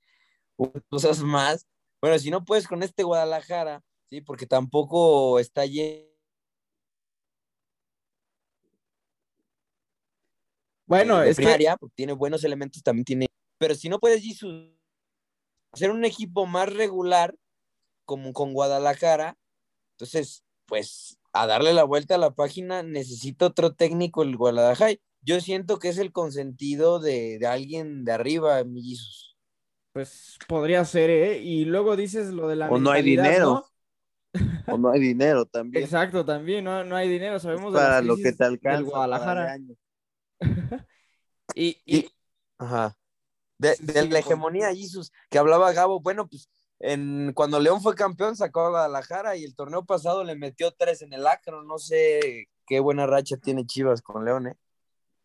cosas 0.89 1.19
más. 1.19 1.67
Bueno, 2.01 2.17
si 2.17 2.31
no 2.31 2.45
puedes 2.45 2.67
con 2.67 2.81
este 2.81 3.03
Guadalajara, 3.03 3.83
sí, 4.09 4.21
porque 4.21 4.47
tampoco 4.47 5.37
está 5.39 5.65
lleno 5.65 6.06
Bueno, 10.87 11.19
de 11.19 11.29
es 11.29 11.37
que 11.37 11.43
primaria, 11.43 11.77
porque 11.77 11.93
tiene 11.95 12.13
buenos 12.13 12.43
elementos, 12.43 12.81
también 12.81 13.05
tiene. 13.05 13.27
Pero 13.59 13.75
si 13.75 13.89
no 13.89 13.99
puedes, 13.99 14.23
Jesús, 14.23 14.71
hacer 15.71 15.91
un 15.91 16.05
equipo 16.05 16.45
más 16.45 16.73
regular, 16.73 17.35
como 18.05 18.33
con 18.33 18.53
Guadalajara, 18.53 19.37
entonces, 19.95 20.43
pues, 20.65 21.19
a 21.33 21.45
darle 21.45 21.73
la 21.73 21.83
vuelta 21.83 22.15
a 22.15 22.19
la 22.19 22.31
página, 22.31 22.83
necesita 22.83 23.47
otro 23.47 23.73
técnico 23.73 24.23
el 24.23 24.37
Guadalajara. 24.37 24.93
Yo 25.21 25.41
siento 25.41 25.77
que 25.79 25.89
es 25.89 25.97
el 25.97 26.11
consentido 26.11 26.99
de, 26.99 27.37
de 27.39 27.47
alguien 27.47 28.05
de 28.05 28.11
arriba, 28.13 28.63
mi 28.63 28.81
Jesús. 28.81 29.35
pues 29.93 30.37
podría 30.47 30.85
ser, 30.85 31.09
¿eh? 31.09 31.39
Y 31.41 31.65
luego 31.65 31.95
dices 31.95 32.27
lo 32.29 32.47
de 32.47 32.55
la 32.55 32.69
O 32.69 32.79
no 32.79 32.91
hay 32.91 33.03
dinero. 33.03 33.65
¿no? 34.35 34.73
O 34.73 34.77
no 34.77 34.91
hay 34.91 34.99
dinero 34.99 35.45
también. 35.45 35.83
Exacto, 35.83 36.23
también, 36.23 36.63
no, 36.63 36.83
no 36.83 36.95
hay 36.95 37.09
dinero, 37.09 37.39
sabemos 37.39 37.73
de 37.73 37.79
para 37.79 38.01
lo 38.01 38.15
que 38.15 38.31
te 38.31 38.43
alcanza. 38.43 38.61
para 38.61 38.77
el 38.77 38.83
Guadalajara. 38.85 39.51
año. 39.51 39.75
Y, 41.57 41.81
y, 41.85 42.11
Ajá. 42.59 42.95
De, 43.57 43.75
Sí, 43.75 43.85
de 43.85 44.03
sí, 44.03 44.09
la 44.09 44.19
hegemonía, 44.19 44.75
Jesus, 44.75 45.11
que 45.31 45.39
hablaba 45.39 45.73
Gabo, 45.73 45.99
bueno, 45.99 46.27
pues 46.27 46.49
en, 46.77 47.33
cuando 47.33 47.59
León 47.59 47.81
fue 47.81 47.95
campeón 47.95 48.35
sacó 48.35 48.61
a 48.61 48.69
Guadalajara 48.69 49.35
y 49.35 49.43
el 49.43 49.55
torneo 49.55 49.83
pasado 49.83 50.23
le 50.23 50.35
metió 50.35 50.71
tres 50.71 51.01
en 51.01 51.13
el 51.13 51.25
Acro, 51.25 51.63
no 51.63 51.79
sé 51.79 52.47
qué 52.67 52.79
buena 52.79 53.07
racha 53.07 53.37
tiene 53.37 53.65
Chivas 53.65 54.03
con 54.03 54.23
León, 54.23 54.47
¿eh? 54.47 54.55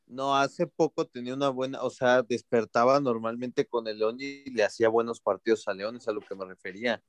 No, 0.07 0.35
hace 0.35 0.67
poco 0.67 1.07
tenía 1.07 1.35
una 1.35 1.51
buena, 1.51 1.83
o 1.83 1.91
sea, 1.91 2.23
despertaba 2.23 2.99
normalmente 3.01 3.67
con 3.67 3.87
el 3.87 3.99
León 3.99 4.17
y 4.19 4.51
le 4.51 4.65
hacía 4.65 4.89
buenos 4.89 5.21
partidos 5.21 5.69
a 5.69 5.75
León, 5.75 5.97
es 5.97 6.09
a 6.09 6.13
lo 6.13 6.21
que 6.21 6.35
me 6.35 6.47
refería. 6.47 7.03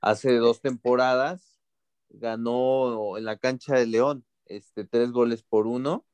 Hace 0.00 0.36
dos 0.36 0.60
temporadas 0.60 1.60
ganó 2.08 3.18
en 3.18 3.24
la 3.24 3.36
cancha 3.36 3.74
de 3.74 3.86
León, 3.86 4.24
este, 4.46 4.84
tres 4.84 5.10
goles 5.10 5.42
por 5.42 5.66
uno, 5.66 6.04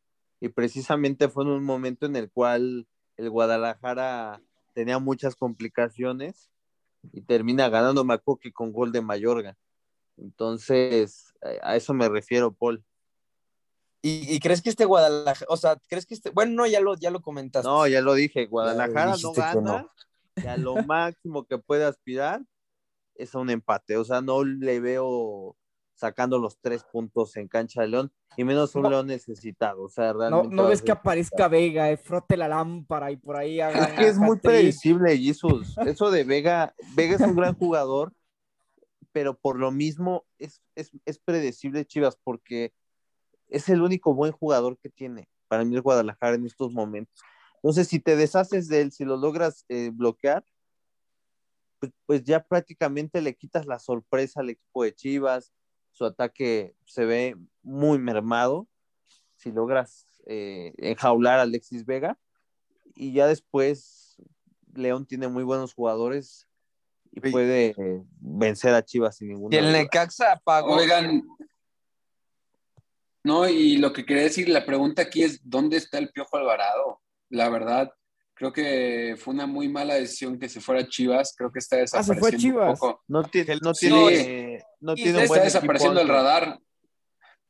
y 0.40 0.48
precisamente 0.48 1.28
fue 1.28 1.44
en 1.44 1.50
un 1.50 1.64
momento 1.64 2.06
en 2.06 2.16
el 2.16 2.30
cual 2.30 2.86
el 3.16 3.30
Guadalajara 3.30 4.42
tenía 4.72 4.98
muchas 4.98 5.36
complicaciones 5.36 6.50
y 7.12 7.20
termina 7.20 7.68
ganando 7.68 8.04
Macoque 8.04 8.52
con 8.52 8.72
gol 8.72 8.92
de 8.92 9.02
Mayorga. 9.02 9.56
Entonces, 10.16 11.34
a 11.62 11.76
eso 11.76 11.94
me 11.94 12.08
refiero, 12.08 12.52
Paul. 12.52 12.82
¿Y, 14.02 14.34
y 14.34 14.40
crees 14.40 14.62
que 14.62 14.70
este 14.70 14.86
Guadalajara, 14.86 15.46
o 15.50 15.56
sea, 15.58 15.76
crees 15.88 16.06
que 16.06 16.14
este, 16.14 16.30
bueno, 16.30 16.52
no, 16.52 16.66
ya 16.66 16.80
lo, 16.80 16.96
ya 16.96 17.10
lo 17.10 17.20
comentaste. 17.20 17.68
No, 17.68 17.86
ya 17.86 18.00
lo 18.00 18.14
dije, 18.14 18.46
Guadalajara 18.46 19.16
no 19.22 19.32
gana 19.32 19.60
no. 19.60 19.90
y 20.36 20.46
a 20.46 20.56
lo 20.56 20.76
máximo 20.86 21.44
que 21.44 21.58
puede 21.58 21.84
aspirar 21.84 22.42
es 23.14 23.34
a 23.34 23.38
un 23.38 23.50
empate. 23.50 23.98
O 23.98 24.04
sea, 24.04 24.22
no 24.22 24.42
le 24.42 24.80
veo 24.80 25.56
sacando 26.00 26.38
los 26.38 26.58
tres 26.60 26.82
puntos 26.82 27.36
en 27.36 27.46
cancha 27.46 27.82
de 27.82 27.88
León 27.88 28.12
y 28.36 28.44
menos 28.44 28.74
un 28.74 28.82
No. 28.82 28.90
León 28.90 29.06
necesitado. 29.06 29.82
O 29.82 29.88
sea, 29.88 30.12
No, 30.14 30.18
realmente. 30.18 30.62
ves 30.62 30.82
que 30.82 30.92
aparezca 30.92 31.46
Vega, 31.46 31.90
eh, 31.90 31.96
frote 31.98 32.36
la 32.36 32.48
lámpara 32.48 33.10
y 33.12 33.16
por 33.16 33.36
ahí 33.36 33.60
haga 33.60 33.84
Es 33.84 33.92
que 33.92 34.08
es 34.08 34.18
muy 34.18 34.38
predecible, 34.38 35.16
Jesús. 35.16 35.76
Eso 35.86 36.10
de 36.10 36.24
Vega, 36.24 36.74
Vega 36.94 37.16
es 37.16 37.20
un 37.20 37.36
gran 37.36 37.54
jugador, 37.54 38.12
pero 39.12 39.38
por 39.38 39.58
lo 39.58 39.70
mismo 39.70 40.24
es, 40.38 40.62
es, 40.74 40.90
es 41.04 41.18
predecible 41.18 41.84
Chivas, 41.84 42.16
porque 42.24 42.72
es 43.48 43.68
el 43.68 43.82
único 43.82 44.14
buen 44.14 44.32
jugador 44.32 44.78
que 44.78 44.88
tiene 44.88 45.28
para 45.48 45.64
mí 45.64 45.74
el 45.74 45.82
Guadalajara 45.82 46.36
en 46.36 46.46
estos 46.46 46.72
momentos. 46.72 47.20
Entonces, 47.56 47.88
si 47.88 47.98
te 47.98 48.14
deshaces 48.16 48.68
de 48.68 48.80
él, 48.82 48.92
si 48.92 49.04
lo 49.04 49.16
logras 49.16 49.64
eh, 49.68 49.90
bloquear, 49.92 50.44
pues, 51.80 51.92
pues 52.06 52.22
ya 52.22 52.42
prácticamente 52.42 53.20
le 53.20 53.34
quitas 53.34 53.66
la 53.66 53.78
sorpresa 53.80 54.40
al 54.40 54.50
equipo 54.50 54.84
de 54.84 54.94
Chivas, 54.94 55.52
su 56.00 56.06
ataque 56.06 56.74
se 56.86 57.04
ve 57.04 57.36
muy 57.62 57.98
mermado, 57.98 58.66
si 59.36 59.52
logras 59.52 60.06
eh, 60.24 60.72
enjaular 60.78 61.38
a 61.38 61.42
Alexis 61.42 61.84
Vega, 61.84 62.16
y 62.94 63.12
ya 63.12 63.26
después 63.26 64.16
León 64.72 65.04
tiene 65.04 65.28
muy 65.28 65.44
buenos 65.44 65.74
jugadores 65.74 66.48
y 67.12 67.20
puede 67.20 67.74
eh, 67.76 68.02
vencer 68.18 68.72
a 68.72 68.82
Chivas 68.82 69.18
sin 69.18 69.28
ninguna 69.28 69.54
Y 69.54 69.58
el 69.58 69.66
duda. 69.66 69.76
Necaxa 69.76 70.40
pagó. 70.42 70.76
Oigan, 70.76 71.22
no, 73.22 73.46
y 73.46 73.76
lo 73.76 73.92
que 73.92 74.06
quería 74.06 74.22
decir, 74.22 74.48
la 74.48 74.64
pregunta 74.64 75.02
aquí 75.02 75.22
es, 75.22 75.42
¿dónde 75.44 75.76
está 75.76 75.98
el 75.98 76.08
Piojo 76.12 76.38
Alvarado? 76.38 77.02
La 77.28 77.50
verdad, 77.50 77.92
creo 78.40 78.54
que 78.54 79.16
fue 79.18 79.34
una 79.34 79.46
muy 79.46 79.68
mala 79.68 79.96
decisión 79.96 80.38
que 80.38 80.48
se 80.48 80.62
fuera 80.62 80.80
a 80.80 80.88
Chivas, 80.88 81.34
creo 81.36 81.52
que 81.52 81.58
está 81.58 81.76
Ah, 81.76 81.86
se 81.86 82.14
fue 82.14 82.30
desapareciendo 82.30 82.58
un 82.60 82.62
Chivas. 82.64 82.80
poco. 82.80 83.02
No 83.06 83.22
tiene, 83.24 83.58
no 83.62 83.74
Sí. 83.74 83.86
tiene, 83.88 84.64
no 84.80 84.94
tiene 84.94 85.10
un 85.10 85.16
Está 85.18 85.28
buen 85.28 85.42
desapareciendo 85.44 86.00
equipo, 86.00 86.10
el 86.14 86.16
radar. 86.18 86.58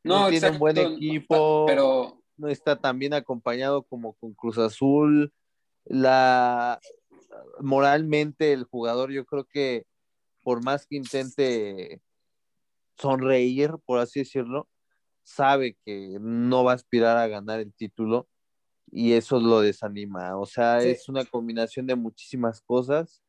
No, 0.03 0.23
No 0.25 0.29
tiene 0.31 0.51
un 0.51 0.59
buen 0.59 0.77
exacto, 0.77 0.97
equipo. 0.97 1.65
Pero 1.69 2.23
no 2.37 2.49
está 2.49 2.75
tan 2.75 2.99
bien 2.99 3.15
acompañado 3.15 3.85
como 3.85 4.15
con 4.15 4.35
Cruz 4.35 4.59
Azul. 4.59 5.33
La 5.85 6.81
moralmente 7.61 8.53
el 8.53 8.65
jugador, 8.65 9.13
yo 9.13 9.25
creo 9.25 9.45
que 9.45 9.85
por 10.43 10.65
más 10.65 10.87
que 10.89 10.97
intente 10.97 12.01
sonreír, 12.99 13.75
por 13.87 14.01
así 14.01 14.19
decirlo, 14.21 14.69
sabe 15.23 15.77
que 15.85 16.19
no 16.21 16.65
va 16.65 16.73
a 16.73 16.75
aspirar 16.75 17.17
a 17.17 17.29
ganar 17.29 17.61
el 17.61 17.73
título 17.73 18.27
y 18.93 19.13
eso 19.13 19.39
lo 19.41 19.61
desanima. 19.61 20.37
O 20.39 20.47
sea, 20.47 20.81
Sí. 20.81 20.89
es 20.91 21.09
una 21.09 21.25
combinación 21.25 21.87
de 21.87 21.95
muchísimas 21.95 22.61
cosas 22.61 23.23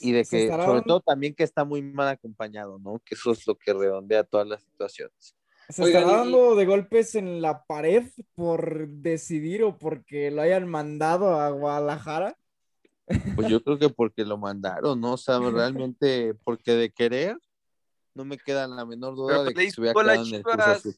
y 0.00 0.12
de 0.12 0.24
que, 0.24 0.44
estará 0.44 0.66
sobre 0.66 0.82
todo 0.82 1.00
también 1.00 1.34
que 1.34 1.44
está 1.44 1.64
muy 1.64 1.82
mal 1.82 2.08
acompañado, 2.08 2.78
¿no? 2.78 3.00
Que 3.04 3.14
eso 3.14 3.32
es 3.32 3.46
lo 3.46 3.56
que 3.56 3.72
redondea 3.72 4.24
todas 4.24 4.46
las 4.46 4.62
situaciones. 4.62 5.36
Se 5.68 5.82
Oigan, 5.84 6.02
estará 6.02 6.18
y- 6.18 6.24
dando 6.24 6.56
de 6.56 6.66
golpes 6.66 7.14
en 7.14 7.40
la 7.40 7.64
pared 7.64 8.04
por 8.34 8.88
decidir 8.88 9.62
o 9.62 9.78
porque 9.78 10.30
lo 10.32 10.42
hayan 10.42 10.68
mandado 10.68 11.34
a 11.40 11.50
Guadalajara. 11.50 12.36
Pues 13.36 13.48
yo 13.48 13.62
creo 13.62 13.78
que 13.78 13.88
porque 13.88 14.24
lo 14.24 14.36
mandaron, 14.38 15.00
¿no? 15.00 15.12
O 15.14 15.16
sea, 15.16 15.38
realmente, 15.96 16.34
porque 16.44 16.72
de 16.72 16.90
querer, 16.90 17.36
no 18.14 18.24
me 18.24 18.36
queda 18.38 18.66
la 18.66 18.84
menor 18.84 19.14
duda 19.14 19.28
Pero 19.34 19.44
de 19.44 19.50
le 19.50 19.54
que 19.54 19.70
se 19.70 19.80
hubiera 19.80 20.00
quedado 20.00 20.26
en 20.26 20.34
el 20.34 20.42
Cruz. 20.42 20.56
Azul. 20.58 20.96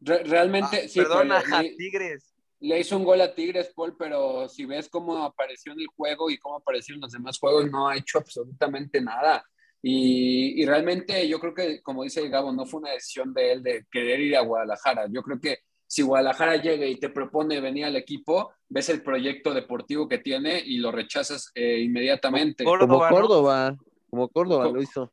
re- 0.00 0.24
realmente, 0.24 0.82
Ah, 0.84 0.88
sí, 0.88 1.00
perdona, 1.00 1.38
a 1.38 1.62
Tigres. 1.76 2.32
Le 2.60 2.80
hizo 2.80 2.96
un 2.96 3.04
gol 3.04 3.20
a 3.20 3.34
Tigres, 3.34 3.72
Paul, 3.74 3.96
pero 3.98 4.48
si 4.48 4.64
ves 4.64 4.88
cómo 4.88 5.18
apareció 5.24 5.72
en 5.72 5.80
el 5.80 5.86
juego 5.88 6.30
y 6.30 6.38
cómo 6.38 6.56
aparecieron 6.56 7.00
los 7.02 7.12
demás 7.12 7.38
juegos, 7.38 7.70
no 7.70 7.88
ha 7.88 7.96
hecho 7.96 8.18
absolutamente 8.18 9.00
nada. 9.00 9.44
Y, 9.82 10.60
y 10.60 10.66
realmente 10.66 11.28
yo 11.28 11.38
creo 11.38 11.54
que, 11.54 11.82
como 11.82 12.02
dice 12.02 12.28
Gabo, 12.28 12.52
no 12.52 12.66
fue 12.66 12.80
una 12.80 12.90
decisión 12.92 13.32
de 13.34 13.52
él 13.52 13.62
de 13.62 13.84
querer 13.90 14.20
ir 14.20 14.36
a 14.36 14.40
Guadalajara. 14.40 15.06
Yo 15.10 15.22
creo 15.22 15.38
que 15.40 15.58
si 15.86 16.02
Guadalajara 16.02 16.56
llega 16.56 16.86
y 16.86 16.96
te 16.96 17.10
propone 17.10 17.60
venir 17.60 17.84
al 17.84 17.94
equipo, 17.94 18.52
ves 18.68 18.88
el 18.88 19.02
proyecto 19.02 19.54
deportivo 19.54 20.08
que 20.08 20.18
tiene 20.18 20.60
y 20.64 20.78
lo 20.78 20.90
rechazas 20.90 21.52
eh, 21.54 21.78
inmediatamente. 21.80 22.64
Como 22.64 22.78
Córdoba, 22.78 23.10
¿no? 23.10 23.16
Córdoba, 23.16 23.76
como 24.10 24.28
Córdoba 24.30 24.64
Co- 24.64 24.72
lo 24.72 24.82
hizo. 24.82 25.12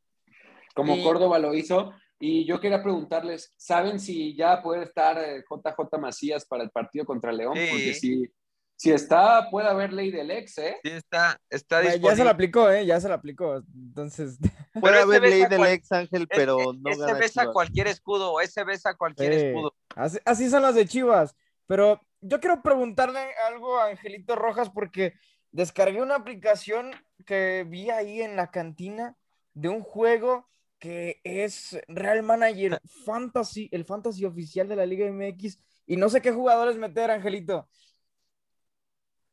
como 0.73 0.95
Y- 0.95 1.03
Córdoba 1.03 1.37
lo 1.39 1.53
hizo. 1.53 1.93
Y 2.25 2.45
yo 2.45 2.57
quería 2.61 2.81
preguntarles, 2.81 3.53
¿saben 3.57 3.99
si 3.99 4.33
ya 4.33 4.61
puede 4.63 4.83
estar 4.83 5.17
eh, 5.17 5.43
JJ 5.43 5.97
Macías 5.99 6.45
para 6.45 6.63
el 6.63 6.69
partido 6.69 7.03
contra 7.03 7.33
León? 7.33 7.53
Sí. 7.53 7.67
Porque 7.69 7.93
si, 7.95 8.33
si 8.77 8.91
está, 8.91 9.49
puede 9.49 9.67
haber 9.67 9.91
ley 9.91 10.09
del 10.09 10.31
ex, 10.31 10.57
¿eh? 10.57 10.77
Sí, 10.83 10.91
está, 10.91 11.37
está 11.49 11.81
Bueno, 11.81 11.89
ya 11.89 11.91
se 11.91 11.97
disponible. 11.99 12.23
la 12.23 12.31
aplicó, 12.31 12.69
¿eh? 12.69 12.85
Ya 12.85 13.01
se 13.01 13.09
la 13.09 13.15
aplicó. 13.15 13.61
Entonces, 13.75 14.37
Puede 14.79 14.93
ese 14.95 15.03
haber 15.03 15.21
ley 15.23 15.41
del 15.47 15.57
cual- 15.57 15.71
ex 15.71 15.91
Ángel, 15.91 16.21
ese- 16.21 16.39
pero 16.39 16.59
no 16.73 16.89
ese 16.91 17.13
besa 17.13 17.41
Chivas. 17.41 17.53
cualquier 17.53 17.87
escudo, 17.87 18.39
ese 18.39 18.63
besa 18.63 18.95
cualquier 18.95 19.33
Sí. 19.37 19.45
escudo. 19.47 19.75
Así, 19.97 20.17
así 20.23 20.49
son 20.49 20.61
las 20.61 20.75
de 20.75 20.85
Chivas. 20.85 21.35
Pero 21.67 21.99
yo 22.21 22.39
quiero 22.39 22.61
preguntarle 22.63 23.19
algo 23.49 23.79
a 23.79 23.87
Angelito 23.87 24.37
Rojas 24.37 24.69
porque 24.69 25.13
descargué 25.51 26.01
una 26.01 26.15
aplicación 26.15 26.91
que 27.25 27.65
vi 27.67 27.89
ahí 27.89 28.21
en 28.21 28.37
la 28.37 28.49
cantina 28.49 29.17
de 29.53 29.67
un 29.67 29.81
juego 29.81 30.47
que 30.83 31.21
es 31.23 31.79
Real 31.87 32.23
Manager 32.23 32.77
Fantasy, 33.05 33.69
el 33.71 33.85
fantasy 33.85 34.25
oficial 34.25 34.67
de 34.67 34.75
la 34.75 34.85
Liga 34.85 35.09
MX. 35.09 35.57
Y 35.87 35.95
no 35.95 36.09
sé 36.09 36.21
qué 36.21 36.29
jugadores 36.29 36.75
meter, 36.75 37.09
Angelito. 37.09 37.69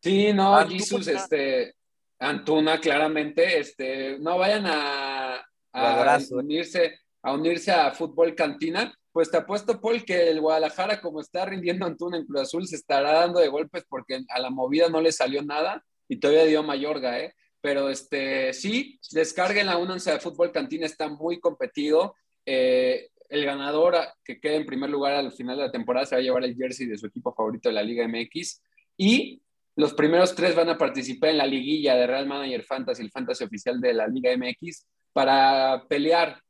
Sí, 0.01 0.33
no, 0.33 0.57
Antuna. 0.57 0.79
Jesus, 0.79 1.09
este, 1.09 1.75
Antuna, 2.21 2.81
claramente, 2.81 3.59
este, 3.59 4.17
no 4.21 4.39
vayan 4.39 4.65
a, 4.65 5.45
a 5.73 6.19
eh. 6.19 6.27
unirse, 6.31 7.01
a 7.21 7.33
unirse 7.33 7.73
a 7.73 7.91
Fútbol 7.91 8.37
Cantina. 8.37 8.95
Pues 9.11 9.29
te 9.29 9.39
apuesto, 9.39 9.81
Paul, 9.81 10.05
que 10.05 10.31
el 10.31 10.41
Guadalajara, 10.41 11.01
como 11.01 11.21
está 11.21 11.47
rindiendo 11.47 11.85
Antuna 11.85 12.17
en 12.17 12.27
Cruz 12.27 12.43
Azul, 12.43 12.69
se 12.69 12.77
estará 12.77 13.13
dando 13.13 13.41
de 13.41 13.49
golpes 13.49 13.85
porque 13.89 14.21
a 14.29 14.39
la 14.39 14.51
movida 14.51 14.89
no 14.89 15.01
le 15.01 15.11
salió 15.11 15.43
nada 15.43 15.85
y 16.07 16.21
todavía 16.21 16.45
dio 16.45 16.63
Mayorga, 16.63 17.19
¿eh? 17.19 17.35
Pero 17.61 17.89
este, 17.91 18.53
sí, 18.53 18.99
descarguen 19.13 19.67
la 19.67 19.77
únanse 19.79 20.11
de 20.13 20.21
Fútbol 20.21 20.51
Cantina, 20.53 20.87
está 20.87 21.09
muy 21.09 21.39
competido. 21.41 22.15
Eh, 22.47 23.09
el 23.29 23.45
ganador 23.45 23.97
que 24.25 24.41
quede 24.41 24.57
en 24.57 24.67
primer 24.67 24.91
lugar 24.91 25.15
al 25.15 25.31
final 25.33 25.57
de 25.57 25.65
la 25.65 25.71
temporada 25.71 26.07
se 26.07 26.15
va 26.17 26.21
a 26.21 26.23
llevar 26.23 26.43
el 26.45 26.57
jersey 26.57 26.87
de 26.87 26.97
su 26.99 27.07
equipo 27.07 27.33
favorito 27.35 27.69
de 27.69 27.75
la 27.75 27.83
Liga 27.83 28.07
MX. 28.09 28.63
Y 28.97 29.41
los 29.77 29.95
primeros 29.95 30.35
tres 30.35 30.55
van 30.55 30.69
a 30.69 30.79
participar 30.79 31.31
en 31.31 31.39
la 31.39 31.47
liguilla 31.47 31.95
de 31.97 32.07
Real 32.07 32.27
Manager 32.27 32.63
Fantasy, 32.65 33.03
el 33.03 33.11
fantasy 33.11 33.45
oficial 33.45 33.81
de 33.81 33.95
la 33.95 34.09
Liga 34.09 34.33
MX, 34.37 34.87
para 35.13 35.85
pelear 35.89 36.41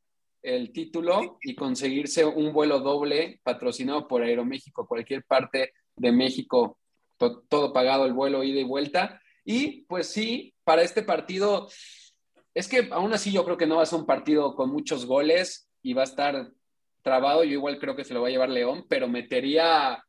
el 0.42 0.72
título 0.72 1.38
y 1.42 1.54
conseguirse 1.54 2.24
un 2.24 2.52
vuelo 2.52 2.80
doble 2.80 3.40
patrocinado 3.42 4.08
por 4.08 4.22
Aeroméxico, 4.22 4.86
cualquier 4.86 5.22
parte 5.24 5.72
de 5.96 6.12
México, 6.12 6.78
to- 7.18 7.42
todo 7.48 7.72
pagado 7.74 8.06
el 8.06 8.14
vuelo 8.14 8.42
ida 8.42 8.60
y 8.60 8.64
vuelta. 8.64 9.20
Y 9.52 9.82
pues 9.88 10.06
sí, 10.06 10.54
para 10.62 10.82
este 10.82 11.02
partido, 11.02 11.68
es 12.54 12.68
que 12.68 12.86
aún 12.92 13.12
así 13.12 13.32
yo 13.32 13.44
creo 13.44 13.56
que 13.56 13.66
no 13.66 13.78
va 13.78 13.82
a 13.82 13.86
ser 13.86 13.98
un 13.98 14.06
partido 14.06 14.54
con 14.54 14.70
muchos 14.70 15.06
goles 15.06 15.68
y 15.82 15.92
va 15.92 16.02
a 16.02 16.04
estar 16.04 16.52
trabado. 17.02 17.42
Yo 17.42 17.54
igual 17.54 17.80
creo 17.80 17.96
que 17.96 18.04
se 18.04 18.14
lo 18.14 18.22
va 18.22 18.28
a 18.28 18.30
llevar 18.30 18.48
León, 18.48 18.86
pero 18.88 19.08
metería 19.08 20.04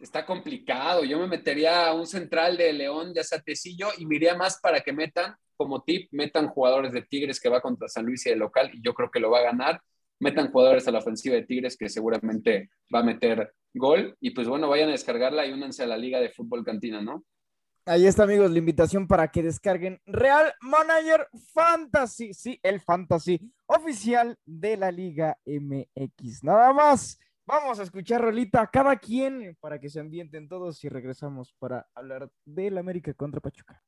está 0.00 0.26
complicado. 0.26 1.04
Yo 1.04 1.20
me 1.20 1.28
metería 1.28 1.86
a 1.86 1.94
un 1.94 2.04
central 2.04 2.56
de 2.56 2.72
León, 2.72 3.12
ya 3.14 3.22
sea 3.22 3.40
Tecillo, 3.40 3.90
y 3.96 4.06
me 4.06 4.16
iría 4.16 4.34
más 4.34 4.58
para 4.60 4.80
que 4.80 4.92
metan, 4.92 5.36
como 5.56 5.84
tip, 5.84 6.08
metan 6.10 6.48
jugadores 6.48 6.90
de 6.92 7.02
Tigres 7.02 7.38
que 7.38 7.48
va 7.48 7.60
contra 7.60 7.86
San 7.86 8.04
Luis 8.06 8.26
y 8.26 8.30
de 8.30 8.36
local, 8.36 8.72
y 8.74 8.82
yo 8.82 8.92
creo 8.92 9.12
que 9.12 9.20
lo 9.20 9.30
va 9.30 9.38
a 9.38 9.44
ganar. 9.52 9.80
Metan 10.18 10.50
jugadores 10.50 10.88
a 10.88 10.90
la 10.90 10.98
ofensiva 10.98 11.36
de 11.36 11.46
Tigres 11.46 11.76
que 11.76 11.88
seguramente 11.88 12.70
va 12.92 13.00
a 13.00 13.04
meter 13.04 13.54
gol. 13.72 14.16
Y 14.20 14.30
pues 14.30 14.48
bueno, 14.48 14.68
vayan 14.68 14.88
a 14.88 14.92
descargarla 14.92 15.46
y 15.46 15.52
únanse 15.52 15.84
a 15.84 15.86
la 15.86 15.96
Liga 15.96 16.18
de 16.18 16.30
Fútbol 16.30 16.64
Cantina, 16.64 17.00
¿no? 17.00 17.24
Ahí 17.90 18.06
está, 18.06 18.22
amigos, 18.22 18.52
la 18.52 18.58
invitación 18.58 19.08
para 19.08 19.26
que 19.32 19.42
descarguen 19.42 20.00
Real 20.06 20.54
Manager 20.60 21.26
Fantasy. 21.52 22.32
Sí, 22.32 22.60
el 22.62 22.80
Fantasy 22.80 23.52
oficial 23.66 24.38
de 24.46 24.76
la 24.76 24.92
Liga 24.92 25.36
MX. 25.44 26.44
Nada 26.44 26.72
más. 26.72 27.18
Vamos 27.44 27.80
a 27.80 27.82
escuchar 27.82 28.20
rolita 28.20 28.64
cada 28.68 28.94
quien 28.94 29.56
para 29.58 29.80
que 29.80 29.88
se 29.88 29.98
ambienten 29.98 30.46
todos 30.46 30.84
y 30.84 30.88
regresamos 30.88 31.52
para 31.58 31.88
hablar 31.92 32.30
del 32.44 32.78
América 32.78 33.12
contra 33.12 33.40
Pachuca. 33.40 33.82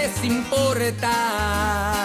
Les 0.00 0.24
importa. 0.24 1.99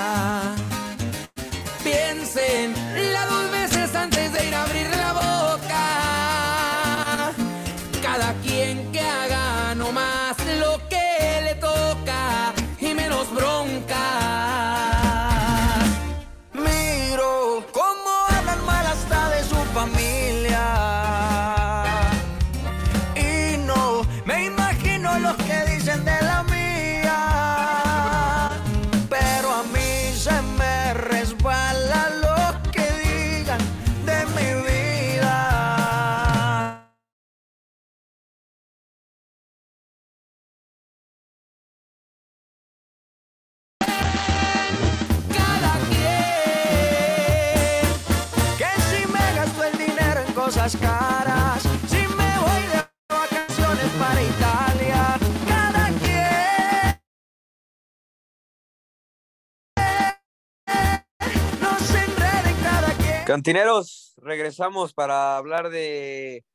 Cantineros, 63.36 64.14
regresamos 64.16 64.94
para 64.94 65.36
hablar 65.36 65.70
de 65.70 66.46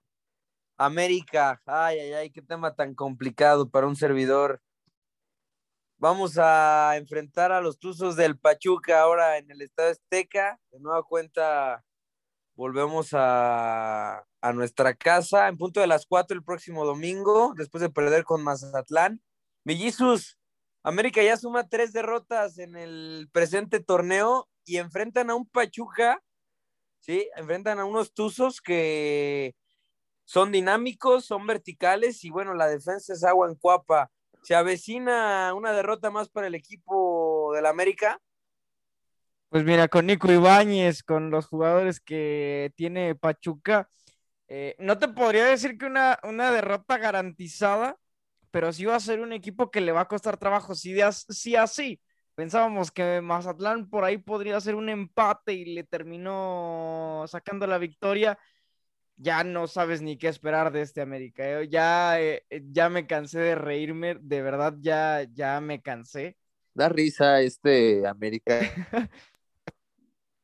América. 0.79 1.61
Ay, 1.67 1.99
ay, 1.99 2.13
ay, 2.15 2.31
qué 2.31 2.41
tema 2.41 2.75
tan 2.75 2.95
complicado 2.95 3.69
para 3.69 3.87
un 3.87 3.97
servidor. 3.97 4.63
Vamos 5.99 6.39
a 6.39 6.97
enfrentar 6.97 7.53
a 7.53 7.61
los 7.61 7.79
Tuzos 7.79 8.17
del 8.17 8.39
Pachuca 8.39 9.03
ahora 9.03 9.37
en 9.37 9.51
el 9.51 9.61
Estado 9.61 9.91
Azteca. 9.91 10.59
De 10.71 10.81
nueva 10.81 11.03
cuenta, 11.03 11.85
volvemos 12.55 13.11
a, 13.13 14.25
nuestra 14.55 14.95
casa 14.95 15.49
en 15.49 15.59
punto 15.59 15.83
de 15.83 15.87
las 15.87 16.07
4 16.07 16.35
el 16.35 16.43
próximo 16.43 16.87
domingo, 16.87 17.53
después 17.59 17.83
de 17.83 17.91
perder 17.91 18.25
con 18.25 18.43
Mazatlán. 18.43 19.21
Mellizos, 19.65 20.39
América 20.83 21.23
ya 21.23 21.37
suma 21.37 21.69
tres 21.69 21.93
derrotas 21.93 22.57
en 22.57 22.75
el 22.75 23.29
presente 23.33 23.81
torneo 23.81 24.49
y 24.65 24.79
enfrentan 24.79 25.29
a 25.29 25.35
un 25.35 25.47
Pachuca, 25.47 26.23
¿sí? 27.01 27.29
Enfrentan 27.37 27.81
a 27.81 27.85
unos 27.85 28.15
Tuzos 28.15 28.61
que 28.61 29.55
son 30.25 30.53
dinámicos, 30.53 31.25
son 31.25 31.47
verticales 31.47 32.23
y 32.25 32.31
bueno, 32.31 32.55
la 32.55 32.69
defensa 32.69 33.13
es 33.13 33.25
agua 33.25 33.49
en 33.49 33.57
cuapa. 33.57 34.11
¿Se 34.43 34.55
avecina 34.55 35.53
una 35.55 35.73
derrota 35.73 36.11
más 36.11 36.29
para 36.29 36.47
el 36.47 36.55
equipo 36.55 37.53
del 37.55 37.67
América? 37.67 38.21
Pues 39.49 39.65
mira, 39.65 39.89
con 39.89 40.07
Nico 40.07 40.31
Ibáñez, 40.31 41.03
con 41.03 41.31
los 41.31 41.47
jugadores 41.47 42.01
que 42.01 42.73
tiene 42.77 43.17
Pachuca, 43.17 43.91
eh, 44.47 44.77
no 44.79 44.99
te 44.99 45.09
podría 45.09 45.45
decir 45.45 45.77
que 45.77 45.87
una, 45.87 46.19
una 46.23 46.53
derrota 46.53 46.99
garantizada, 46.99 47.97
pero 48.51 48.73
sí 48.73 48.85
va 48.85 48.97
a 48.97 49.01
ser 49.01 49.21
un 49.21 49.33
equipo 49.33 49.71
que 49.71 49.81
le 49.81 49.93
va 49.93 50.03
a 50.03 50.09
costar 50.09 50.37
trabajo. 50.37 50.75
Si, 50.75 50.93
de 50.93 51.03
así 51.57 52.01
pensábamos 52.41 52.91
que 52.91 53.21
Mazatlán 53.21 53.91
por 53.91 54.03
ahí 54.03 54.17
podría 54.17 54.59
ser 54.63 54.75
un 54.75 54.89
empate 54.89 55.53
y 55.53 55.67
le 55.75 55.85
terminó 55.85 57.23
sacando 57.29 57.67
la 57.67 57.77
victoria, 57.77 58.39
ya 59.17 59.45
no 59.45 59.67
sabes 59.67 60.01
ni 60.01 60.17
qué 60.17 60.29
esperar 60.29 60.73
de 60.73 60.81
este 60.81 61.03
América. 61.03 61.45
eh. 61.61 61.69
Ya, 61.69 62.19
eh, 62.19 62.43
ya 62.73 62.89
me 62.89 63.07
cansé 63.07 63.41
de 63.41 63.55
reírme, 63.57 64.15
de 64.15 64.41
verdad 64.41 64.75
ya, 64.81 65.23
ya 65.35 65.61
me 65.61 65.83
cansé. 65.83 66.39
Da 66.73 66.89
risa 66.89 67.43
este 67.43 68.07
América. 68.07 68.59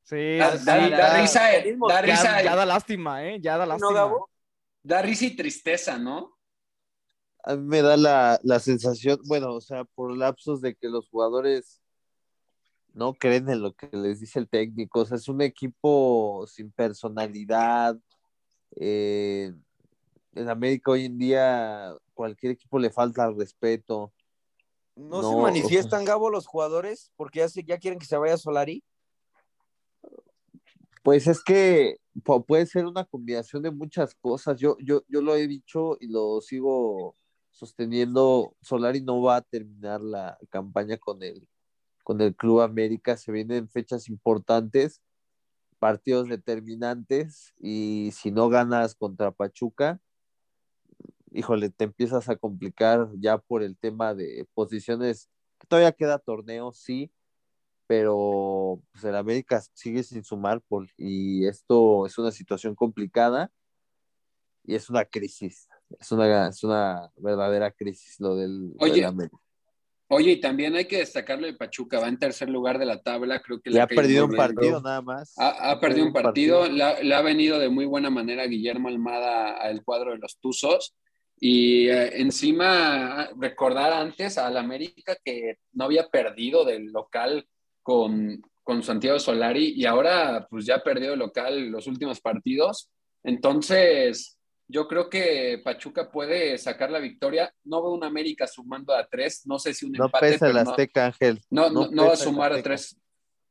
Sí, 0.02 0.38
Da, 0.38 0.56
sí, 0.58 0.64
da- 0.66 0.88
da 0.90 1.20
risa, 1.20 1.40
da 1.40 2.00
ya- 2.02 2.02
risa, 2.02 2.42
ya 2.42 2.54
da 2.56 2.64
lástima, 2.66 3.24
¿eh? 3.24 3.40
Ya 3.40 3.56
da 3.56 3.64
¿No, 3.64 3.70
lástima. 3.72 3.92
Gabo? 3.94 4.30
da 4.84 5.02
risa 5.02 5.24
y 5.24 5.34
tristeza, 5.34 5.98
¿no? 5.98 6.36
A 7.42 7.56
mí 7.56 7.62
me 7.62 7.80
da 7.82 7.96
la, 7.96 8.38
la 8.44 8.60
sensación, 8.60 9.18
bueno, 9.26 9.52
o 9.54 9.60
sea, 9.60 9.84
por 9.84 10.16
lapsos 10.16 10.60
de 10.60 10.74
que 10.76 10.88
los 10.88 11.08
jugadores 11.08 11.80
no 12.96 13.12
creen 13.12 13.48
en 13.50 13.60
lo 13.60 13.74
que 13.74 13.88
les 13.92 14.20
dice 14.20 14.38
el 14.38 14.48
técnico. 14.48 15.00
O 15.00 15.04
sea, 15.04 15.18
es 15.18 15.28
un 15.28 15.42
equipo 15.42 16.46
sin 16.48 16.72
personalidad. 16.72 17.96
Eh, 18.74 19.52
en 20.34 20.48
América 20.48 20.90
hoy 20.92 21.04
en 21.04 21.18
día 21.18 21.94
cualquier 22.14 22.52
equipo 22.52 22.78
le 22.78 22.90
falta 22.90 23.24
al 23.24 23.36
respeto. 23.36 24.12
¿No, 24.96 25.20
No, 25.20 25.28
se 25.28 25.34
o 25.34 25.42
manifiestan, 25.42 26.04
sea- 26.04 26.14
Gabo, 26.14 26.30
los 26.30 26.46
jugadores? 26.46 27.12
Porque 27.16 27.40
ya, 27.40 27.48
se- 27.50 27.64
ya 27.64 27.76
quieren 27.78 27.98
que 27.98 28.06
se 28.06 28.16
vaya 28.16 28.38
Solari. 28.38 28.82
Pues 31.02 31.26
es 31.26 31.44
que 31.44 31.98
pu- 32.24 32.44
puede 32.46 32.64
ser 32.64 32.86
una 32.86 33.04
combinación 33.04 33.62
de 33.62 33.70
muchas 33.70 34.14
cosas. 34.14 34.58
Yo, 34.58 34.76
yo, 34.80 35.02
yo 35.08 35.20
lo 35.20 35.36
he 35.36 35.46
dicho 35.46 35.98
y 36.00 36.08
lo 36.08 36.40
sigo 36.40 37.14
sosteniendo. 37.50 38.56
Solari 38.62 39.02
no 39.02 39.20
va 39.20 39.36
a 39.36 39.42
terminar 39.42 40.00
la 40.00 40.38
campaña 40.48 40.96
con 40.96 41.22
el, 41.22 41.46
con 42.06 42.20
el 42.20 42.36
Club 42.36 42.60
América. 42.60 43.16
Se 43.16 43.32
vienen 43.32 43.68
fechas 43.68 44.08
importantes, 44.08 45.02
partidos 45.80 46.28
determinantes 46.28 47.52
y 47.58 48.10
si 48.12 48.30
no 48.30 48.48
ganas 48.48 48.94
contra 48.94 49.32
Pachuca, 49.32 50.00
híjole, 51.32 51.68
te 51.70 51.82
empiezas 51.82 52.28
a 52.28 52.36
complicar 52.36 53.08
ya 53.18 53.38
por 53.38 53.64
el 53.64 53.76
tema 53.76 54.14
de 54.14 54.46
posiciones. 54.54 55.28
Todavía 55.66 55.90
queda 55.90 56.20
torneo, 56.20 56.70
sí, 56.70 57.10
pero 57.88 58.80
pues, 58.92 59.02
el 59.02 59.16
América 59.16 59.60
sigue 59.74 60.04
sin 60.04 60.22
sumar 60.22 60.62
y 60.96 61.48
esto 61.48 62.06
es 62.06 62.16
una 62.18 62.30
situación 62.30 62.76
complicada 62.76 63.50
y 64.62 64.76
es 64.76 64.88
una 64.90 65.04
crisis, 65.04 65.68
es 65.98 66.12
una, 66.12 66.50
es 66.50 66.62
una 66.62 67.10
verdadera 67.16 67.72
crisis 67.72 68.20
lo 68.20 68.36
del, 68.36 68.74
lo 68.78 68.86
del 68.86 69.04
América. 69.04 69.45
Oye, 70.08 70.32
y 70.32 70.40
también 70.40 70.76
hay 70.76 70.84
que 70.84 70.98
destacarlo 70.98 71.46
de 71.46 71.54
Pachuca, 71.54 71.98
va 71.98 72.08
en 72.08 72.18
tercer 72.18 72.48
lugar 72.48 72.78
de 72.78 72.86
la 72.86 73.02
tabla, 73.02 73.40
creo 73.40 73.60
que 73.60 73.70
le 73.70 73.80
ha 73.80 73.84
ha 73.84 73.88
perdido 73.88 74.26
un 74.26 74.36
partido 74.36 74.80
nada 74.80 75.02
más. 75.02 75.34
Ha, 75.36 75.72
ha 75.72 75.80
perdido 75.80 76.06
un 76.06 76.12
partido, 76.12 76.68
le 76.68 76.82
ha, 76.82 77.02
le 77.02 77.14
ha 77.14 77.22
venido 77.22 77.58
de 77.58 77.68
muy 77.68 77.86
buena 77.86 78.08
manera 78.08 78.46
Guillermo 78.46 78.88
Almada 78.88 79.56
al 79.56 79.82
cuadro 79.82 80.12
de 80.12 80.18
los 80.18 80.38
Tuzos. 80.38 80.94
Y 81.38 81.88
eh, 81.88 82.20
encima 82.20 83.28
recordar 83.38 83.92
antes 83.92 84.38
al 84.38 84.56
América 84.56 85.16
que 85.22 85.58
no 85.72 85.84
había 85.84 86.08
perdido 86.08 86.64
del 86.64 86.86
local 86.86 87.46
con, 87.82 88.42
con 88.62 88.82
Santiago 88.82 89.18
Solari 89.18 89.74
y 89.76 89.84
ahora 89.84 90.46
pues 90.48 90.64
ya 90.64 90.82
perdió 90.82 91.12
el 91.12 91.18
local 91.18 91.68
los 91.68 91.86
últimos 91.86 92.20
partidos. 92.20 92.90
Entonces, 93.22 94.35
yo 94.68 94.88
creo 94.88 95.08
que 95.08 95.60
Pachuca 95.64 96.10
puede 96.10 96.58
sacar 96.58 96.90
la 96.90 96.98
victoria. 96.98 97.52
No 97.64 97.82
veo 97.82 97.92
un 97.92 98.04
América 98.04 98.46
sumando 98.46 98.94
a 98.94 99.06
tres, 99.06 99.42
no 99.46 99.58
sé 99.58 99.72
si 99.74 99.86
un 99.86 99.92
No 99.92 100.06
empate. 100.06 100.32
pesa 100.32 100.46
el 100.46 100.52
pero 100.52 100.64
no- 100.64 100.70
Azteca, 100.70 101.06
Ángel. 101.06 101.40
no, 101.50 101.70
no, 101.70 101.88
no 101.90 102.04
va 102.04 102.10
a 102.10 102.12
el 102.12 102.18
sumar 102.18 102.52
a 102.52 102.54
Azteca. 102.56 102.68
tres. 102.70 102.96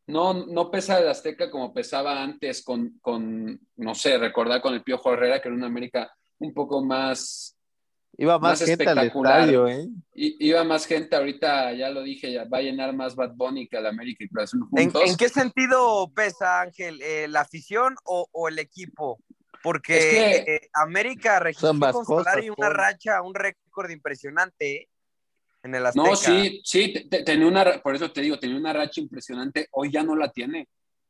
No, 0.07 0.33
no 0.45 0.69
pesa 0.69 0.99
el 0.99 1.07
Azteca 1.07 1.49
como 1.49 1.73
pesaba 1.73 2.21
antes 2.21 2.63
con, 2.63 2.99
con, 3.01 3.59
no 3.77 3.95
sé, 3.95 4.17
recordar 4.17 4.61
con 4.61 4.73
el 4.75 4.83
Piojo 4.83 5.13
Herrera, 5.13 5.41
que 5.41 5.47
era 5.47 5.55
una 5.57 5.65
América 5.67 6.13
un 6.37 6.53
poco 6.53 6.83
más, 6.83 7.57
Iba 8.17 8.37
más, 8.37 8.59
más 8.61 8.67
gente 8.69 8.83
al 8.87 8.97
espectacular. 8.97 9.39
estadio, 9.41 9.67
¿eh? 9.67 9.87
I- 10.13 10.37
iba 10.47 10.63
más 10.63 10.85
gente 10.85 11.15
ahorita, 11.15 11.73
ya 11.73 11.89
lo 11.89 12.03
dije, 12.03 12.31
ya 12.31 12.43
va 12.45 12.59
a 12.59 12.61
llenar 12.61 12.93
más 12.93 13.15
Bad 13.15 13.31
Bunny 13.35 13.67
que 13.67 13.77
al 13.77 13.87
América 13.87 14.23
y 14.23 14.27
Cruz 14.29 14.43
Azul 14.43 14.61
¿En, 14.77 14.91
juntos. 14.91 15.09
en 15.09 15.17
qué 15.17 15.27
sentido 15.27 16.11
pesa, 16.13 16.61
Ángel? 16.61 17.01
Eh, 17.01 17.27
¿La 17.27 17.41
afición 17.41 17.95
o, 18.05 18.27
o 18.31 18.47
el 18.47 18.59
equipo? 18.59 19.19
Porque 19.65 19.97
Es 19.97 20.05
que- 20.45 20.55
eh, 20.55 20.69
América 20.73 21.39
registró 21.39 21.69
con 21.91 22.05
Solari 22.05 22.47
cosas, 22.49 22.55
una 22.59 22.67
Paul. 22.67 22.77
racha, 22.77 23.21
un 23.23 23.33
récord 23.33 23.89
impresionante 23.89 24.75
¿eh? 24.75 24.89
en 25.63 25.73
el 25.73 25.83
Azteca. 25.87 26.07
No, 26.07 26.15
sí, 26.15 26.61
sí, 26.63 26.93
te- 26.93 27.05
te- 27.09 27.23
tenía 27.23 27.47
una, 27.47 27.81
por 27.81 27.95
eso 27.95 28.11
te 28.11 28.21
digo, 28.21 28.37
tenía 28.37 28.55
una 28.57 28.71
racha 28.73 29.01
impresionante, 29.01 29.67
hoy 29.71 29.91
ya 29.91 30.03
no 30.03 30.15
la 30.15 30.31
tiene. 30.31 30.69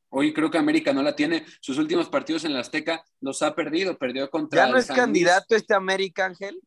Hoy 0.09 0.33
creo 0.33 0.49
que 0.49 0.57
América 0.57 0.93
no 0.93 1.03
la 1.03 1.13
tiene. 1.17 1.45
Sus 1.59 1.77
últimos 1.77 2.07
partidos 2.07 2.45
en 2.45 2.53
la 2.53 2.61
Azteca 2.61 3.03
los 3.19 3.41
ha 3.41 3.53
perdido, 3.53 3.97
perdió 3.97 4.29
contra 4.29 4.65
¿Ya 4.65 4.71
no 4.71 4.77
es 4.77 4.85
San 4.85 4.95
Luis. 4.95 5.05
candidato 5.05 5.55
este 5.57 5.73
América, 5.75 6.25
Ángel? 6.25 6.57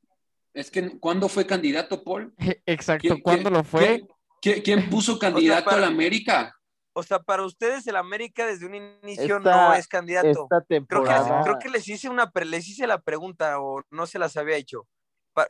Es 0.53 0.70
que, 0.70 0.99
¿cuándo 0.99 1.26
fue 1.30 1.47
candidato, 1.47 2.05
Paul? 2.05 2.34
Exacto, 2.66 3.01
¿Quién- 3.09 3.20
¿cuándo 3.22 3.45
quién- 3.45 3.55
lo 3.55 3.64
fue? 3.64 3.80
¿Quién, 3.86 4.09
quién- 4.43 4.62
quién 4.62 4.91
puso 4.91 5.18
candidato 5.18 5.64
para- 5.64 5.78
a 5.78 5.80
la 5.80 5.86
América? 5.86 6.55
O 6.99 7.03
sea, 7.05 7.20
para 7.20 7.44
ustedes 7.44 7.86
el 7.86 7.94
América 7.94 8.44
desde 8.44 8.66
un 8.66 8.74
inicio 8.74 9.36
Esta- 9.36 9.68
no 9.68 9.74
es 9.74 9.86
candidato. 9.86 10.28
Esta 10.28 10.46
Creo 10.49 10.61
que, 10.62 10.74
temporada. 10.74 11.42
creo 11.44 11.59
que 11.61 11.68
les 11.68 11.86
hice 11.86 12.09
una 12.09 12.28
les 12.44 12.66
hice 12.68 12.88
la 12.88 12.99
pregunta 13.01 13.61
o 13.61 13.82
no 13.90 14.05
se 14.09 14.18
las 14.18 14.36
había 14.36 14.57
hecho. 14.57 14.84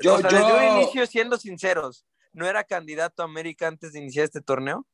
Yo- 0.02 0.16
o 0.16 0.18
sea, 0.18 0.28
desde 0.28 0.46
yo- 0.46 0.56
un 0.58 0.76
inicio, 0.76 1.06
siendo 1.06 1.38
sinceros, 1.38 2.04
¿no 2.34 2.46
era 2.46 2.64
candidato 2.64 3.22
a 3.22 3.24
América 3.24 3.66
antes 3.66 3.94
de 3.94 4.00
iniciar 4.00 4.26
este 4.26 4.42
torneo? 4.42 4.86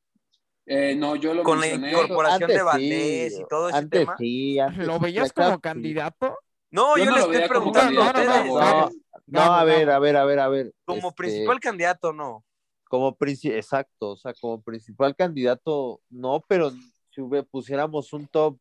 Eh, 0.65 0.95
no, 0.95 1.17
yo 1.17 1.33
lo 1.33 1.43
Con 1.43 1.59
la 1.59 1.65
mencioné. 1.67 1.91
incorporación 1.91 2.47
de 2.47 2.53
Antes 2.53 2.63
Valdés 2.63 3.35
sí, 3.35 3.41
y 3.41 3.45
todo 3.49 3.67
ese 3.69 3.77
antes 3.77 3.99
tema. 3.99 4.15
sí, 4.17 4.59
antes 4.59 4.87
¿Lo 4.87 4.97
veías 4.99 5.33
como 5.33 5.55
sí. 5.55 5.59
candidato? 5.61 6.39
No, 6.71 6.97
Yo 6.97 7.03
yo, 7.03 7.11
no 7.11 7.15
veía 7.27 7.39
estoy 7.43 7.49
preguntando 7.49 8.01
a 8.01 8.05
ustedes. 8.07 8.45
No, 8.47 8.89
no, 9.27 9.41
a 9.41 9.63
ver, 9.65 9.89
a 9.89 9.99
ver, 9.99 10.15
a 10.15 10.23
ver, 10.23 10.39
a 10.39 10.47
ver. 10.47 10.73
Como 10.85 11.09
este, 11.09 11.17
principal 11.17 11.59
candidato, 11.59 12.13
no. 12.13 12.45
Como 12.87 13.17
exacto, 13.19 14.11
o 14.11 14.15
sea, 14.15 14.33
como 14.33 14.61
principal 14.61 15.15
candidato, 15.15 16.01
no, 16.09 16.43
pero 16.47 16.71
si 17.15 17.21
pusiéramos 17.49 18.13
un 18.13 18.27
top, 18.27 18.57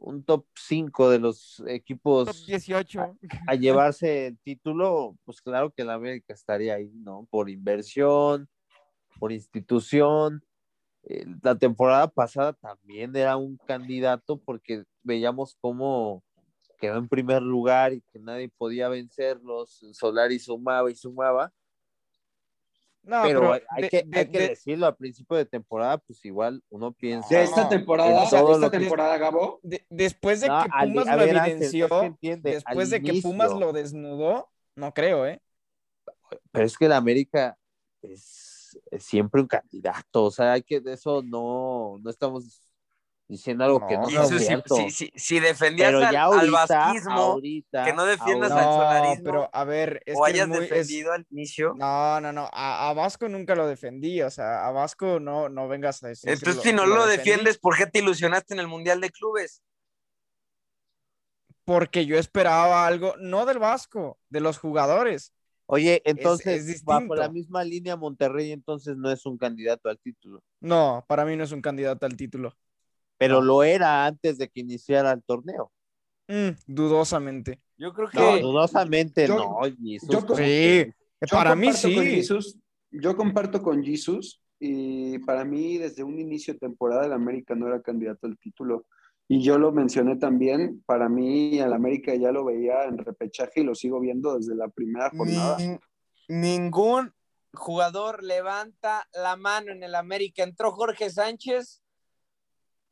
un 0.00 0.22
top 0.24 0.44
5 0.54 1.10
de 1.10 1.18
los 1.18 1.62
equipos 1.66 2.26
Top 2.26 2.46
18. 2.46 3.16
a 3.46 3.54
llevarse 3.54 4.28
el 4.28 4.38
título, 4.38 5.16
pues 5.24 5.40
claro 5.40 5.70
que 5.70 5.84
la 5.84 5.94
América 5.94 6.32
estaría 6.32 6.74
ahí, 6.74 6.90
¿no? 6.94 7.26
Por 7.30 7.48
inversión, 7.50 8.48
por 9.18 9.32
institución. 9.32 10.42
Eh, 11.04 11.26
La 11.42 11.56
temporada 11.56 12.08
pasada 12.08 12.52
también 12.52 13.14
era 13.14 13.36
un 13.36 13.56
candidato 13.66 14.38
porque 14.38 14.84
veíamos 15.02 15.56
cómo 15.60 16.22
quedó 16.78 16.96
en 16.96 17.08
primer 17.08 17.42
lugar 17.42 17.92
y 17.92 18.00
que 18.12 18.18
nadie 18.18 18.48
podía 18.48 18.88
vencerlos. 18.88 19.84
Solari 19.92 20.38
sumaba 20.38 20.90
y 20.90 20.96
sumaba, 20.96 21.52
No, 23.02 23.22
pero, 23.22 23.52
hay, 23.54 23.60
hay 23.70 23.82
de- 23.82 23.88
que, 23.88 24.02
de- 24.04 24.18
hay 24.18 24.26
que 24.30 24.38
de- 24.38 24.48
decirlo, 24.48 24.86
a 24.86 24.94
principio 24.94 25.36
de 25.36 25.46
temporada, 25.46 25.98
pues 25.98 26.22
igual 26.24 26.62
uno 26.68 26.92
piensa. 26.92 27.34
De 27.34 27.44
esta 27.44 27.68
temporada, 27.68 28.10
de 28.20 28.24
esta 28.24 28.70
que- 28.70 28.78
temporada, 28.78 29.16
Gabo. 29.16 29.58
de- 29.62 29.86
después 29.88 30.40
de 30.42 30.48
No, 30.48 30.62
que 30.64 30.70
al- 30.72 30.90
Pumas 30.90 31.06
lo 31.06 31.16
ver, 31.16 31.36
evidenció, 31.36 32.02
entiende, 32.02 32.50
después 32.52 32.92
al 32.92 33.00
de 33.02 33.02
que 33.12 33.20
Pumas 33.22 33.52
lo 33.52 33.72
desnudó, 33.72 34.48
no 34.76 34.92
creo, 34.92 35.26
¿eh? 35.26 35.40
pero 36.52 36.64
es 36.66 36.76
que 36.78 36.88
la 36.88 36.96
América 36.98 37.56
es, 38.02 38.78
es 38.90 39.02
siempre 39.04 39.40
un 39.40 39.48
candidato, 39.48 40.24
o 40.24 40.30
sea, 40.30 40.52
hay 40.52 40.62
que 40.62 40.80
de 40.80 40.92
eso 40.92 41.22
no, 41.22 41.98
no 42.00 42.10
estamos 42.10 42.69
diciendo 43.30 43.64
algo 43.64 43.86
que 43.86 43.96
No, 43.96 44.08
si, 44.26 44.38
cierto. 44.40 44.74
si, 44.74 44.90
si- 44.90 45.12
si 45.14 45.38
defendías 45.38 45.92
Pero 45.92 46.04
al, 46.04 46.16
ahorita, 46.16 46.50
vasquismo 46.66 47.12
ahorita, 47.12 47.84
que 47.84 47.92
no 47.92 48.04
defiendas 48.04 48.50
ahorita- 48.50 48.70
al 48.70 48.76
No, 48.76 48.84
solarismo, 48.84 49.24
pero 49.24 49.50
a 49.52 49.64
ver, 49.64 50.02
es 50.04 50.16
o 50.18 50.24
que 50.24 50.30
es 50.30 50.34
hayas 50.34 50.48
muy- 50.48 50.58
es- 50.58 50.68
defendido 50.70 51.12
al 51.12 51.26
inicio. 51.30 51.74
No, 51.76 52.20
no, 52.20 52.32
no, 52.32 52.50
a, 52.52 52.90
a 52.90 52.92
Vasco 52.92 53.28
nunca 53.28 53.54
lo 53.54 53.68
defendí, 53.68 54.20
o 54.20 54.30
sea, 54.30 54.66
a 54.66 54.72
Vasco 54.72 55.20
no, 55.20 55.48
no 55.48 55.68
vengas 55.68 56.02
a 56.02 56.08
decir. 56.08 56.26
que 56.28 56.32
Entonces, 56.32 56.56
lo- 56.56 56.62
si 56.62 56.72
no 56.72 56.86
lo 56.86 57.06
defiendes, 57.06 57.58
¿por 57.58 57.76
qué 57.76 57.86
te 57.86 58.00
ilusionaste 58.00 58.54
en 58.54 58.60
el 58.60 58.66
Mundial 58.66 59.00
de 59.00 59.10
Clubes? 59.10 59.62
Porque 61.64 62.06
yo 62.06 62.18
esperaba 62.18 62.84
algo, 62.84 63.14
no 63.20 63.46
del 63.46 63.60
Vasco, 63.60 64.18
de 64.28 64.40
los 64.40 64.58
jugadores. 64.58 65.32
Oye, 65.66 66.02
entonces, 66.04 66.66
es 66.66 66.84
bajo 66.84 66.98
distinto. 67.02 67.14
la 67.14 67.28
misma 67.28 67.62
línea, 67.62 67.94
Monterrey 67.94 68.50
entonces 68.50 68.96
no 68.96 69.08
es 69.08 69.24
un 69.24 69.38
candidato 69.38 69.88
al 69.88 70.00
título, 70.00 70.42
No, 70.60 71.04
para 71.06 71.24
mí 71.24 71.36
no 71.36 71.44
es 71.44 71.52
un 71.52 71.62
candidato 71.62 72.06
al 72.06 72.16
título. 72.16 72.56
Pero 73.20 73.42
lo 73.42 73.62
era 73.62 74.06
antes 74.06 74.38
de 74.38 74.48
que 74.48 74.60
iniciara 74.60 75.12
el 75.12 75.22
torneo. 75.22 75.70
Mm, 76.26 76.50
dudosamente. 76.66 77.60
Yo 77.76 77.92
creo 77.92 78.08
que 78.08 78.18
No, 78.18 78.38
Dudosamente, 78.38 79.26
yo- 79.28 79.36
no, 79.36 79.58
Jesús, 79.84 80.08
yo- 80.08 80.26
¿cómo 80.26 80.36
Sí, 80.38 80.42
que? 80.44 80.94
Yo 81.20 81.36
para 81.36 81.54
mí 81.54 81.66
comparto 81.66 81.88
con 81.94 82.04
sí. 82.04 82.10
Jesus, 82.10 82.58
yo 82.90 83.16
comparto 83.16 83.62
con 83.62 83.84
Jesus 83.84 84.42
y 84.58 85.18
para 85.18 85.44
mí 85.44 85.76
desde 85.76 86.02
un 86.02 86.18
inicio 86.18 86.54
de 86.54 86.60
temporada 86.60 87.04
el 87.04 87.12
América 87.12 87.54
no 87.54 87.66
era 87.66 87.82
candidato 87.82 88.26
al 88.26 88.38
título. 88.38 88.86
Y 89.28 89.42
yo 89.42 89.58
lo 89.58 89.70
mencioné 89.70 90.16
también, 90.16 90.82
para 90.86 91.08
mí 91.10 91.58
el 91.58 91.72
América 91.74 92.14
ya 92.14 92.32
lo 92.32 92.46
veía 92.46 92.84
en 92.84 92.96
repechaje 92.96 93.60
y 93.60 93.64
lo 93.64 93.74
sigo 93.74 94.00
viendo 94.00 94.36
desde 94.36 94.54
la 94.54 94.68
primera 94.68 95.10
jornada. 95.10 95.58
Nin- 95.58 95.80
ningún 96.26 97.12
jugador 97.52 98.22
levanta 98.22 99.06
la 99.12 99.36
mano 99.36 99.72
en 99.72 99.82
el 99.82 99.94
América. 99.94 100.42
Entró 100.42 100.72
Jorge 100.72 101.10
Sánchez 101.10 101.79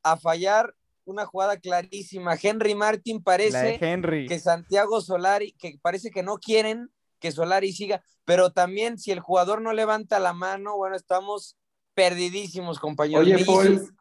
a 0.03 0.17
fallar 0.17 0.75
una 1.05 1.25
jugada 1.27 1.57
clarísima. 1.59 2.37
Henry 2.41 2.75
Martin 2.75 3.23
parece 3.23 3.79
Henry. 3.81 4.27
que 4.27 4.39
Santiago 4.39 5.01
Solari, 5.01 5.53
que 5.53 5.79
parece 5.81 6.11
que 6.11 6.23
no 6.23 6.39
quieren 6.39 6.91
que 7.19 7.33
Solari 7.33 7.73
siga, 7.73 8.03
pero 8.25 8.53
también 8.53 8.99
si 8.99 9.11
el 9.11 9.21
jugador 9.21 9.61
no 9.63 9.73
levanta 9.73 10.19
la 10.21 10.33
mano, 10.33 10.77
bueno, 10.77 10.95
estamos 10.97 11.57
perdidísimos, 11.95 12.79
compañeros. 12.79 13.25
Oye, 13.27 13.45
Paul. 13.45 13.93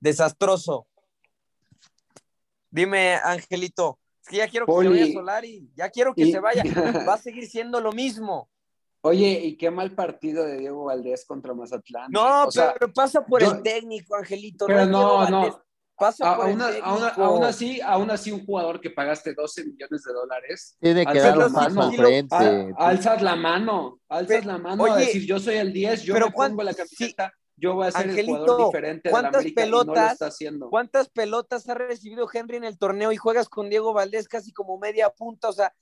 Desastroso. 0.00 0.86
Dime, 2.70 3.14
Angelito, 3.22 3.98
es 4.22 4.28
que 4.28 4.36
ya 4.38 4.48
quiero 4.48 4.66
que 4.66 4.72
se 4.72 4.88
vaya 4.88 5.06
y- 5.06 5.12
Solari, 5.12 5.70
ya 5.76 5.90
quiero 5.90 6.14
que 6.14 6.22
y- 6.24 6.32
se 6.32 6.40
vaya. 6.40 6.62
Va 7.08 7.14
a 7.14 7.18
seguir 7.18 7.46
siendo 7.46 7.80
lo 7.80 7.92
mismo. 7.92 8.48
Oye, 9.06 9.38
y 9.44 9.56
qué 9.58 9.70
mal 9.70 9.94
partido 9.94 10.44
de 10.46 10.56
Diego 10.58 10.84
Valdés 10.84 11.26
contra 11.26 11.52
Mazatlán. 11.52 12.10
No, 12.10 12.46
O 12.46 12.50
sea, 12.50 12.72
pero 12.72 12.90
pasa 12.90 13.24
por 13.24 13.42
yo- 13.42 13.52
el 13.52 13.62
técnico, 13.62 14.16
Angelito. 14.16 14.64
pero 14.66 14.86
no, 14.86 15.18
Valdés, 15.18 15.52
no. 15.52 15.62
Pasa 15.96 16.32
a- 16.32 16.36
por 16.36 16.46
el 16.48 16.52
aún, 16.52 16.62
a- 16.62 16.66
técnico. 16.68 16.86
aún- 16.88 17.02
aún 17.16 17.44
así, 17.44 17.80
aún 17.82 18.10
así 18.10 18.32
un 18.32 18.46
jugador 18.46 18.80
que 18.80 18.88
pagaste 18.90 19.34
12 19.34 19.62
millones 19.64 20.02
de 20.04 20.12
dólares, 20.12 20.76
Tiene 20.80 21.04
que 21.04 21.10
Alzas 21.20 21.24
dar 21.24 21.36
la 21.36 21.48
mano. 21.50 21.82
al 21.82 21.94
frente. 21.94 22.34
al- 22.34 22.74
alzas 22.78 23.22
la 23.22 23.36
mano, 23.36 24.00
alzas 24.08 24.46
la 24.46 24.56
mano 24.58 24.86
a 24.86 24.94
oye, 24.94 25.04
decir 25.04 25.26
yo 25.26 25.38
soy 25.38 25.56
el 25.56 25.72
10, 25.74 26.02
yo 26.02 26.14
pero 26.14 26.26
me 26.28 26.32
cuán- 26.32 26.50
pongo 26.52 26.62
la 26.62 26.72
sí, 26.72 26.78
camiseta, 26.78 27.32
yo 27.58 27.74
voy 27.74 27.86
a 27.88 27.90
ser 27.92 28.08
el 28.08 28.26
jugador 28.26 28.64
diferente 28.66 29.08
de 29.08 29.12
la 29.12 29.20
¿cuántas 29.20 29.40
América 29.42 29.66
y 29.66 29.70
no 29.70 29.76
lo 29.76 29.84
pelotas- 29.84 30.12
está 30.14 30.26
haciendo. 30.28 30.70
¿Cuántas 30.70 31.08
pelotas 31.10 31.68
ha 31.68 31.74
recibido 31.74 32.26
Henry 32.32 32.56
en 32.56 32.64
el 32.64 32.78
torneo 32.78 33.12
y 33.12 33.16
juegas 33.18 33.50
con 33.50 33.68
Diego 33.68 33.92
Valdés 33.92 34.26
casi 34.28 34.50
como 34.52 34.78
media 34.78 35.10
punta? 35.10 35.50
O 35.50 35.52
sea, 35.52 35.72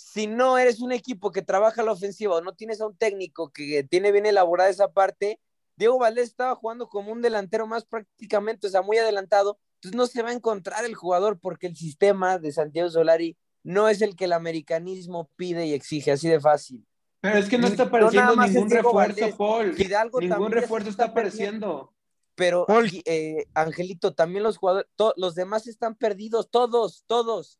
si 0.00 0.26
no 0.26 0.58
eres 0.58 0.80
un 0.80 0.92
equipo 0.92 1.30
que 1.30 1.42
trabaja 1.42 1.82
la 1.82 1.92
ofensiva 1.92 2.36
o 2.36 2.40
no 2.40 2.54
tienes 2.54 2.80
a 2.80 2.86
un 2.86 2.96
técnico 2.96 3.50
que 3.50 3.84
tiene 3.84 4.12
bien 4.12 4.26
elaborada 4.26 4.70
esa 4.70 4.92
parte, 4.92 5.38
Diego 5.76 5.98
Valdés 5.98 6.28
estaba 6.28 6.54
jugando 6.56 6.88
como 6.88 7.12
un 7.12 7.22
delantero 7.22 7.66
más 7.66 7.84
prácticamente, 7.84 8.66
o 8.66 8.70
sea, 8.70 8.82
muy 8.82 8.98
adelantado. 8.98 9.58
Entonces 9.76 9.96
no 9.96 10.06
se 10.06 10.22
va 10.22 10.30
a 10.30 10.34
encontrar 10.34 10.84
el 10.84 10.94
jugador 10.94 11.38
porque 11.38 11.66
el 11.66 11.76
sistema 11.76 12.38
de 12.38 12.52
Santiago 12.52 12.90
Solari 12.90 13.36
no 13.62 13.88
es 13.88 14.02
el 14.02 14.16
que 14.16 14.24
el 14.24 14.32
americanismo 14.32 15.30
pide 15.36 15.66
y 15.66 15.74
exige, 15.74 16.12
así 16.12 16.28
de 16.28 16.40
fácil. 16.40 16.86
Pero 17.20 17.38
es 17.38 17.48
que 17.48 17.58
no 17.58 17.66
está 17.66 17.84
apareciendo 17.84 18.34
ningún 18.36 18.70
refuerzo, 18.70 18.94
Valdés. 18.94 19.34
Paul. 19.36 19.74
Hidalgo 19.78 20.20
Ningún 20.20 20.52
refuerzo 20.52 20.88
está 20.88 21.12
perdiendo. 21.12 21.66
apareciendo. 21.66 21.94
Pero, 22.34 22.64
Paul. 22.66 22.90
eh, 23.04 23.46
Angelito, 23.54 24.14
también 24.14 24.42
los 24.42 24.56
jugadores, 24.56 24.88
los 25.16 25.34
demás 25.34 25.66
están 25.66 25.94
perdidos, 25.94 26.50
todos, 26.50 27.04
todos. 27.06 27.58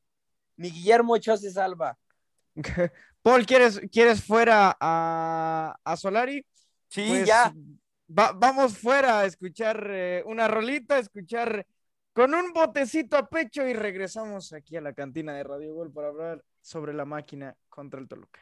Ni 0.57 0.71
Guillermo 0.71 1.15
Ochoa 1.15 1.37
se 1.37 1.51
salva. 1.51 1.99
Paul, 3.23 3.47
¿quieres, 3.47 3.81
¿quieres 3.93 4.23
fuera 4.25 4.77
a, 4.81 5.77
a 5.85 5.97
Solari? 5.97 6.45
Sí, 6.89 7.09
Pues, 7.09 7.27
ya. 7.27 7.53
va- 8.09 8.33
vamos 8.33 8.79
fuera 8.79 9.21
a 9.21 9.27
escuchar 9.27 9.87
eh, 9.91 10.23
una 10.27 10.49
rolita, 10.49 10.99
escuchar 10.99 11.67
con 12.13 12.35
un 12.35 12.53
botecito 12.53 13.17
a 13.17 13.29
pecho 13.29 13.67
y 13.67 13.73
regresamos 13.75 14.53
aquí 14.53 14.77
a 14.77 14.81
la 14.81 14.93
cantina 14.95 15.35
de 15.35 15.45
Radio 15.45 15.75
Gol 15.75 15.93
para 15.93 16.09
hablar 16.09 16.45
sobre 16.61 16.93
la 16.95 17.05
máquina 17.05 17.57
contra 17.69 18.01
el 18.01 18.09
Toluca. 18.09 18.41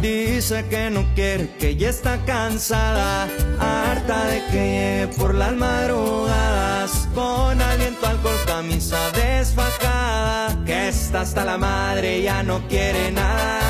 Dice 0.00 0.64
que 0.70 0.88
no 0.88 1.04
quiere, 1.14 1.50
que 1.58 1.76
ya 1.76 1.90
está 1.90 2.24
cansada, 2.24 3.28
harta 3.58 4.24
de 4.28 4.42
que 4.50 5.10
por 5.18 5.34
las 5.34 5.52
madrugadas, 5.52 7.06
con 7.14 7.60
aliento 7.60 8.06
alcohol, 8.06 8.36
camisa 8.46 8.96
desfacada, 9.10 10.56
que 10.64 10.88
está 10.88 11.20
hasta 11.20 11.44
la 11.44 11.58
madre, 11.58 12.22
ya 12.22 12.42
no 12.42 12.66
quiere 12.66 13.12
nada. 13.12 13.60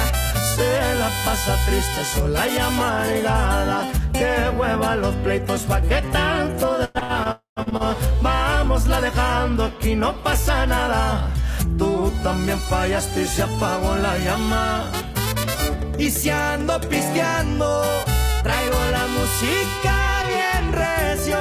Se 0.55 0.95
la 1.01 1.11
pasa 1.25 1.57
triste, 1.67 2.05
sola 2.15 2.47
y 2.47 2.59
amargada, 2.59 3.91
que 4.13 4.57
hueva 4.57 4.95
los 4.95 5.15
pleitos, 5.17 5.63
pa' 5.63 5.81
que 5.81 6.01
tanto 6.13 6.79
drama. 6.93 7.41
Vamos 8.23 8.87
la 8.87 9.01
dejando, 9.01 9.65
aquí 9.65 9.97
no 9.97 10.15
pasa 10.23 10.65
nada, 10.65 11.29
tú 11.77 12.13
también 12.23 12.61
fallaste 12.61 13.23
y 13.23 13.27
se 13.27 13.43
apagó 13.43 13.97
la 13.97 14.17
llama. 14.19 14.85
Y 16.01 16.11
si 16.11 16.31
ando 16.31 16.81
pisteando, 16.81 17.83
traigo 18.43 18.79
la 18.91 19.07
música 19.07 20.23
bien 20.27 20.73
recio. 20.73 21.39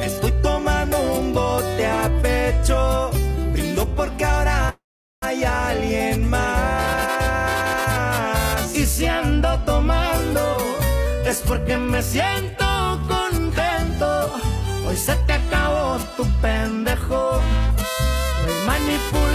Estoy 0.00 0.32
tomando 0.42 0.98
un 0.98 1.34
bote 1.34 1.86
a 1.86 2.10
pecho. 2.22 3.10
Brindo 3.52 3.86
porque 3.94 4.24
ahora 4.24 4.74
hay 5.20 5.44
alguien 5.44 6.30
más. 6.30 6.40
Y 8.74 8.86
si 8.86 9.04
ando 9.06 9.58
tomando, 9.66 10.56
es 11.26 11.42
porque 11.46 11.76
me 11.76 12.02
siento 12.02 12.98
contento. 13.06 14.32
Hoy 14.86 14.96
se 14.96 15.14
te 15.26 15.34
acabó 15.34 15.98
tu 16.16 16.24
pendejo. 16.40 17.42
Me 18.46 18.52
manipula 18.66 19.31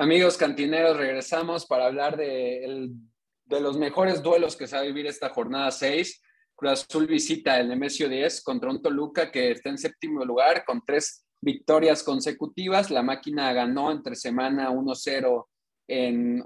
Amigos 0.00 0.36
cantineros, 0.36 0.96
regresamos 0.96 1.66
para 1.66 1.86
hablar 1.86 2.16
de, 2.16 2.88
los 3.48 3.76
mejores 3.76 4.22
duelos 4.22 4.54
que 4.54 4.68
se 4.68 4.76
va 4.76 4.82
a 4.82 4.84
vivir 4.84 5.08
esta 5.08 5.30
jornada 5.30 5.72
6. 5.72 6.22
Cruz 6.54 6.70
Azul 6.70 7.08
visita 7.08 7.58
el 7.58 7.68
Nemesio 7.68 8.08
10 8.08 8.44
contra 8.44 8.70
un 8.70 8.80
Toluca 8.80 9.32
que 9.32 9.50
está 9.50 9.70
en 9.70 9.76
séptimo 9.76 10.24
lugar 10.24 10.64
con 10.64 10.84
tres 10.86 11.26
victorias 11.40 12.04
consecutivas. 12.04 12.92
La 12.92 13.02
máquina 13.02 13.52
ganó 13.52 13.90
entre 13.90 14.14
semana 14.14 14.70
1-0 14.70 15.46
en, 15.88 16.44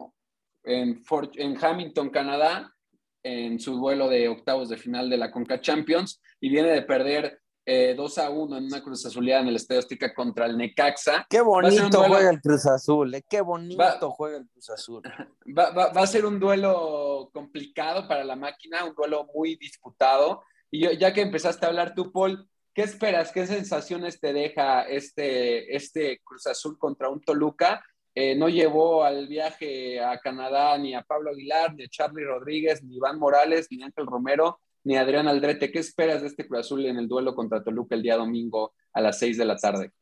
en 0.64 1.59
Hamilton, 1.62 2.09
Canadá, 2.09 2.74
en 3.22 3.61
su 3.61 3.74
duelo 3.76 4.09
de 4.09 4.28
octavos 4.28 4.70
de 4.70 4.78
final 4.78 5.11
de 5.11 5.18
la 5.18 5.30
Conca 5.30 5.61
Champions 5.61 6.22
y 6.40 6.48
viene 6.48 6.70
de 6.70 6.82
perder 6.82 7.41
eh, 7.64 7.94
2 7.96 8.18
a 8.18 8.30
1 8.30 8.56
en 8.58 8.64
una 8.64 8.82
Cruz 8.82 9.06
Azuleada 9.06 9.42
en 9.42 9.48
el 9.48 9.56
Estadio 9.56 9.78
Azteca 9.80 10.12
contra 10.14 10.46
el 10.46 10.56
Necaxa. 10.56 11.26
Qué 11.30 11.40
bonito 11.40 12.02
juega 12.02 12.30
el 12.30 12.40
Cruz 12.40 12.66
Azul, 12.66 13.14
eh, 13.14 13.22
qué 13.28 13.40
bonito 13.40 13.80
Va- 13.80 13.98
juega 14.10 14.38
el 14.38 14.48
Cruz 14.48 14.70
Azul. 14.70 15.02
Va, 15.58 15.70
va- 15.70 15.92
va 15.92 16.02
a 16.02 16.06
ser 16.06 16.24
un 16.26 16.38
duelo 16.40 17.30
complicado 17.32 18.06
para 18.08 18.24
la 18.24 18.36
máquina, 18.36 18.84
un 18.84 18.94
duelo 18.94 19.26
muy 19.34 19.56
disputado. 19.56 20.42
Y 20.70 20.80
yo- 20.84 20.92
ya 20.92 21.12
que 21.12 21.20
empezaste 21.20 21.66
a 21.66 21.68
hablar 21.68 21.94
tú, 21.94 22.10
Paul, 22.10 22.48
¿qué 22.74 22.82
esperas? 22.82 23.30
¿Qué 23.32 23.46
sensaciones 23.46 24.18
te 24.20 24.32
deja 24.32 24.82
este, 24.84 25.76
este 25.76 26.20
Cruz 26.24 26.46
Azul 26.46 26.78
contra 26.78 27.08
un 27.10 27.20
Toluca? 27.20 27.84
Eh, 28.14 28.34
no 28.34 28.48
llevó 28.48 29.04
al 29.04 29.26
viaje 29.28 30.00
a 30.00 30.18
Canadá 30.18 30.76
ni 30.78 30.94
a 30.94 31.02
Pablo 31.02 31.30
Aguilar, 31.30 31.74
ni 31.74 31.84
a 31.84 31.88
Charlie 31.88 32.24
Rodríguez, 32.24 32.82
ni 32.82 32.96
Iván 32.96 33.18
Morales, 33.18 33.68
ni 33.70 33.82
Ángel 33.82 34.06
Romero, 34.06 34.60
ni 34.85 34.97
Adrián 34.97 35.28
Aldrete. 35.28 35.70
¿Qué 35.70 35.78
esperas 35.78 36.22
de 36.22 36.28
este 36.28 36.47
Cruz 36.47 36.61
Azul 36.61 36.87
en 36.87 36.99
el 36.99 37.09
duelo 37.09 37.35
contra 37.35 37.62
Toluca 37.62 37.95
el 37.95 38.03
día 38.03 38.16
domingo 38.16 38.72
a 38.93 39.01
las 39.01 39.18
6 39.18 39.39
de 39.39 39.45
la 39.45 39.57
tarde? 39.57 39.93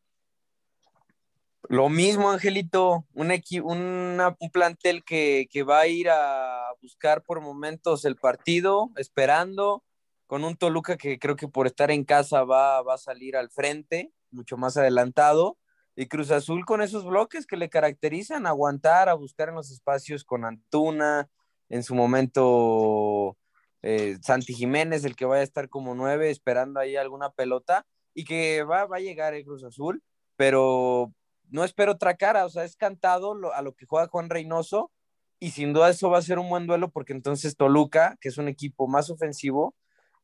Lo 1.69 1.89
mismo, 1.89 2.31
Angelito, 2.31 3.07
un, 3.13 3.31
un 3.31 4.51
plantel 4.51 5.05
que, 5.05 5.47
que 5.51 5.63
va 5.63 5.81
a 5.81 5.87
ir 5.87 6.09
a 6.11 6.73
buscar 6.83 7.23
por 7.23 7.41
momentos 7.41 8.05
el 8.05 8.17
partido, 8.17 8.91
esperando, 8.97 9.85
con 10.27 10.45
un 10.45 10.57
Toluca 10.57 10.97
que 10.97 11.19
creo 11.19 11.37
que 11.37 11.49
por 11.49 11.67
estar 11.67 11.91
en 11.91 12.05
casa 12.05 12.45
va, 12.45 12.83
va 12.83 12.95
a 12.95 12.99
salir 12.99 13.37
al 13.37 13.51
frente, 13.51 14.13
mucho 14.31 14.57
más 14.57 14.77
adelantado, 14.77 15.59
y 15.95 16.07
Cruz 16.07 16.31
Azul 16.31 16.65
con 16.65 16.83
esos 16.83 17.05
bloques 17.05 17.47
que 17.47 17.57
le 17.57 17.69
caracterizan, 17.69 18.47
aguantar, 18.47 19.09
a 19.09 19.15
buscar 19.15 19.49
en 19.51 19.57
los 19.57 19.71
espacios 19.71 20.25
con 20.25 20.45
Antuna, 20.45 21.29
en 21.69 21.83
su 21.83 21.95
momento 21.95 23.37
eh, 23.83 24.19
Santi 24.23 24.55
Jiménez, 24.55 25.05
el 25.05 25.17
que 25.17 25.25
vaya 25.25 25.41
a 25.41 25.45
estar 25.45 25.69
como 25.69 25.95
nueve, 25.95 26.31
esperando 26.31 26.81
ahí 26.81 26.97
alguna 26.97 27.31
pelota, 27.31 27.87
y 28.15 28.25
que 28.25 28.63
va, 28.65 28.87
va 28.87 28.97
a 28.97 29.01
llegar 29.01 29.35
el 29.35 29.45
Cruz 29.45 29.65
Azul, 29.65 30.03
pero 30.37 31.13
no 31.49 31.65
espero 31.65 31.93
otra 31.93 32.17
cara, 32.17 32.45
o 32.45 32.49
sea, 32.49 32.65
es 32.65 32.77
cantado 32.77 33.35
lo- 33.35 33.53
a 33.55 33.63
lo 33.63 33.75
que 33.75 33.87
juega 33.87 34.09
Juan 34.09 34.31
Reynoso 34.31 34.91
y 35.39 35.51
sin 35.51 35.73
duda 35.73 35.89
eso 35.91 36.11
va 36.11 36.19
a 36.19 36.23
ser 36.23 36.39
un 36.39 36.49
buen 36.49 36.67
duelo 36.67 36.91
porque 36.91 37.13
entonces 37.13 37.57
Toluca, 37.57 38.17
que 38.21 38.29
es 38.29 38.39
un 38.39 38.49
equipo 38.49 38.87
más 38.89 39.11
ofensivo, 39.11 39.75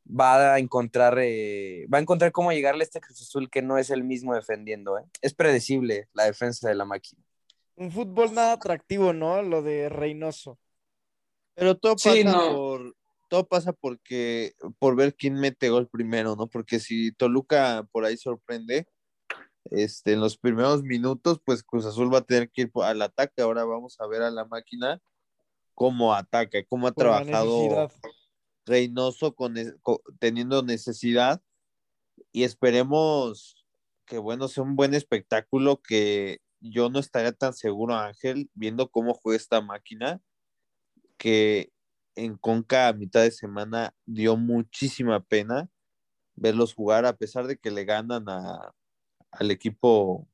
va 0.09 0.55
a 0.55 0.59
encontrar, 0.59 1.19
eh, 1.21 1.87
va 1.93 1.99
a 1.99 2.01
encontrar 2.01 2.31
cómo 2.33 2.53
llegarle 2.53 2.83
a 2.83 2.87
este 2.87 3.01
Cruz 3.01 3.21
Azul 3.23 3.51
que 3.51 3.63
no 3.63 3.77
es 3.79 3.91
el 3.91 4.05
mismo 4.05 4.35
defendiendo, 4.35 4.99
¿eh? 4.99 5.05
Es 5.21 5.35
predecible 5.35 6.09
la 6.13 6.25
defensa 6.25 6.69
de 6.69 6.75
la 6.77 6.85
máquina. 6.85 7.23
Un 7.75 7.91
fútbol 7.91 8.33
nada 8.35 8.53
atractivo, 8.53 9.13
¿no? 9.13 9.43
Lo 9.43 9.63
de 9.63 9.89
Reynoso. 9.89 10.59
Pero 11.55 11.77
todo 11.77 11.95
pasa 11.97 12.13
Sí, 12.13 12.25
no. 12.25 12.53
por 12.55 12.95
todo 13.29 13.47
pasa 13.47 13.73
porque 13.73 14.55
por 14.79 14.97
ver 14.97 15.15
quién 15.15 15.35
mete 15.35 15.69
gol 15.71 15.89
primero, 15.89 16.37
¿no? 16.37 16.47
Porque 16.47 16.81
si 16.81 17.13
Toluca 17.13 17.89
por 17.93 18.05
ahí 18.05 18.17
sorprende, 18.17 18.87
este, 19.71 20.13
en 20.13 20.21
los 20.21 20.39
primeros 20.39 20.83
minutos, 20.83 21.41
pues 21.45 21.63
Cruz 21.63 21.87
Azul 21.87 22.13
va 22.13 22.19
a 22.19 22.25
tener 22.25 22.51
que 22.51 22.63
ir 22.63 22.71
al 22.83 23.03
ataque. 23.03 23.43
Ahora 23.43 23.65
vamos 23.65 24.01
a 24.01 24.07
ver 24.07 24.23
a 24.23 24.31
la 24.31 24.45
máquina 24.45 25.01
cómo 25.75 26.15
ataca, 26.15 26.59
cómo 26.69 26.87
ha 26.87 26.93
por 26.93 27.05
trabajado. 27.05 27.91
Reynoso 28.65 29.35
con, 29.37 29.55
teniendo 30.19 30.63
necesidad 30.65 31.41
y 32.33 32.43
esperemos 32.43 33.65
que 34.07 34.19
bueno 34.19 34.49
sea 34.49 34.65
un 34.65 34.75
buen 34.75 34.93
espectáculo 34.93 35.81
que 35.83 36.41
yo 36.59 36.91
no 36.91 36.99
estaría 36.99 37.31
tan 37.31 37.53
seguro 37.53 37.95
Ángel 37.95 38.51
viendo 38.55 38.91
cómo 38.91 39.15
juega 39.15 39.37
esta 39.37 39.61
máquina 39.61 40.21
que 41.17 41.71
en 42.17 42.37
Conca 42.37 42.89
a 42.89 42.93
mitad 42.93 43.23
de 43.23 43.31
semana 43.31 43.95
dio 44.05 44.37
muchísima 44.37 45.21
pena 45.21 45.69
verlos 46.35 46.75
jugar 46.75 47.07
a 47.07 47.17
pesar 47.17 47.47
de 47.47 47.57
que 47.57 47.71
le 47.71 47.85
ganan 47.85 48.29
a, 48.29 48.75
al 49.31 49.51
equipo 49.51 50.29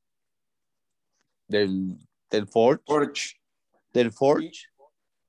del, 1.47 1.97
del 2.29 2.47
Forge, 2.47 2.83
Forge. 2.85 3.35
del 3.93 4.11
Forge 4.11 4.73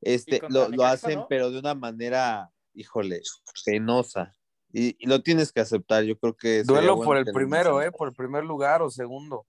este, 0.01 0.41
lo, 0.49 0.69
lo 0.69 0.85
hacen, 0.85 1.21
¿no? 1.21 1.27
pero 1.29 1.51
de 1.51 1.59
una 1.59 1.75
manera, 1.75 2.51
híjole, 2.75 3.23
penosa. 3.65 4.35
Y, 4.73 4.97
y 4.99 5.07
lo 5.07 5.23
tienes 5.23 5.53
que 5.53 5.61
aceptar. 5.61 6.05
Yo 6.05 6.19
creo 6.19 6.37
que. 6.37 6.63
Duelo 6.63 6.97
bueno 6.97 7.07
por 7.07 7.17
el 7.17 7.25
primero. 7.27 7.81
¿eh? 7.81 7.91
Por 7.91 8.09
el 8.09 8.15
primer 8.15 8.45
lugar 8.45 8.83
o 8.83 8.91
segundo. 8.91 9.47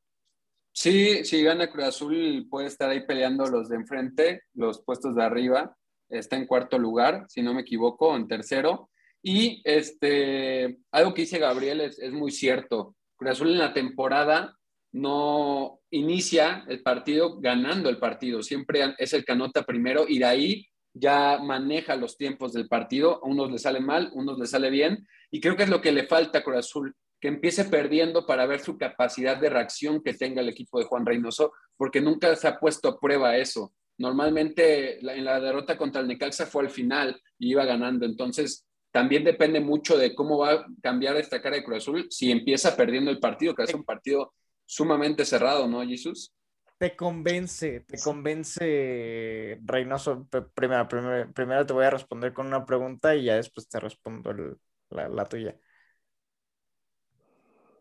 Sí, 0.71 1.25
si 1.25 1.41
gana 1.43 1.71
Cruz 1.71 1.85
Azul, 1.85 2.47
puede 2.49 2.67
estar 2.67 2.89
ahí 2.89 3.05
peleando 3.05 3.47
los 3.47 3.69
de 3.69 3.77
enfrente, 3.77 4.43
los 4.53 4.81
puestos 4.83 5.15
de 5.15 5.23
arriba. 5.23 5.75
Está 6.09 6.35
en 6.35 6.47
cuarto 6.47 6.77
lugar, 6.77 7.25
si 7.27 7.41
no 7.41 7.53
me 7.53 7.61
equivoco, 7.61 8.15
en 8.15 8.27
tercero. 8.27 8.89
Y 9.21 9.61
este, 9.63 10.77
algo 10.91 11.13
que 11.13 11.23
dice 11.23 11.39
Gabriel 11.39 11.81
es, 11.81 12.11
muy 12.11 12.31
cierto. 12.31 12.95
Cruz 13.15 13.31
Azul 13.31 13.51
en 13.51 13.57
la 13.57 13.73
temporada 13.73 14.55
no 14.91 15.79
inicia 15.89 16.63
el 16.67 16.83
partido 16.83 17.39
ganando 17.39 17.89
el 17.89 17.97
partido. 17.97 18.43
Siempre 18.43 18.81
es 18.97 19.13
el 19.13 19.25
que 19.25 19.31
anota 19.31 19.63
primero 19.63 20.05
y 20.07 20.19
de 20.19 20.25
ahí 20.25 20.67
ya 20.93 21.39
maneja 21.39 21.95
los 21.95 22.17
tiempos 22.17 22.53
del 22.53 22.67
partido. 22.67 23.19
A 23.23 23.27
unos 23.27 23.51
le 23.51 23.57
sale 23.57 23.79
mal, 23.79 24.07
a 24.07 24.13
unos 24.13 24.37
le 24.37 24.45
sale 24.45 24.69
bien. 24.69 25.07
Y 25.31 25.41
creo 25.41 25.55
que 25.55 25.63
es 25.63 25.69
lo 25.69 25.81
que 25.81 25.91
le 25.91 26.05
falta 26.05 26.39
a 26.39 26.43
Cruz 26.43 26.57
Azul 26.57 26.95
que 27.19 27.29
empiece 27.29 27.65
perdiendo 27.65 28.27
para 28.27 28.45
ver 28.45 28.59
su 28.59 28.77
capacidad 28.77 29.37
de 29.37 29.49
reacción 29.49 30.03
que 30.03 30.13
tenga 30.13 30.41
el 30.41 30.49
equipo 30.49 30.77
de 30.77 30.85
Juan 30.85 31.07
Reynoso, 31.07 31.53
porque 31.75 31.99
nunca 31.99 32.35
se 32.35 32.47
ha 32.47 32.59
puesto 32.59 32.87
a 32.87 32.99
prueba 32.99 33.35
eso. 33.37 33.73
Normalmente 33.97 34.99
en 34.99 35.25
la 35.25 35.39
derrota 35.39 35.77
contra 35.77 36.01
el 36.01 36.07
Necaxa 36.07 36.45
fue 36.45 36.63
al 36.63 36.69
final 36.69 37.19
y 37.39 37.51
iba 37.51 37.65
ganando, 37.65 38.05
entonces 38.05 38.65
también 38.91 39.23
depende 39.23 39.59
mucho 39.59 39.97
de 39.97 40.15
cómo 40.15 40.37
va 40.39 40.51
a 40.53 40.65
cambiar 40.81 41.17
esta 41.17 41.41
cara 41.41 41.57
de 41.57 41.63
Cruz 41.63 41.77
Azul 41.79 42.07
si 42.09 42.31
empieza 42.31 42.75
perdiendo 42.77 43.11
el 43.11 43.19
partido, 43.19 43.53
que 43.55 43.63
es 43.63 43.73
un 43.73 43.83
partido 43.83 44.33
sumamente 44.65 45.25
cerrado, 45.25 45.67
¿no, 45.67 45.85
Jesús? 45.85 46.31
Te 46.77 46.95
convence, 46.95 47.79
te 47.87 48.01
convence 48.01 49.59
Reynoso. 49.63 50.27
Primero, 50.53 50.87
primero, 50.89 51.31
primero 51.33 51.65
te 51.65 51.71
voy 51.73 51.85
a 51.85 51.89
responder 51.89 52.33
con 52.33 52.47
una 52.47 52.65
pregunta 52.65 53.15
y 53.15 53.23
ya 53.25 53.35
después 53.35 53.69
te 53.69 53.79
respondo 53.79 54.31
el- 54.31 54.57
la, 54.89 55.07
la 55.07 55.25
tuya. 55.25 55.57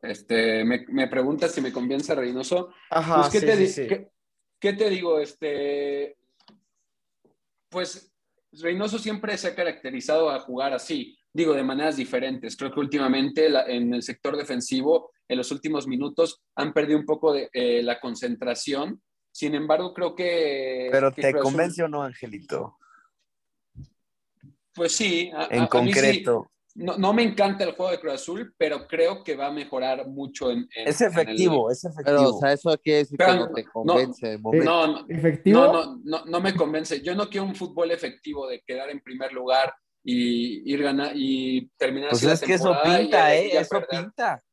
Este, 0.03 0.65
me, 0.65 0.85
me 0.89 1.09
preguntas 1.09 1.53
si 1.53 1.61
me 1.61 1.73
convence 1.73 2.15
Reynoso. 2.15 2.71
Ajá, 2.89 3.29
Pues, 3.29 3.31
¿qué, 3.31 3.41
sí, 3.41 3.43
te 3.43 3.57
sí, 3.57 3.67
di- 3.69 3.69
sí. 3.69 3.85
qué- 3.87 4.11
qué 4.59 4.73
te 4.73 4.91
digo? 4.91 5.19
Este, 5.19 6.17
pues 7.69 8.13
Reynoso 8.53 8.99
siempre 8.99 9.37
se 9.37 9.49
ha 9.49 9.55
caracterizado 9.55 10.31
a 10.31 10.41
jugar 10.41 10.73
así, 10.73 11.17
digo, 11.33 11.55
de 11.55 11.63
maneras 11.63 11.97
diferentes. 11.97 12.57
Creo 12.57 12.73
que 12.73 12.81
últimamente 12.81 13.47
en 13.47 13.93
el 13.93 14.03
sector 14.03 14.37
defensivo, 14.37 15.11
en 15.29 15.39
los 15.39 15.51
últimos 15.51 15.87
minutos, 15.87 16.43
han 16.55 16.73
perdido 16.73 16.99
un 16.99 17.05
poco 17.07 17.33
de 17.33 17.49
eh, 17.53 17.83
la 17.83 17.99
concentración. 18.01 19.03
Sin 19.33 19.55
embargo, 19.55 19.93
creo 19.93 20.15
que... 20.15 20.89
Pero 20.93 21.13
que 21.13 21.23
te 21.23 21.33
convence 21.35 21.83
o 21.83 21.89
no, 21.89 22.03
Angelito. 22.03 22.79
Pues 24.73 24.93
sí. 24.93 25.31
a- 25.35 25.49
En 25.51 25.63
a 25.63 25.69
sí. 25.93 26.25
No, 26.77 26.99
no 26.99 27.13
me 27.13 27.23
encanta 27.23 27.63
el 27.63 27.73
juego 27.77 27.93
de 27.93 28.01
Cruz 28.01 28.15
Azul, 28.15 28.53
pero 28.59 28.89
creo 28.89 29.23
que 29.23 29.37
va 29.37 29.47
a 29.47 29.51
mejorar 29.53 30.09
mucho 30.09 30.51
en... 30.51 30.67
en- 30.75 30.89
Es 30.89 31.01
en 31.01 31.07
el- 31.07 31.13
efectivo, 31.13 31.71
es 31.71 31.83
Pero, 31.83 31.93
efectivo. 32.19 32.37
o 32.37 32.41
sea, 32.41 32.53
eso 32.53 32.77
quiere 32.83 32.99
decir 32.99 33.17
que 33.17 33.25
Pero 33.25 33.37
no 33.39 33.53
te 33.53 33.63
no- 33.63 33.71
convence 33.73 34.29
de 34.29 34.39
momento. 34.39 34.65
No, 34.71 34.87
no, 34.89 35.07
¿Efectivo? 35.09 35.61
No, 35.61 35.73
no, 35.73 36.01
no, 36.03 36.25
no 36.25 36.41
me 36.41 36.55
convence. 36.57 37.01
Yo 37.01 37.15
no 37.15 37.29
quiero 37.29 37.47
un 37.47 37.55
fútbol 37.55 37.93
efectivo 37.93 38.49
de 38.49 38.61
quedar 38.67 38.91
en 38.91 39.01
primer 39.01 39.33
lugar 39.33 39.73
y 40.03 40.69
ir 40.73 40.83
ganar 40.83 41.13
y 41.15 41.71
terminar 41.77 42.11
Pues 42.11 42.23
así 42.23 42.27
la 42.27 42.33
es 42.35 42.41
que 42.43 42.55
eso 42.55 42.73
y 42.85 42.99
pinta, 42.99 43.35
¿eh? 43.37 43.57
Eso 43.57 43.69
perder. 43.81 43.89
pinta. 44.03 44.45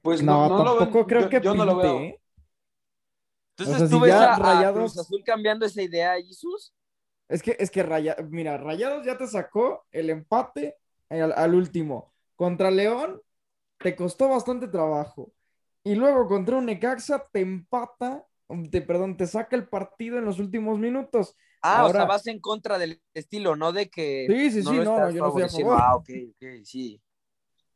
Pues 0.00 0.22
No, 0.22 0.48
no, 0.48 0.58
no 0.58 0.64
lo 0.64 0.70
veo- 0.70 0.78
tampoco 0.78 1.06
creo 1.06 1.20
yo- 1.22 1.28
que 1.28 1.40
yo 1.42 1.54
no 1.54 1.64
lo 1.66 1.76
veo. 1.76 2.00
¿eh? 2.00 2.20
Entonces 3.58 3.74
O 3.74 3.78
sea, 3.80 3.86
si 3.86 3.92
tú 3.92 4.00
ves 4.00 4.12
a, 4.14 4.34
a 4.34 4.38
Rayados- 4.38 4.92
Cruz 4.94 4.98
Azul 4.98 5.22
cambiando 5.24 5.66
esa 5.66 5.82
idea, 5.82 6.14
Jesús. 6.26 6.72
Es 7.28 7.42
que, 7.42 7.54
es 7.58 7.70
que 7.70 7.82
Raya- 7.82 8.16
mira, 8.30 8.56
Rayados 8.56 9.04
ya 9.04 9.18
te 9.18 9.26
sacó 9.26 9.84
el 9.92 10.08
empate 10.08 10.76
al, 11.18 11.32
al 11.32 11.54
último. 11.54 12.14
Contra 12.36 12.70
León 12.70 13.20
te 13.78 13.96
costó 13.96 14.28
bastante 14.28 14.68
trabajo. 14.68 15.32
Y 15.82 15.94
luego 15.94 16.26
contra 16.28 16.56
un 16.56 16.66
Necaxa 16.66 17.26
te 17.32 17.40
empata, 17.40 18.24
te, 18.70 18.82
perdón, 18.82 19.16
te 19.16 19.26
saca 19.26 19.56
el 19.56 19.66
partido 19.68 20.18
en 20.18 20.24
los 20.26 20.38
últimos 20.38 20.78
minutos. 20.78 21.34
Ah, 21.62 21.82
o 21.82 21.86
Ahora- 21.86 22.00
sea, 22.00 22.04
vas 22.04 22.26
en 22.26 22.40
contra 22.40 22.78
del 22.78 23.00
estilo, 23.14 23.56
no 23.56 23.72
de 23.72 23.88
que. 23.90 24.26
Sí, 24.28 24.50
sí, 24.50 24.62
sí, 24.62 24.76
lo 24.76 24.84
no, 24.84 24.96
estás 24.96 25.14
yo 25.14 25.20
no 25.22 25.28
estoy 25.28 25.42
a 25.42 25.48
favor. 25.48 25.78
Ah, 25.80 25.96
ok, 25.96 26.08
ok, 26.36 26.46
sí. 26.64 27.00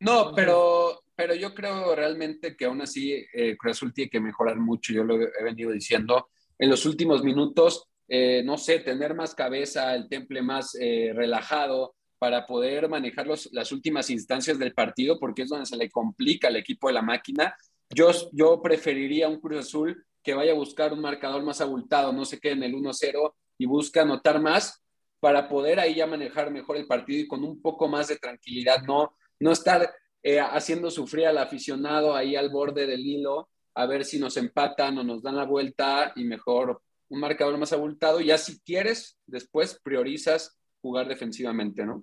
No, 0.00 0.32
pero, 0.34 1.02
pero 1.14 1.34
yo 1.34 1.54
creo 1.54 1.94
realmente 1.94 2.56
que 2.56 2.66
aún 2.66 2.82
así 2.82 3.24
eh, 3.32 3.56
Cruz 3.56 3.76
Azul 3.76 3.94
tiene 3.94 4.10
que 4.10 4.20
mejorar 4.20 4.56
mucho. 4.56 4.92
Yo 4.92 5.02
lo 5.04 5.20
he 5.20 5.30
he 5.40 5.44
venido 5.44 5.70
diciendo. 5.70 6.28
En 6.58 6.68
los 6.70 6.84
últimos 6.86 7.24
minutos, 7.24 7.88
eh, 8.08 8.42
no 8.44 8.58
sé, 8.58 8.80
tener 8.80 9.14
más 9.14 9.34
cabeza, 9.34 9.94
el 9.94 10.08
temple 10.08 10.42
más 10.42 10.76
eh, 10.78 11.12
relajado 11.14 11.94
para 12.24 12.46
poder 12.46 12.88
manejar 12.88 13.26
los- 13.26 13.50
las 13.52 13.70
últimas 13.70 14.08
instancias 14.08 14.58
del 14.58 14.72
partido, 14.72 15.18
porque 15.18 15.42
es 15.42 15.50
donde 15.50 15.66
se 15.66 15.76
le 15.76 15.90
complica 15.90 16.48
al 16.48 16.56
equipo 16.56 16.86
de 16.86 16.94
la 16.94 17.02
máquina. 17.02 17.54
Yo, 17.90 18.10
yo 18.32 18.62
preferiría 18.62 19.28
un 19.28 19.38
Cruz 19.42 19.58
Azul 19.58 20.02
que 20.22 20.32
vaya 20.32 20.52
a 20.52 20.54
buscar 20.54 20.94
un 20.94 21.02
marcador 21.02 21.42
más 21.42 21.60
abultado, 21.60 22.14
no 22.14 22.24
se 22.24 22.40
quede 22.40 22.54
en 22.54 22.62
el 22.62 22.74
1-0 22.74 23.34
y 23.58 23.66
busca 23.66 24.00
anotar 24.00 24.40
más 24.40 24.82
para 25.20 25.50
poder 25.50 25.78
ahí 25.78 25.96
ya 25.96 26.06
manejar 26.06 26.50
mejor 26.50 26.78
el 26.78 26.86
partido 26.86 27.20
y 27.20 27.28
con 27.28 27.44
un 27.44 27.60
poco 27.60 27.88
más 27.88 28.08
de 28.08 28.16
tranquilidad, 28.16 28.80
no, 28.86 29.14
no 29.38 29.52
estar 29.52 29.94
eh, 30.22 30.40
haciendo 30.40 30.90
sufrir 30.90 31.26
al 31.26 31.36
aficionado 31.36 32.16
ahí 32.16 32.36
al 32.36 32.48
borde 32.48 32.86
del 32.86 33.00
hilo, 33.04 33.50
a 33.74 33.84
ver 33.84 34.02
si 34.06 34.18
nos 34.18 34.38
empatan 34.38 34.96
o 34.96 35.04
nos 35.04 35.22
dan 35.22 35.36
la 35.36 35.44
vuelta 35.44 36.10
y 36.16 36.24
mejor 36.24 36.80
un 37.10 37.20
marcador 37.20 37.58
más 37.58 37.74
abultado. 37.74 38.22
Ya 38.22 38.38
si 38.38 38.60
quieres, 38.60 39.18
después 39.26 39.78
priorizas 39.84 40.56
jugar 40.80 41.06
defensivamente, 41.06 41.84
¿no? 41.84 42.02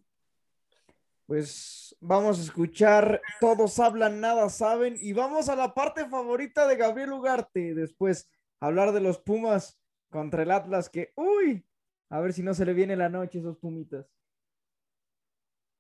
Pues 1.32 1.96
vamos 2.02 2.40
a 2.40 2.42
escuchar 2.42 3.22
Todos 3.40 3.80
hablan, 3.80 4.20
nada 4.20 4.50
saben. 4.50 4.98
Y 5.00 5.14
vamos 5.14 5.48
a 5.48 5.56
la 5.56 5.74
parte 5.74 6.06
favorita 6.10 6.68
de 6.68 6.76
Gabriel 6.76 7.14
Ugarte. 7.14 7.74
Después, 7.74 8.30
hablar 8.60 8.92
de 8.92 9.00
los 9.00 9.18
Pumas 9.18 9.80
contra 10.10 10.44
el 10.44 10.52
Atlas, 10.52 10.90
que, 10.90 11.14
uy, 11.16 11.66
a 12.10 12.20
ver 12.20 12.34
si 12.34 12.44
no 12.44 12.54
se 12.54 12.66
le 12.66 12.74
viene 12.74 12.98
la 12.98 13.08
noche 13.08 13.40
esos 13.40 13.58
Pumitas. 13.58 14.06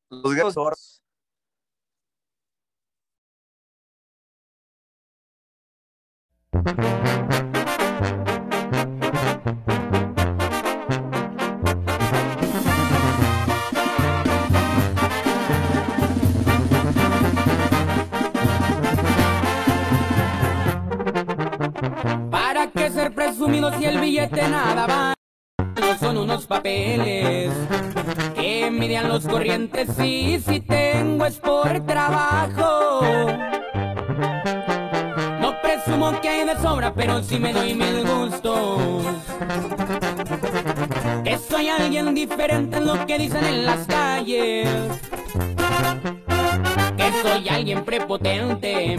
Los 0.10 0.34
gatos. 0.34 1.04
Ser 23.42 23.48
presumido 23.48 23.72
si 23.80 23.86
el 23.86 24.00
billete 24.00 24.48
nada 24.50 24.88
va? 24.88 25.14
Son 26.00 26.18
unos 26.18 26.46
papeles 26.46 27.52
que 28.36 28.68
envidian 28.68 29.10
los 29.10 29.26
corrientes 29.28 29.90
y 30.00 30.40
si 30.40 30.60
tengo 30.60 31.26
es 31.26 31.38
por 31.38 31.86
trabajo. 31.86 33.02
No 35.40 35.62
presumo 35.62 36.20
que 36.22 36.30
hay 36.30 36.46
de 36.46 36.58
sobra, 36.58 36.94
pero 36.94 37.24
sí 37.24 37.40
me 37.40 37.54
doy 37.54 37.74
mil 37.74 38.06
gustos. 38.06 39.04
Que 41.24 41.38
soy 41.38 41.70
alguien 41.70 42.14
diferente 42.14 42.78
en 42.78 42.86
lo 42.86 43.06
que 43.06 43.18
dicen 43.18 43.44
en 43.44 43.66
las 43.66 43.88
calles. 43.88 44.68
Que 46.98 47.12
soy 47.24 47.50
alguien 47.50 47.84
prepotente 47.84 48.98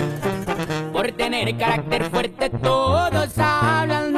por 0.93 1.11
tener 1.13 1.57
carácter 1.57 2.11
fuerte 2.11 2.51
todos 2.51 3.39
hablan, 3.39 4.17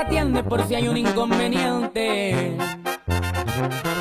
atiende 0.00 0.42
por 0.42 0.66
si 0.66 0.74
hay 0.74 0.88
un 0.88 0.96
inconveniente. 0.96 2.56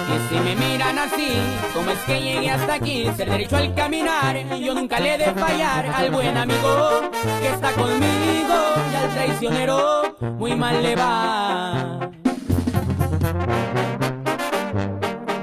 Y 0.10 0.30
si 0.30 0.40
me 0.40 0.56
miran 0.56 0.98
así, 0.98 1.28
como 1.74 1.92
es 1.92 2.00
que 2.00 2.22
llegué 2.22 2.50
hasta 2.50 2.74
aquí? 2.76 3.10
Ser 3.18 3.30
derecho 3.30 3.58
al 3.58 3.76
caminar, 3.76 4.38
yo 4.58 4.74
nunca 4.74 5.00
le 5.00 5.16
he 5.16 5.18
de 5.18 5.34
fallar 5.34 5.86
al 5.88 6.10
buen 6.12 6.38
amigo 6.38 7.12
que 7.42 7.48
está 7.50 7.72
conmigo 7.74 8.56
y 8.92 8.96
al 8.96 9.10
traicionero 9.14 10.16
muy 10.38 10.56
mal 10.56 10.82
le 10.82 10.96
va. 10.96 12.12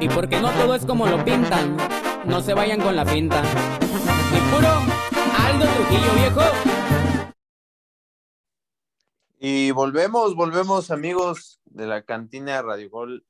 Y 0.00 0.08
porque 0.08 0.40
no 0.40 0.50
todo 0.50 0.74
es 0.74 0.86
como 0.86 1.06
lo 1.06 1.22
pintan, 1.24 1.76
no 2.24 2.40
se 2.40 2.54
vayan 2.54 2.80
con 2.80 2.96
la 2.96 3.04
pinta. 3.04 3.42
Y 4.32 4.54
puro 4.54 4.68
Aldo 5.46 5.66
Trujillo 5.66 6.12
viejo. 6.14 6.42
Y 9.38 9.65
volvemos, 9.76 10.34
volvemos 10.34 10.90
amigos 10.90 11.60
de 11.66 11.86
la 11.86 12.02
cantina 12.02 12.62
Radio 12.62 12.88
Gol 12.88 13.26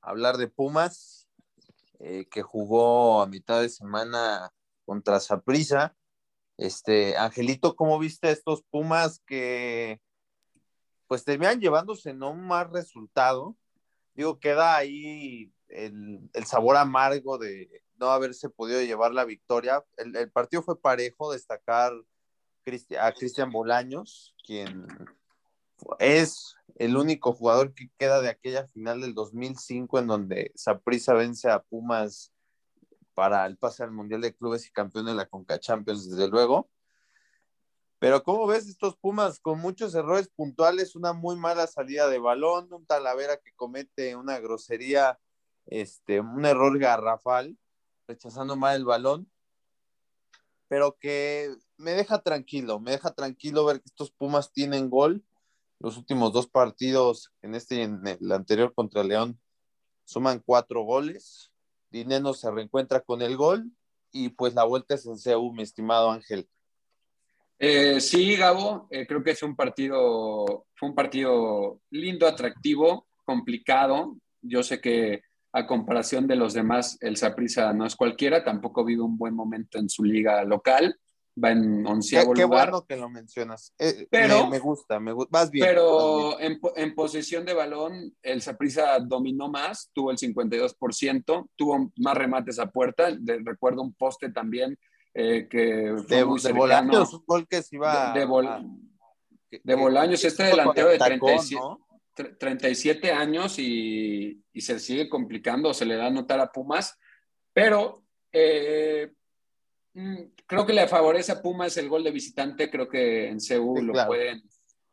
a 0.00 0.10
hablar 0.10 0.36
de 0.36 0.46
Pumas, 0.46 1.28
eh, 1.98 2.28
que 2.30 2.40
jugó 2.40 3.20
a 3.20 3.26
mitad 3.26 3.60
de 3.60 3.68
semana 3.68 4.52
contra 4.86 5.18
Saprissa. 5.18 5.96
Este, 6.56 7.16
Angelito, 7.16 7.74
¿cómo 7.74 7.98
viste 7.98 8.28
a 8.28 8.30
estos 8.30 8.62
Pumas 8.70 9.20
que 9.26 10.00
pues 11.08 11.24
terminan 11.24 11.60
llevándose 11.60 12.14
no 12.14 12.32
mal 12.32 12.70
resultado? 12.70 13.56
Digo, 14.14 14.38
queda 14.38 14.76
ahí 14.76 15.52
el, 15.66 16.30
el 16.32 16.44
sabor 16.44 16.76
amargo 16.76 17.38
de 17.38 17.82
no 17.96 18.10
haberse 18.10 18.48
podido 18.48 18.80
llevar 18.82 19.12
la 19.12 19.24
victoria. 19.24 19.84
El, 19.96 20.14
el 20.14 20.30
partido 20.30 20.62
fue 20.62 20.80
parejo, 20.80 21.32
destacar 21.32 21.92
a 23.00 23.12
Cristian 23.12 23.50
Bolaños, 23.50 24.36
quien 24.46 24.86
es 25.98 26.56
el 26.76 26.96
único 26.96 27.32
jugador 27.32 27.74
que 27.74 27.90
queda 27.98 28.20
de 28.20 28.28
aquella 28.28 28.66
final 28.66 29.00
del 29.00 29.14
2005 29.14 29.98
en 29.98 30.06
donde 30.06 30.52
Saprissa 30.54 31.12
vence 31.14 31.50
a 31.50 31.62
Pumas 31.62 32.32
para 33.14 33.44
el 33.46 33.56
pase 33.56 33.82
al 33.82 33.90
Mundial 33.90 34.20
de 34.20 34.34
Clubes 34.34 34.66
y 34.66 34.70
campeón 34.70 35.06
de 35.06 35.14
la 35.14 35.26
Conca 35.26 35.58
Champions, 35.58 36.08
desde 36.08 36.28
luego. 36.28 36.70
Pero 37.98 38.22
¿cómo 38.22 38.46
ves 38.46 38.68
estos 38.68 38.96
Pumas 38.96 39.40
con 39.40 39.58
muchos 39.58 39.94
errores 39.96 40.28
puntuales, 40.28 40.94
una 40.94 41.12
muy 41.12 41.34
mala 41.36 41.66
salida 41.66 42.08
de 42.08 42.20
balón, 42.20 42.72
un 42.72 42.86
Talavera 42.86 43.38
que 43.38 43.52
comete 43.56 44.14
una 44.14 44.38
grosería, 44.38 45.18
este, 45.66 46.20
un 46.20 46.44
error 46.44 46.78
garrafal, 46.78 47.58
rechazando 48.06 48.54
mal 48.54 48.76
el 48.76 48.84
balón, 48.84 49.28
pero 50.68 50.96
que 50.96 51.52
me 51.76 51.92
deja 51.92 52.22
tranquilo, 52.22 52.78
me 52.78 52.92
deja 52.92 53.12
tranquilo 53.14 53.64
ver 53.64 53.80
que 53.80 53.86
estos 53.86 54.12
Pumas 54.12 54.52
tienen 54.52 54.90
gol. 54.90 55.24
Los 55.80 55.96
últimos 55.96 56.32
dos 56.32 56.48
partidos, 56.48 57.32
en 57.42 57.54
este 57.54 57.76
y 57.76 57.80
en 57.82 58.00
el 58.06 58.32
anterior 58.32 58.74
contra 58.74 59.04
León, 59.04 59.40
suman 60.04 60.42
cuatro 60.44 60.82
goles. 60.82 61.52
Dineno 61.90 62.34
se 62.34 62.50
reencuentra 62.50 63.00
con 63.00 63.22
el 63.22 63.36
gol 63.36 63.70
y 64.10 64.30
pues 64.30 64.54
la 64.54 64.64
vuelta 64.64 64.94
es 64.94 65.06
en 65.06 65.16
CEU, 65.16 65.52
mi 65.52 65.62
estimado 65.62 66.10
Ángel. 66.10 66.48
Eh, 67.58 68.00
sí, 68.00 68.36
Gabo, 68.36 68.86
eh, 68.90 69.06
creo 69.06 69.22
que 69.22 69.32
es 69.32 69.42
un 69.42 69.56
partido, 69.56 70.66
fue 70.74 70.88
un 70.88 70.94
partido 70.94 71.80
lindo, 71.90 72.26
atractivo, 72.26 73.08
complicado. 73.24 74.16
Yo 74.40 74.62
sé 74.62 74.80
que 74.80 75.22
a 75.52 75.66
comparación 75.66 76.26
de 76.26 76.36
los 76.36 76.54
demás, 76.54 76.98
el 77.00 77.16
Saprissa 77.16 77.72
no 77.72 77.84
es 77.84 77.96
cualquiera, 77.96 78.44
tampoco 78.44 78.84
vive 78.84 79.02
un 79.02 79.18
buen 79.18 79.34
momento 79.34 79.78
en 79.78 79.88
su 79.88 80.04
liga 80.04 80.44
local. 80.44 80.98
Va 81.42 81.52
en 81.52 81.84
Qué, 81.84 81.90
onceavo 81.90 82.32
qué 82.34 82.42
lugar. 82.42 82.70
bueno 82.70 82.86
que 82.86 82.96
lo 82.96 83.08
mencionas. 83.08 83.72
Eh, 83.78 84.06
Pero- 84.10 84.44
me, 84.44 84.50
me 84.52 84.58
gusta, 84.58 84.98
me 85.00 85.12
gusta. 85.12 85.28
Vas 85.32 85.50
bien. 85.50 85.64
vas 85.66 85.74
bien. 85.74 85.76
Pero 85.76 86.40
en, 86.40 86.60
en 86.76 86.94
posesión 86.94 87.44
de 87.44 87.54
balón, 87.54 88.14
el 88.22 88.42
Saprissa 88.42 88.98
dominó 89.00 89.48
más, 89.48 89.90
tuvo 89.92 90.10
el 90.10 90.18
52%, 90.18 91.48
tuvo 91.56 91.92
más 91.98 92.16
remates 92.16 92.58
a 92.58 92.70
puerta. 92.70 93.10
de- 93.12 93.40
recuerdo 93.44 93.82
un 93.82 93.94
poste 93.94 94.30
también 94.30 94.78
eh, 95.14 95.48
que 95.50 95.94
fue 96.06 96.16
De, 96.18 96.24
muy 96.24 96.40
de. 96.40 96.52
Bolaños, 96.52 97.14
un 97.14 97.24
gol 97.26 97.46
que 97.48 97.62
se 97.62 97.76
iba. 97.76 98.12
De- 98.12 98.20
de 98.20 98.26
Bol- 98.26 98.46
a- 98.46 98.62
que- 99.50 99.60
de 99.64 99.74
que- 99.74 99.80
Bolaños, 99.80 100.20
que 100.20 100.26
este 100.28 100.42
estuvo 100.44 100.56
delantero 100.60 100.88
de 100.90 100.98
tacón, 100.98 101.18
37. 101.18 101.54
¿no? 101.60 101.78
tre- 102.14 102.36
37 102.38 103.12
años 103.12 103.58
y, 103.58 104.42
y 104.52 104.60
se 104.60 104.78
sigue 104.78 105.08
complicando, 105.08 105.72
se 105.72 105.86
le 105.86 105.96
da 105.96 106.06
a 106.06 106.10
notar 106.10 106.40
a 106.40 106.50
Pumas, 106.52 106.96
pero 107.52 108.04
eh, 108.32 109.12
creo 110.46 110.66
que 110.66 110.72
le 110.72 110.86
favorece 110.88 111.32
a 111.32 111.42
Pumas 111.42 111.76
el 111.76 111.88
gol 111.88 112.04
de 112.04 112.10
visitante, 112.10 112.70
creo 112.70 112.88
que 112.88 113.28
en 113.28 113.40
Sí, 113.40 113.54
lo 113.54 113.92
claro. 113.92 114.08
pueden, 114.08 114.42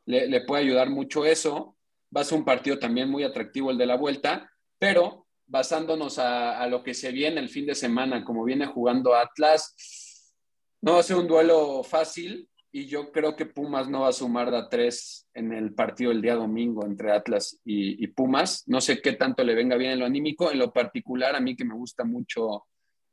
le, 0.05 0.27
le 0.27 0.41
puede 0.41 0.63
ayudar 0.63 0.89
mucho 0.89 1.25
eso. 1.25 1.75
Va 2.15 2.21
a 2.21 2.23
ser 2.23 2.37
un 2.37 2.45
partido 2.45 2.79
también 2.79 3.09
muy 3.09 3.23
atractivo 3.23 3.71
el 3.71 3.77
de 3.77 3.85
la 3.85 3.97
vuelta, 3.97 4.49
pero 4.79 5.27
basándonos 5.47 6.17
a, 6.19 6.59
a 6.59 6.67
lo 6.67 6.83
que 6.83 6.93
se 6.93 7.11
viene 7.11 7.39
el 7.39 7.49
fin 7.49 7.65
de 7.65 7.75
semana, 7.75 8.23
como 8.23 8.43
viene 8.43 8.65
jugando 8.65 9.13
Atlas, 9.15 9.75
no 10.81 10.93
va 10.93 10.99
a 10.99 11.03
ser 11.03 11.17
un 11.17 11.27
duelo 11.27 11.83
fácil 11.83 12.47
y 12.71 12.87
yo 12.87 13.11
creo 13.11 13.35
que 13.35 13.45
Pumas 13.45 13.87
no 13.89 14.01
va 14.01 14.09
a 14.09 14.13
sumar 14.13 14.51
de 14.51 14.57
a 14.57 14.69
tres 14.69 15.27
en 15.33 15.53
el 15.53 15.73
partido 15.73 16.11
el 16.11 16.21
día 16.21 16.35
domingo 16.35 16.85
entre 16.85 17.11
Atlas 17.11 17.59
y, 17.63 18.03
y 18.03 18.07
Pumas. 18.07 18.63
No 18.67 18.81
sé 18.81 19.01
qué 19.01 19.13
tanto 19.13 19.43
le 19.43 19.55
venga 19.55 19.77
bien 19.77 19.91
en 19.91 19.99
lo 19.99 20.05
anímico. 20.05 20.51
En 20.51 20.59
lo 20.59 20.73
particular, 20.73 21.35
a 21.35 21.39
mí 21.39 21.55
que 21.55 21.63
me 21.63 21.73
gusta 21.73 22.03
mucho 22.03 22.65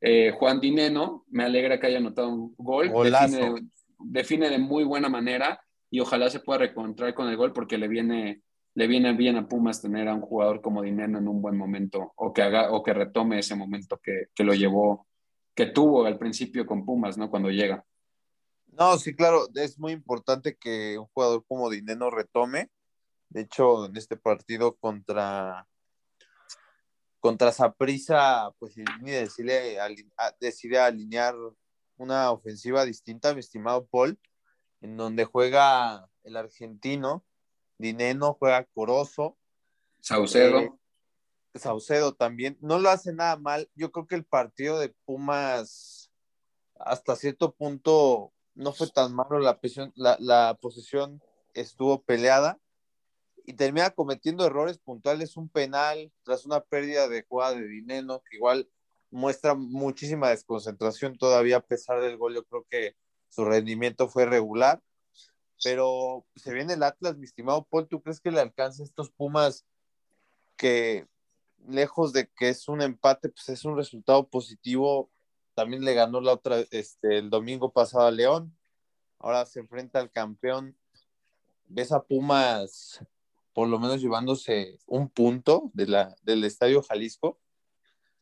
eh, 0.05 0.31
Juan 0.37 0.59
Dineno, 0.59 1.23
me 1.29 1.45
alegra 1.45 1.79
que 1.79 1.87
haya 1.87 1.99
anotado 1.99 2.27
un 2.27 2.53
gol. 2.57 2.89
Golazo. 2.89 3.37
Define, 3.37 3.69
define 3.99 4.49
de 4.49 4.57
muy 4.57 4.83
buena 4.83 5.07
manera 5.07 5.63
y 5.89 6.01
ojalá 6.01 6.29
se 6.29 6.41
pueda 6.41 6.59
reencontrar 6.59 7.13
con 7.13 7.29
el 7.29 7.37
gol 7.37 7.53
porque 7.53 7.77
le 7.77 7.87
viene, 7.87 8.41
le 8.75 8.87
viene 8.87 9.13
bien 9.13 9.37
a 9.37 9.47
Pumas 9.47 9.81
tener 9.81 10.09
a 10.09 10.13
un 10.13 10.19
jugador 10.19 10.61
como 10.61 10.81
Dineno 10.81 11.19
en 11.19 11.27
un 11.29 11.41
buen 11.41 11.57
momento 11.57 12.11
o 12.17 12.33
que, 12.33 12.41
haga, 12.41 12.73
o 12.73 12.83
que 12.83 12.93
retome 12.93 13.39
ese 13.39 13.55
momento 13.55 13.97
que, 14.03 14.25
que 14.35 14.43
lo 14.43 14.53
llevó, 14.53 15.07
que 15.55 15.67
tuvo 15.67 16.05
al 16.05 16.17
principio 16.17 16.65
con 16.65 16.83
Pumas, 16.83 17.17
¿no? 17.17 17.29
Cuando 17.29 17.49
llega. 17.49 17.85
No, 18.77 18.97
sí, 18.97 19.15
claro, 19.15 19.47
es 19.55 19.79
muy 19.79 19.93
importante 19.93 20.57
que 20.57 20.97
un 20.99 21.05
jugador 21.13 21.45
como 21.47 21.69
Dineno 21.69 22.09
retome. 22.09 22.69
De 23.29 23.41
hecho, 23.41 23.85
en 23.85 23.95
este 23.95 24.17
partido 24.17 24.75
contra 24.75 25.65
contra 27.23 27.53
Saprissa, 27.53 28.51
pues 28.59 28.75
decide, 29.05 29.79
decide 30.41 30.77
alinear 30.77 31.33
una 31.95 32.29
ofensiva 32.31 32.83
distinta, 32.83 33.33
mi 33.33 33.39
estimado 33.39 33.85
Paul, 33.85 34.19
en 34.81 34.97
donde 34.97 35.23
juega 35.23 36.09
el 36.23 36.35
argentino, 36.35 37.23
Dineno, 37.77 38.33
juega 38.37 38.65
Corozo, 38.65 39.37
Saucedo. 40.01 40.59
Eh, 40.59 40.73
Saucedo 41.55 42.13
también. 42.13 42.57
No 42.59 42.77
lo 42.77 42.89
hace 42.89 43.13
nada 43.13 43.37
mal. 43.37 43.69
Yo 43.73 43.93
creo 43.93 44.05
que 44.05 44.15
el 44.15 44.25
partido 44.25 44.77
de 44.77 44.89
Pumas, 45.05 46.11
hasta 46.77 47.15
cierto 47.15 47.53
punto, 47.53 48.33
no 48.53 48.73
fue 48.73 48.89
tan 48.89 49.13
malo. 49.15 49.39
La, 49.39 49.61
presión- 49.61 49.93
la, 49.95 50.17
la 50.19 50.57
posesión 50.61 51.23
estuvo 51.53 52.01
peleada 52.03 52.59
y 53.45 53.53
termina 53.53 53.89
cometiendo 53.91 54.45
errores 54.45 54.77
puntuales. 54.79 55.37
Un 55.37 55.49
penal 55.49 56.11
tras 56.23 56.45
una 56.45 56.61
pérdida 56.61 57.07
de 57.07 57.23
jugada 57.23 57.55
de 57.55 57.67
Dineno, 57.67 58.21
que 58.29 58.37
igual 58.37 58.69
muestra 59.11 59.53
muchísima 59.53 60.29
desconcentración 60.29 61.17
todavía, 61.17 61.57
a 61.57 61.65
pesar 61.65 62.01
del 62.01 62.17
gol. 62.17 62.35
Yo 62.35 62.43
creo 62.45 62.65
que 62.69 62.95
su 63.29 63.45
rendimiento 63.45 64.07
fue 64.07 64.25
regular. 64.25 64.81
Pero 65.63 66.25
se 66.35 66.53
viene 66.53 66.73
el 66.73 66.83
Atlas, 66.83 67.17
mi 67.17 67.25
estimado 67.25 67.63
Paul. 67.63 67.87
¿Tú 67.87 68.01
crees 68.01 68.19
que 68.19 68.31
le 68.31 68.41
alcanza 68.41 68.83
estos 68.83 69.09
Pumas 69.11 69.65
que 70.57 71.07
lejos 71.67 72.13
de 72.13 72.29
que 72.29 72.49
es 72.49 72.67
un 72.67 72.81
empate, 72.81 73.29
pues 73.29 73.49
es 73.49 73.65
un 73.65 73.77
resultado 73.77 74.27
positivo. 74.27 75.09
También 75.53 75.85
le 75.85 75.93
ganó 75.93 76.19
la 76.19 76.33
otra, 76.33 76.59
este, 76.71 77.19
el 77.19 77.29
domingo 77.29 77.71
pasado 77.71 78.07
a 78.07 78.11
León. 78.11 78.55
Ahora 79.19 79.45
se 79.45 79.59
enfrenta 79.59 79.99
al 79.99 80.11
campeón. 80.11 80.77
¿Ves 81.65 81.91
a 81.91 82.03
Pumas 82.03 82.99
por 83.53 83.67
lo 83.67 83.79
menos 83.79 84.01
llevándose 84.01 84.79
un 84.87 85.09
punto 85.09 85.71
de 85.73 85.87
la, 85.87 86.15
del 86.23 86.43
Estadio 86.43 86.81
Jalisco? 86.81 87.39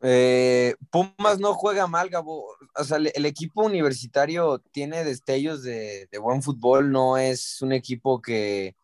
Eh, 0.03 0.75
Pumas 0.89 1.39
no 1.39 1.53
juega 1.53 1.87
mal, 1.87 2.09
Gabo. 2.09 2.55
O 2.75 2.83
sea, 2.83 2.97
el, 2.97 3.25
equipo 3.25 3.63
universitario 3.63 4.59
tiene 4.71 5.03
destellos 5.03 5.61
de, 5.63 6.07
de 6.11 6.17
buen 6.17 6.41
fútbol, 6.41 6.91
no 6.91 7.17
es 7.17 7.61
un 7.61 7.71
equipo 7.71 8.21
que, 8.21 8.75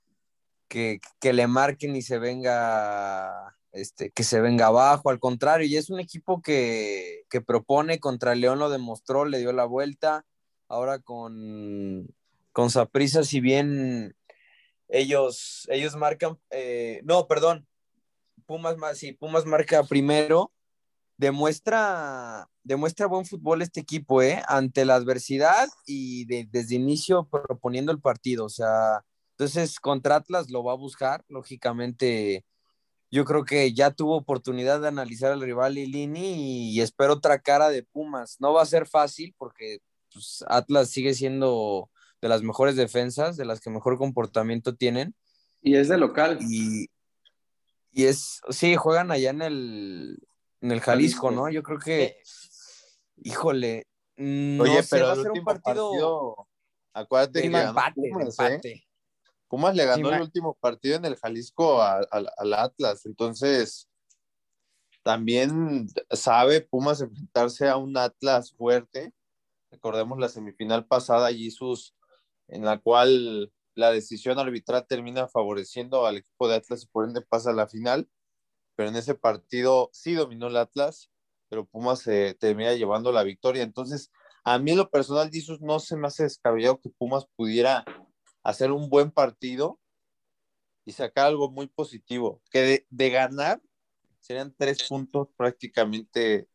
que, 0.67 0.99
que 1.19 1.33
le 1.33 1.47
marquen 1.47 1.95
y 1.95 2.01
se 2.01 2.19
venga, 2.19 3.57
este, 3.71 4.11
que 4.11 4.23
se 4.23 4.41
venga 4.41 4.67
abajo, 4.67 5.09
al 5.09 5.19
contrario, 5.19 5.67
y 5.67 5.75
es 5.77 5.89
un 5.89 5.99
equipo 5.99 6.41
que, 6.41 7.25
que 7.29 7.41
propone 7.41 7.99
contra 7.99 8.35
León, 8.35 8.59
lo 8.59 8.69
demostró, 8.69 9.25
le 9.25 9.39
dio 9.39 9.53
la 9.53 9.65
vuelta. 9.65 10.25
Ahora 10.69 10.99
con, 10.99 12.13
con 12.51 12.69
Saprissa, 12.69 13.23
si 13.23 13.39
bien 13.39 14.16
ellos, 14.89 15.67
ellos 15.69 15.95
marcan, 15.95 16.37
eh, 16.49 17.01
no, 17.03 17.27
perdón, 17.27 17.67
Pumas, 18.45 18.77
ma- 18.77 18.95
sí, 18.95 19.13
Pumas 19.13 19.45
marca 19.45 19.83
primero, 19.83 20.51
demuestra, 21.17 22.47
demuestra 22.63 23.07
buen 23.07 23.25
fútbol 23.25 23.61
este 23.61 23.81
equipo, 23.81 24.21
¿eh? 24.21 24.41
Ante 24.47 24.85
la 24.85 24.95
adversidad 24.95 25.67
y 25.85 26.25
de- 26.25 26.47
desde 26.51 26.75
inicio 26.75 27.27
proponiendo 27.27 27.91
el 27.91 27.99
partido. 27.99 28.45
O 28.45 28.49
sea, 28.49 29.03
entonces 29.31 29.79
contra 29.79 30.15
Atlas 30.17 30.49
lo 30.49 30.63
va 30.63 30.73
a 30.73 30.75
buscar, 30.77 31.23
lógicamente. 31.27 32.45
Yo 33.11 33.25
creo 33.25 33.45
que 33.45 33.73
ya 33.73 33.91
tuvo 33.91 34.17
oportunidad 34.17 34.81
de 34.81 34.89
analizar 34.89 35.31
al 35.31 35.41
rival 35.41 35.75
Lilini 35.75 36.73
y, 36.73 36.81
espero 36.81 37.13
otra 37.13 37.39
cara 37.39 37.69
de 37.69 37.83
Pumas. 37.83 38.37
No 38.39 38.53
va 38.53 38.61
a 38.63 38.65
ser 38.65 38.85
fácil 38.87 39.33
porque 39.37 39.79
pues, 40.13 40.43
Atlas 40.47 40.89
sigue 40.89 41.13
siendo 41.13 41.89
de 42.21 42.29
las 42.29 42.41
mejores 42.43 42.75
defensas, 42.75 43.37
de 43.37 43.45
las 43.45 43.59
que 43.61 43.69
mejor 43.69 43.97
comportamiento 43.97 44.75
tienen. 44.75 45.15
Y 45.61 45.75
es 45.75 45.87
de 45.87 45.97
local. 45.97 46.39
Y, 46.41 46.89
y 47.91 48.05
es, 48.05 48.41
sí, 48.49 48.75
juegan 48.75 49.11
allá 49.11 49.31
en 49.31 49.41
el, 49.41 50.19
en 50.61 50.71
el 50.71 50.81
Jalisco. 50.81 51.31
¿no? 51.31 51.49
Yo 51.49 51.63
creo 51.63 51.79
que, 51.79 52.17
híjole, 53.17 53.87
no 54.15 54.63
Oye, 54.63 54.81
sé, 54.83 54.89
pero 54.95 55.05
va 55.07 55.11
a 55.11 55.15
el 55.15 55.21
ser 55.21 55.31
un 55.31 55.37
último 55.37 55.45
partido, 55.45 55.89
partido, 55.89 56.47
acuérdate 56.93 57.41
que 57.41 57.49
ganó 57.49 57.69
empate, 57.69 58.01
Pumas, 58.11 58.39
¿eh? 58.39 58.45
empate. 58.45 58.87
Pumas 59.47 59.75
le 59.75 59.85
ganó 59.85 60.09
Sí, 60.09 60.15
el 60.15 60.21
último 60.21 60.53
partido 60.59 60.95
en 60.97 61.05
el 61.05 61.15
Jalisco 61.15 61.81
al 61.81 62.53
Atlas, 62.53 63.05
entonces 63.05 63.87
también 65.03 65.87
sabe 66.11 66.59
Pumas 66.59 66.99
enfrentarse 66.99 67.69
a 67.69 67.77
un 67.77 67.95
Atlas 67.95 68.51
fuerte. 68.51 69.13
Recordemos 69.71 70.19
la 70.19 70.27
semifinal 70.27 70.85
pasada, 70.85 71.31
Jesús, 71.31 71.95
en 72.47 72.65
la 72.65 72.79
cual 72.79 73.51
la 73.75 73.91
decisión 73.91 74.39
arbitral 74.39 74.85
termina 74.87 75.27
favoreciendo 75.27 76.05
al 76.05 76.17
equipo 76.17 76.47
de 76.47 76.55
Atlas 76.55 76.83
y 76.83 76.87
por 76.87 77.05
ende 77.05 77.21
pasa 77.21 77.51
a 77.51 77.53
la 77.53 77.67
final. 77.67 78.09
Pero 78.75 78.89
en 78.89 78.95
ese 78.95 79.15
partido 79.15 79.89
sí 79.93 80.13
dominó 80.13 80.47
el 80.47 80.57
Atlas, 80.57 81.09
pero 81.49 81.65
Pumas 81.65 81.99
se 81.99 82.35
termina 82.35 82.73
llevando 82.73 83.11
la 83.11 83.23
victoria. 83.23 83.63
Entonces, 83.63 84.11
a 84.43 84.59
mí 84.59 84.75
lo 84.75 84.89
personal, 84.89 85.29
Jesús, 85.31 85.61
no 85.61 85.79
se 85.79 85.97
me 85.97 86.07
hace 86.07 86.23
descabellado 86.23 86.79
que 86.79 86.89
Pumas 86.89 87.25
pudiera 87.35 87.85
hacer 88.43 88.71
un 88.71 88.89
buen 88.89 89.11
partido 89.11 89.79
y 90.85 90.91
sacar 90.91 91.27
algo 91.27 91.51
muy 91.51 91.67
positivo. 91.67 92.41
Que 92.51 92.61
de, 92.61 92.87
de 92.89 93.09
ganar 93.09 93.61
serían 94.19 94.53
tres 94.57 94.83
puntos 94.87 95.27
prácticamente 95.35 96.47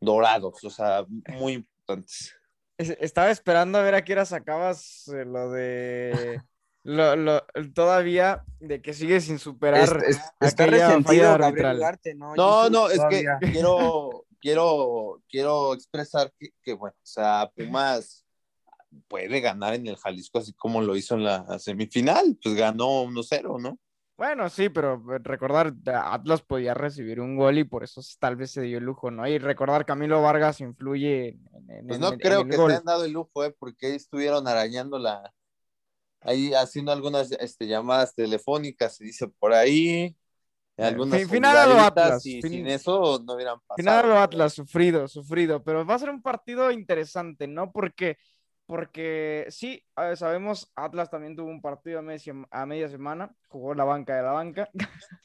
dorados, 0.00 0.64
o 0.64 0.70
sea, 0.70 1.04
muy 1.38 1.54
importantes. 1.54 2.34
Es- 2.80 2.96
Estaba 3.00 3.30
esperando 3.30 3.78
a 3.78 3.82
ver 3.82 3.94
a 3.94 4.04
qué 4.04 4.12
hora 4.14 4.24
sacabas 4.24 5.08
eh, 5.08 5.24
lo 5.24 5.50
de. 5.50 6.40
Lo, 6.82 7.14
lo- 7.14 7.44
todavía 7.74 8.42
de 8.58 8.80
que 8.80 8.94
sigue 8.94 9.20
sin 9.20 9.38
superar. 9.38 10.02
Es- 10.02 10.16
es- 10.16 10.20
está 10.40 10.64
resentido 10.64 11.36
Gabriel. 11.36 11.76
Ugarte, 11.76 12.14
¿no? 12.14 12.34
No, 12.34 12.70
no, 12.70 12.88
es 12.88 12.98
que 13.10 13.22
quiero, 13.52 14.24
quiero, 14.40 15.22
quiero 15.28 15.74
expresar 15.74 16.32
que, 16.38 16.48
que, 16.62 16.72
bueno, 16.72 16.96
o 16.96 17.06
sea, 17.06 17.50
Pumas 17.54 18.24
puede 19.08 19.40
ganar 19.42 19.74
en 19.74 19.88
el 19.88 19.98
Jalisco 19.98 20.38
así 20.38 20.54
como 20.54 20.80
lo 20.80 20.96
hizo 20.96 21.16
en 21.16 21.24
la 21.24 21.58
semifinal, 21.58 22.38
pues 22.42 22.54
ganó 22.54 23.04
1-0, 23.04 23.60
¿no? 23.60 23.78
Bueno, 24.20 24.50
sí, 24.50 24.68
pero 24.68 25.02
eh, 25.14 25.18
recordar, 25.22 25.72
Atlas 25.86 26.42
podía 26.42 26.74
recibir 26.74 27.20
un 27.22 27.36
gol 27.38 27.56
y 27.56 27.64
por 27.64 27.82
eso 27.84 28.02
tal 28.18 28.36
vez 28.36 28.50
se 28.50 28.60
dio 28.60 28.76
el 28.76 28.84
lujo, 28.84 29.10
¿no? 29.10 29.26
Y 29.26 29.38
recordar 29.38 29.86
Camilo 29.86 30.20
Vargas 30.20 30.60
influye 30.60 31.38
en, 31.54 31.70
en- 31.70 31.86
Pues 31.86 31.98
no 32.00 32.12
en 32.20 32.20
creo 32.20 32.46
el 32.46 32.48
que 32.48 32.56
gol. 32.56 32.70
se 32.72 32.76
han 32.76 32.84
dado 32.84 33.04
el 33.04 33.12
lujo, 33.12 33.44
¿eh? 33.44 33.54
porque 33.58 33.86
ahí 33.88 33.92
estuvieron 33.96 34.46
arañando 34.46 34.98
la, 34.98 35.32
ahí 36.20 36.54
haciendo 36.54 36.92
algunas 36.92 37.32
este, 37.32 37.66
llamadas 37.68 38.14
telefónicas, 38.14 38.96
se 38.96 39.04
dice 39.04 39.28
por 39.28 39.52
ahí, 39.54 40.16
algunas 40.78 41.22
fin- 41.22 41.28
final 41.28 41.56
a 41.56 41.66
lo 41.66 41.80
Atlas, 41.80 42.26
y 42.26 42.42
fin- 42.42 42.42
sin 42.42 42.68
eso 42.68 43.20
no 43.26 43.34
hubieran 43.34 43.60
pasado. 43.66 43.76
Final 43.76 44.08
lo 44.08 44.18
Atlas, 44.18 44.54
sufrido, 44.54 45.08
sufrido, 45.08 45.62
pero 45.62 45.86
va 45.86 45.94
a 45.94 45.98
ser 45.98 46.10
un 46.10 46.22
partido 46.22 46.70
interesante, 46.70 47.46
¿no? 47.46 47.72
Porque 47.72 48.18
porque 48.70 49.48
sí, 49.50 49.84
sabemos, 50.14 50.70
Atlas 50.76 51.10
también 51.10 51.34
tuvo 51.34 51.50
un 51.50 51.60
partido 51.60 51.98
a 51.98 52.02
media, 52.02 52.32
a 52.52 52.66
media 52.66 52.88
semana, 52.88 53.34
jugó 53.48 53.74
la 53.74 53.82
banca 53.82 54.14
de 54.14 54.22
la 54.22 54.30
banca, 54.30 54.70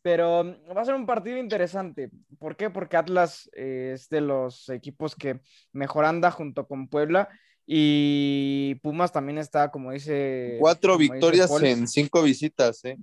pero 0.00 0.44
mm, 0.44 0.76
va 0.76 0.82
a 0.82 0.84
ser 0.84 0.94
un 0.94 1.04
partido 1.04 1.38
interesante. 1.38 2.08
¿Por 2.38 2.54
qué? 2.54 2.70
Porque 2.70 2.96
Atlas 2.96 3.50
eh, 3.56 3.94
es 3.94 4.08
de 4.10 4.20
los 4.20 4.68
equipos 4.68 5.16
que 5.16 5.40
mejor 5.72 6.04
anda 6.04 6.30
junto 6.30 6.68
con 6.68 6.86
Puebla 6.86 7.28
y 7.66 8.76
Pumas 8.76 9.10
también 9.10 9.38
está, 9.38 9.72
como 9.72 9.90
dice... 9.90 10.58
Cuatro 10.60 10.92
como 10.92 11.02
dice 11.02 11.12
victorias 11.14 11.50
Paul, 11.50 11.64
en 11.64 11.88
cinco 11.88 12.22
visitas, 12.22 12.84
¿eh? 12.84 12.96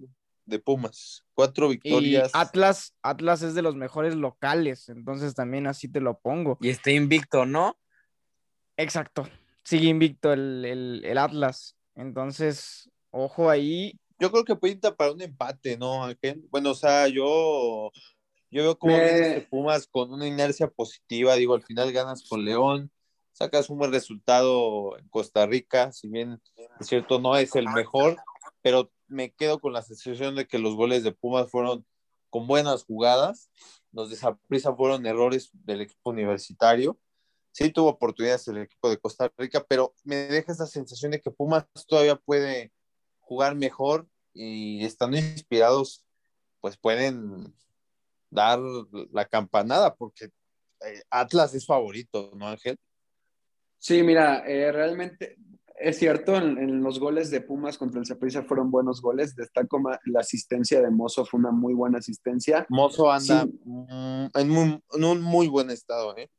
De 0.46 0.58
Pumas. 0.58 1.26
Cuatro 1.34 1.66
Y 1.66 1.80
victorias. 1.80 2.32
Atlas, 2.34 2.96
Atlas 3.02 3.42
es 3.42 3.56
de 3.56 3.62
los 3.62 3.76
mejores 3.76 4.16
locales, 4.16 4.88
entonces 4.88 5.36
también 5.36 5.68
así 5.68 5.90
te 5.90 6.00
lo 6.00 6.18
pongo. 6.18 6.58
Y 6.62 6.70
está 6.70 6.92
invicto, 6.92 7.46
¿no? 7.46 7.78
Exacto, 8.78 9.28
sigue 9.66 9.90
invicto 9.90 10.32
el, 10.32 10.64
el- 10.64 11.02
el 11.04 11.18
Atlas. 11.18 11.76
Entonces, 11.96 12.90
ojo 13.12 13.50
ahí. 13.50 14.00
Yo 14.20 14.32
creo 14.32 14.46
que 14.46 14.56
pinta 14.56 14.96
para 14.96 15.12
un 15.12 15.22
empate, 15.22 15.78
¿no, 15.78 16.06
Ángel? 16.06 16.46
Bueno, 16.50 16.72
o 16.72 16.76
sea, 16.76 17.08
yo, 17.10 17.92
yo 18.50 18.64
veo 18.64 18.78
como 18.80 18.94
Me- 18.94 19.04
vienes 19.04 19.36
de 19.36 19.42
Pumas 19.42 19.88
con 19.88 20.14
una 20.14 20.26
inercia 20.28 20.70
positiva. 20.70 21.36
Digo, 21.36 21.54
al 21.54 21.64
final 21.64 21.92
ganas 21.92 22.24
con 22.30 22.46
León, 22.46 22.92
sacas 23.34 23.70
un 23.70 23.78
buen 23.80 23.92
resultado 23.92 24.98
en 24.98 25.08
Costa 25.10 25.46
Rica, 25.46 25.92
si 25.92 26.08
bien 26.08 26.42
es 26.80 26.88
cierto, 26.88 27.20
no 27.20 27.36
es 27.36 27.56
el 27.56 27.68
mejor, 27.70 28.16
pero 28.62 28.92
me 29.08 29.34
quedo 29.34 29.60
con 29.60 29.74
la 29.74 29.82
sensación 29.82 30.36
de 30.36 30.48
que 30.48 30.60
los 30.60 30.76
goles 30.76 31.04
de 31.04 31.12
Pumas 31.12 31.50
fueron 31.52 31.86
con 32.30 32.48
buenas 32.48 32.86
jugadas. 32.86 33.50
Los 33.92 34.10
de 34.10 34.16
Saprissa 34.16 34.74
fueron 34.76 35.06
errores 35.06 35.50
del 35.54 35.82
equipo 35.82 36.10
universitario. 36.12 36.98
Sí 37.56 37.70
tuvo 37.70 37.88
oportunidades 37.92 38.50
el 38.50 38.58
equipo 38.58 38.90
de 38.90 38.98
Costa 38.98 39.32
Rica, 39.38 39.64
pero 39.66 39.94
me 40.04 40.18
deja 40.18 40.52
esa 40.52 40.68
sensación 40.68 41.12
de 41.14 41.22
que 41.22 41.32
Pumas 41.32 41.66
todavía 41.88 42.18
puede 42.18 42.74
jugar 43.22 43.56
mejor 43.56 44.10
y 44.34 44.84
estando 44.84 45.16
inspirados, 45.16 46.06
pues 46.60 46.76
pueden 46.76 47.56
dar 48.30 48.60
la 49.14 49.24
campanada, 49.24 49.96
porque 49.96 50.26
eh, 50.86 51.02
Atlas 51.10 51.54
es 51.56 51.66
favorito, 51.66 52.30
¿no, 52.36 52.46
Ángel? 52.50 52.78
Sí, 53.80 54.04
mira, 54.04 54.44
eh, 54.46 54.70
realmente 54.74 55.38
es 55.80 55.98
cierto, 55.98 56.36
en, 56.36 56.58
en 56.58 56.84
los 56.84 57.00
goles 57.00 57.32
de 57.32 57.40
Pumas 57.40 57.78
contra 57.78 58.02
el 58.02 58.06
Saprissa 58.06 58.44
fueron 58.44 58.70
buenos 58.70 59.02
goles. 59.02 59.34
Destaco 59.34 59.82
la 60.08 60.20
asistencia 60.20 60.82
de 60.82 60.90
Mozo, 60.92 61.24
fue 61.26 61.40
una 61.40 61.52
muy 61.52 61.74
buena 61.74 62.00
asistencia. 62.00 62.66
Mozo 62.68 63.10
anda 63.10 63.44
Sí. 63.46 63.60
mm, 63.64 64.26
en, 64.34 64.50
muy- 64.50 64.84
en 64.92 65.04
un 65.06 65.22
muy 65.22 65.48
buen 65.48 65.70
estado, 65.70 66.18
¿eh? 66.18 66.30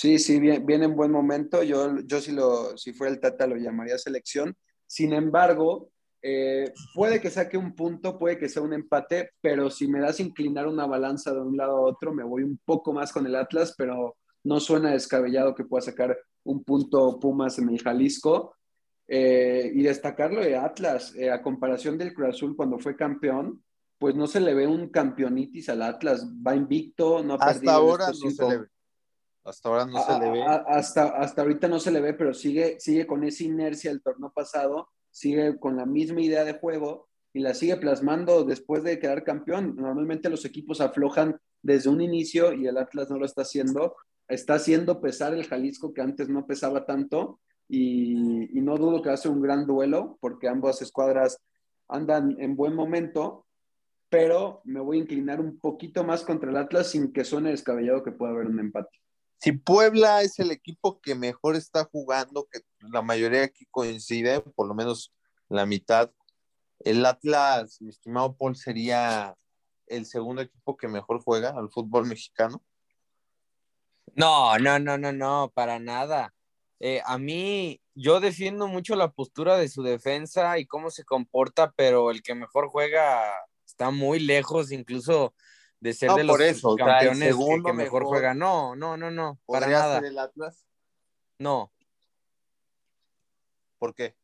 Sí, 0.00 0.20
sí, 0.20 0.38
bien, 0.38 0.64
viene 0.64 0.84
en 0.84 0.94
buen 0.94 1.10
momento. 1.10 1.64
Yo, 1.64 1.98
yo 2.06 2.20
si, 2.20 2.30
lo, 2.30 2.78
si 2.78 2.92
fuera 2.92 3.12
el 3.12 3.18
Tata 3.18 3.48
lo 3.48 3.56
llamaría 3.56 3.98
selección. 3.98 4.56
Sin 4.86 5.12
embargo, 5.12 5.90
eh, 6.22 6.72
puede 6.94 7.20
que 7.20 7.30
saque 7.30 7.58
un 7.58 7.74
punto, 7.74 8.16
puede 8.16 8.38
que 8.38 8.48
sea 8.48 8.62
un 8.62 8.72
empate, 8.72 9.30
pero 9.40 9.70
si 9.70 9.88
me 9.88 9.98
das 9.98 10.20
inclinar 10.20 10.68
una 10.68 10.86
balanza 10.86 11.32
de 11.32 11.40
un 11.40 11.56
lado 11.56 11.78
a 11.78 11.80
otro, 11.80 12.14
me 12.14 12.22
voy 12.22 12.44
un 12.44 12.60
poco 12.64 12.92
más 12.92 13.12
con 13.12 13.26
el 13.26 13.34
Atlas, 13.34 13.74
pero 13.76 14.16
no 14.44 14.60
suena 14.60 14.92
descabellado 14.92 15.52
que 15.52 15.64
pueda 15.64 15.82
sacar 15.82 16.16
un 16.44 16.62
punto 16.62 17.18
Pumas 17.18 17.58
en 17.58 17.68
el 17.68 17.82
Jalisco. 17.82 18.54
Eh, 19.08 19.72
y 19.74 19.82
destacarlo 19.82 20.42
de 20.42 20.54
Atlas, 20.54 21.12
eh, 21.16 21.28
a 21.28 21.42
comparación 21.42 21.98
del 21.98 22.14
Cruz 22.14 22.36
Azul 22.36 22.54
cuando 22.54 22.78
fue 22.78 22.94
campeón, 22.94 23.64
pues 23.98 24.14
no 24.14 24.28
se 24.28 24.38
le 24.38 24.54
ve 24.54 24.68
un 24.68 24.90
campeonitis 24.90 25.70
al 25.70 25.82
Atlas, 25.82 26.24
va 26.24 26.54
invicto, 26.54 27.24
no 27.24 27.34
ha 27.34 27.36
Hasta 27.38 27.52
perdido 27.54 27.72
ahora 27.72 28.06
no 28.06 28.30
se 28.30 28.48
le 28.48 28.58
ve. 28.58 28.66
Hasta 29.48 29.68
ahora 29.68 29.86
no 29.86 29.98
a- 29.98 30.02
se 30.02 30.18
le 30.20 30.30
ve. 30.30 30.42
a- 30.42 30.64
hasta, 30.68 31.04
hasta 31.18 31.42
ahorita 31.42 31.68
no 31.68 31.80
se 31.80 31.90
le 31.90 32.00
ve, 32.00 32.14
pero 32.14 32.34
sigue, 32.34 32.78
sigue 32.80 33.06
con 33.06 33.24
esa 33.24 33.44
inercia 33.44 33.90
del 33.90 34.02
torneo 34.02 34.30
pasado, 34.30 34.88
sigue 35.10 35.58
con 35.58 35.76
la 35.76 35.86
misma 35.86 36.20
idea 36.20 36.44
de 36.44 36.54
juego 36.54 37.08
y 37.32 37.40
la 37.40 37.54
sigue 37.54 37.76
plasmando 37.76 38.44
después 38.44 38.82
de 38.84 38.98
quedar 38.98 39.24
campeón. 39.24 39.74
Normalmente 39.76 40.28
los 40.30 40.44
equipos 40.44 40.80
aflojan 40.80 41.38
desde 41.62 41.88
un 41.90 42.00
inicio 42.00 42.52
y 42.52 42.66
el 42.66 42.78
Atlas 42.78 43.10
no 43.10 43.18
lo 43.18 43.24
está 43.26 43.42
haciendo. 43.42 43.96
Está 44.28 44.54
haciendo 44.54 45.00
pesar 45.00 45.32
el 45.34 45.46
Jalisco 45.46 45.92
que 45.94 46.02
antes 46.02 46.28
no 46.28 46.46
pesaba 46.46 46.84
tanto 46.84 47.40
y, 47.68 48.56
y 48.58 48.60
no 48.60 48.76
dudo 48.76 49.02
que 49.02 49.08
va 49.08 49.14
a 49.14 49.18
ser 49.18 49.30
un 49.30 49.40
gran 49.42 49.66
duelo 49.66 50.18
porque 50.20 50.48
ambas 50.48 50.82
escuadras 50.82 51.38
andan 51.88 52.36
en 52.38 52.54
buen 52.54 52.74
momento, 52.74 53.46
pero 54.10 54.60
me 54.64 54.80
voy 54.80 54.98
a 54.98 55.00
inclinar 55.02 55.40
un 55.40 55.58
poquito 55.58 56.04
más 56.04 56.22
contra 56.24 56.50
el 56.50 56.56
Atlas 56.56 56.88
sin 56.90 57.12
que 57.12 57.24
suene 57.24 57.50
descabellado 57.50 58.02
que 58.02 58.12
pueda 58.12 58.32
haber 58.32 58.46
un 58.46 58.58
empate. 58.60 58.88
Si 59.40 59.52
Puebla 59.52 60.22
es 60.22 60.38
el 60.38 60.50
equipo 60.50 61.00
que 61.00 61.14
mejor 61.14 61.54
está 61.54 61.84
jugando, 61.84 62.48
que 62.50 62.60
la 62.80 63.02
mayoría 63.02 63.44
aquí 63.44 63.66
coincide, 63.70 64.40
por 64.40 64.66
lo 64.66 64.74
menos 64.74 65.12
la 65.48 65.64
mitad, 65.64 66.10
el 66.80 67.04
Atlas, 67.06 67.80
mi 67.80 67.90
estimado 67.90 68.36
Paul, 68.36 68.56
sería 68.56 69.36
el 69.86 70.06
segundo 70.06 70.42
equipo 70.42 70.76
que 70.76 70.88
mejor 70.88 71.22
juega 71.22 71.50
al 71.50 71.70
fútbol 71.70 72.06
mexicano. 72.06 72.62
No, 74.14 74.58
no, 74.58 74.78
no, 74.78 74.98
no, 74.98 75.12
no, 75.12 75.52
para 75.54 75.78
nada. 75.78 76.34
Eh, 76.80 77.00
a 77.04 77.18
mí, 77.18 77.80
yo 77.94 78.20
defiendo 78.20 78.68
mucho 78.68 78.96
la 78.96 79.12
postura 79.12 79.56
de 79.56 79.68
su 79.68 79.82
defensa 79.82 80.58
y 80.58 80.66
cómo 80.66 80.90
se 80.90 81.04
comporta, 81.04 81.72
pero 81.76 82.10
el 82.10 82.22
que 82.22 82.34
mejor 82.34 82.68
juega 82.68 83.32
está 83.66 83.90
muy 83.90 84.20
lejos, 84.20 84.72
incluso 84.72 85.34
de 85.80 85.92
ser 85.94 86.08
No, 86.10 86.16
de 86.16 86.24
los 86.24 86.34
por 86.34 86.42
eso, 86.42 86.70
o 86.70 86.76
sea, 86.76 86.84
el 86.86 86.90
campeones 87.08 87.36
que- 87.36 87.72
mejor, 87.72 88.04
juega. 88.04 88.34
No, 88.34 88.74
no, 88.76 88.96
no, 88.96 89.10
no, 89.10 89.38
para 89.46 89.66
¿Podría 89.66 89.78
nada. 89.78 89.94
ser 90.00 90.04
el 90.06 90.18
Atlas? 90.18 90.66
No, 91.38 91.72
¿Por 93.78 93.94
qué? 93.94 94.16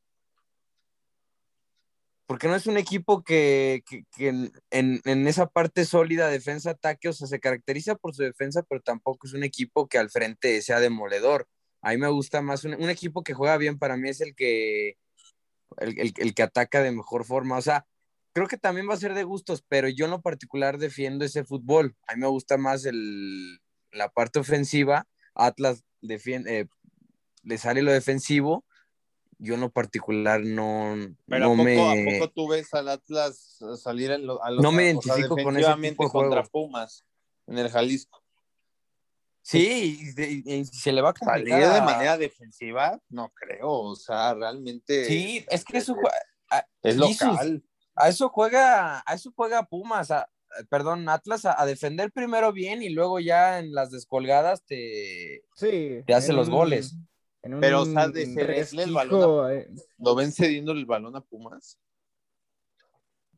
porque 2.27 2.49
no 2.49 2.57
es 2.57 2.67
un 2.67 2.79
equipo 2.79 3.23
que, 3.23 3.85
que- 3.87 4.05
que 4.17 4.29
en, 4.71 5.01
en- 5.05 5.27
esa 5.29 5.47
parte 5.47 5.85
sólida, 5.85 6.29
defensa-ataque, 6.29 7.11
o 7.11 7.13
sea, 7.13 7.29
se 7.29 7.39
caracteriza 7.39 7.97
por 7.97 8.15
su 8.15 8.23
defensa, 8.23 8.63
pero 8.63 8.81
tampoco 8.81 9.27
es 9.27 9.35
un 9.35 9.45
equipo 9.45 9.87
que 9.89 9.99
al 9.99 10.11
frente 10.11 10.61
sea 10.63 10.81
demoledor. 10.81 11.47
A 11.83 11.91
mí 11.91 11.99
me 11.99 12.09
gusta 12.09 12.41
más, 12.41 12.65
un, 12.65 12.75
un 12.75 12.89
equipo 12.89 13.23
que 13.23 13.35
juega 13.35 13.59
bien 13.59 13.79
para 13.79 13.97
mí 13.99 14.09
es 14.09 14.23
el 14.23 14.35
que, 14.35 14.97
el, 15.77 16.01
el- 16.01 16.15
el 16.17 16.35
que 16.35 16.43
ataca 16.43 16.83
de 16.83 16.93
mejor 16.93 17.25
forma. 17.27 17.59
O 17.59 17.63
sea, 17.63 17.87
creo 18.35 18.49
que 18.49 18.59
también 18.59 18.89
va 18.89 18.95
a 18.95 18.99
ser 18.99 19.15
de 19.15 19.23
gustos, 19.25 19.65
pero 19.67 19.89
yo 19.89 20.05
en 20.05 20.11
lo 20.11 20.21
particular 20.21 20.77
defiendo 20.77 21.25
ese 21.25 21.45
fútbol. 21.45 21.97
A 22.07 22.15
mí 22.15 22.21
me 22.21 22.27
gusta 22.27 22.59
más 22.59 22.85
el, 22.85 23.61
la 23.93 24.11
parte 24.11 24.41
ofensiva. 24.41 25.07
Atlas 25.35 25.85
defiende, 26.03 26.61
eh, 26.61 26.69
le 27.45 27.57
sale 27.59 27.81
lo 27.81 27.93
defensivo. 27.93 28.65
Yo 29.39 29.55
en 29.55 29.61
lo 29.61 29.71
particular 29.71 30.41
no, 30.43 30.95
Pero 31.27 31.47
no 31.47 31.53
¿a, 31.53 31.57
poco, 31.57 31.65
me... 31.65 32.13
¿a 32.13 32.19
poco 32.19 32.33
tú 32.33 32.49
ves 32.49 32.73
al 32.75 32.89
Atlas 32.89 33.59
salir 33.83 34.13
a, 34.13 34.19
lo- 34.19 34.43
a 34.43 34.51
los 34.51 34.63
No 34.63 34.71
me 34.73 34.95
o 34.95 35.01
sea, 35.03 35.15
identifico 35.15 35.43
con 35.43 35.57
ese 35.57 35.75
tipo 35.91 36.05
de 36.05 36.11
contra. 36.11 36.43
Pumas 36.45 37.05
en 37.47 37.59
el 37.59 37.69
Jalisco? 37.71 38.23
Sí, 39.43 39.99
y, 40.01 40.13
de- 40.13 40.43
y 40.45 40.65
se 40.65 40.91
le 40.93 41.03
va 41.03 41.11
a 41.11 41.15
Salir 41.15 41.51
complicar. 41.53 41.75
de 41.75 41.81
manera 41.83 42.17
defensiva, 42.19 42.99
no 43.11 43.31
creo, 43.31 43.71
o 43.71 43.95
sea, 43.97 44.35
realmente 44.35 45.05
Sí, 45.05 45.45
es 45.51 45.65
que 45.65 45.79
eso, 45.79 45.95
es 46.83 46.97
local. 46.97 47.63
A 47.97 48.09
eso 48.09 48.29
juega, 48.29 49.03
a 49.07 49.15
eso 49.15 49.33
juega 49.35 49.63
Pumas, 49.65 50.11
a- 50.11 50.29
perdón, 50.69 51.09
Atlas, 51.09 51.45
a, 51.45 51.61
a 51.61 51.67
defender 51.67 52.13
primero 52.13 52.53
bien 52.53 52.83
y 52.83 52.91
luego 52.91 53.21
ya 53.21 53.59
en 53.59 53.73
las 53.73 53.91
descolgadas 53.91 54.65
te, 54.65 55.43
Sí. 55.55 56.03
te 56.07 56.15
hace 56.15 56.31
en 56.31 56.37
los 56.37 56.49
un- 56.49 56.55
goles. 56.55 56.97
en 57.43 57.61
Pero, 57.61 57.83
o 57.83 57.87
sea, 57.87 58.09
de 58.09 58.27
cederle 58.27 58.85
el 58.85 58.93
balón 58.95 59.53
eh, 59.53 59.69
¿Lo 59.99 60.15
ven 60.15 60.33
cediendo 60.33 60.73
el 60.73 60.87
balón 60.87 61.15
a 61.17 61.21
Pumas? 61.21 61.79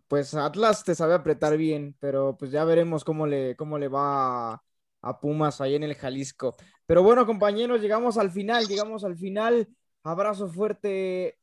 Pues 0.09 0.35
Atlas 0.35 0.85
te 0.85 0.95
sabe 0.95 1.15
apretar 1.15 1.57
bien, 1.57 1.97
pero 1.99 2.37
pues 2.39 2.53
ya 2.53 2.65
veremos 2.65 3.03
cómo 3.05 3.27
le, 3.27 3.57
cómo 3.57 3.77
le 3.79 3.89
va 3.89 4.53
a, 4.55 4.63
a 5.03 5.21
Pumas 5.21 5.61
ahí 5.61 5.75
en 5.75 5.83
el 5.83 5.97
Jalisco. 5.97 6.55
Pero 6.87 7.03
bueno, 7.03 7.27
compañeros, 7.27 7.81
llegamos 7.81 8.17
al 8.17 8.31
final, 8.31 8.69
llegamos 8.69 9.03
al 9.05 9.17
final. 9.17 9.69
Abrazo 10.05 10.49
fuerte, 10.49 11.39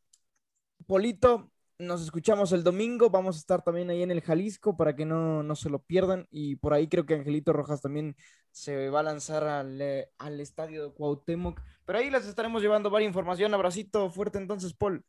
Polito. 0.88 1.51
Nos 1.80 2.04
escuchamos 2.04 2.52
el 2.52 2.64
domingo. 2.64 3.10
Vamos 3.10 3.36
a 3.36 3.40
estar 3.40 3.64
también 3.64 3.90
ahí 3.90 4.04
en 4.04 4.12
el 4.12 4.22
Jalisco 4.22 4.78
para 4.78 4.96
que 4.96 5.06
no, 5.06 5.44
no 5.44 5.56
se 5.56 5.70
lo 5.70 5.80
pierdan. 5.80 6.28
Y 6.30 6.56
por 6.58 6.74
ahí 6.74 6.88
creo 6.88 7.06
que 7.06 7.16
Angelito 7.16 7.52
Rojas 7.54 7.82
también 7.82 8.16
se 8.52 8.90
va 8.90 9.00
a 9.02 9.04
lanzar 9.04 9.44
al, 9.44 9.82
eh, 9.82 10.10
al 10.18 10.40
estadio 10.40 10.84
de 10.84 10.94
Cuauhtémoc. 10.94 11.62
Pero 11.86 12.00
ahí 12.00 12.10
les 12.10 12.26
estaremos 12.26 12.62
llevando 12.62 12.90
varias 12.90 13.10
información. 13.10 13.54
Abracito 13.54 14.10
fuerte 14.10 14.38
entonces, 14.38 14.74
Paul. 14.74 15.04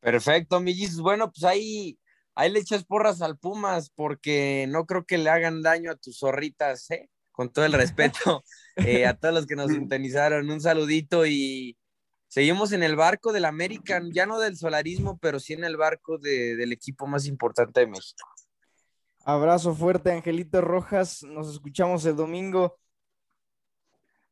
Perfecto, 0.00 0.60
mi 0.60 0.74
Jesus. 0.74 1.02
Bueno, 1.02 1.30
pues 1.30 1.44
ahí, 1.44 1.98
ahí 2.34 2.50
le 2.50 2.60
echas 2.60 2.84
porras 2.84 3.20
al 3.20 3.38
Pumas 3.38 3.90
porque 3.90 4.66
no 4.68 4.86
creo 4.86 5.04
que 5.04 5.18
le 5.18 5.28
hagan 5.28 5.62
daño 5.62 5.90
a 5.90 5.96
tus 5.96 6.18
zorritas, 6.18 6.90
¿eh? 6.90 7.10
Con 7.30 7.52
todo 7.52 7.66
el 7.66 7.72
respeto 7.72 8.42
eh, 8.76 9.06
a 9.06 9.14
todos 9.14 9.34
los 9.34 9.46
que 9.46 9.56
nos 9.56 9.70
sintonizaron. 9.70 10.50
Un 10.50 10.60
saludito 10.60 11.26
y 11.26 11.76
seguimos 12.30 12.70
en 12.70 12.82
el 12.84 12.94
barco 12.94 13.32
del 13.32 13.44
American, 13.44 14.12
ya 14.12 14.24
no 14.24 14.38
del 14.38 14.56
solarismo, 14.56 15.18
pero 15.20 15.40
sí 15.40 15.52
en 15.52 15.64
el 15.64 15.76
barco 15.76 16.16
de- 16.16 16.54
del 16.54 16.72
equipo 16.72 17.06
más 17.06 17.26
importante 17.26 17.80
de 17.80 17.88
México. 17.88 18.26
Abrazo 19.24 19.74
fuerte, 19.74 20.12
Angelito 20.12 20.60
Rojas. 20.60 21.22
Nos 21.24 21.52
escuchamos 21.52 22.06
el 22.06 22.14
domingo. 22.16 22.78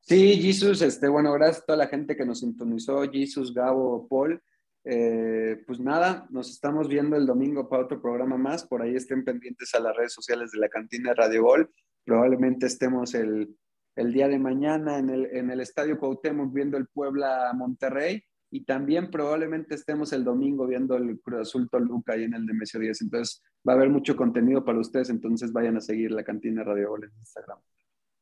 Sí, 0.00 0.40
Jesus, 0.40 0.80
este, 0.80 1.08
bueno, 1.08 1.32
gracias 1.34 1.62
a 1.62 1.66
toda 1.66 1.78
la 1.78 1.88
gente 1.88 2.16
que 2.16 2.24
nos 2.24 2.38
sintonizó, 2.40 3.02
Jesus, 3.10 3.52
Gabo, 3.52 4.06
Paul. 4.08 4.42
Eh, 4.84 5.62
pues 5.66 5.80
nada, 5.80 6.26
nos 6.30 6.48
estamos 6.48 6.88
viendo 6.88 7.16
el 7.16 7.26
domingo 7.26 7.68
para 7.68 7.82
otro 7.82 8.00
programa 8.00 8.38
más. 8.38 8.64
Por 8.64 8.80
ahí 8.80 8.94
estén 8.96 9.24
pendientes 9.24 9.74
a 9.74 9.80
las 9.80 9.94
redes 9.94 10.14
sociales 10.14 10.52
de 10.52 10.60
la 10.60 10.68
cantina 10.70 11.12
Radio 11.12 11.42
Gol. 11.42 11.70
Probablemente 12.04 12.66
estemos 12.66 13.12
el, 13.14 13.54
el 13.98 14.12
día 14.12 14.28
de 14.28 14.38
mañana 14.38 14.98
en 14.98 15.10
el, 15.10 15.26
en 15.26 15.50
el 15.50 15.60
Estadio 15.60 15.98
Cuauhtémoc 15.98 16.52
viendo 16.52 16.76
el 16.76 16.86
Puebla 16.86 17.52
Monterrey 17.52 18.22
y 18.48 18.64
también 18.64 19.10
probablemente 19.10 19.74
estemos 19.74 20.12
el 20.12 20.22
domingo 20.22 20.68
viendo 20.68 20.96
el 20.96 21.20
Cruz 21.20 21.40
Azul 21.40 21.68
Toluca 21.68 22.12
ahí 22.12 22.22
en 22.22 22.34
el 22.34 22.46
Nemesio 22.46 22.78
10. 22.78 23.02
Entonces 23.02 23.42
va 23.68 23.72
a 23.72 23.76
haber 23.76 23.90
mucho 23.90 24.16
contenido 24.16 24.64
para 24.64 24.78
ustedes, 24.78 25.10
entonces 25.10 25.52
vayan 25.52 25.76
a 25.76 25.80
seguir 25.80 26.12
la 26.12 26.22
cantina 26.22 26.62
Radio 26.62 26.90
Gol 26.90 27.04
en 27.04 27.18
Instagram. 27.18 27.58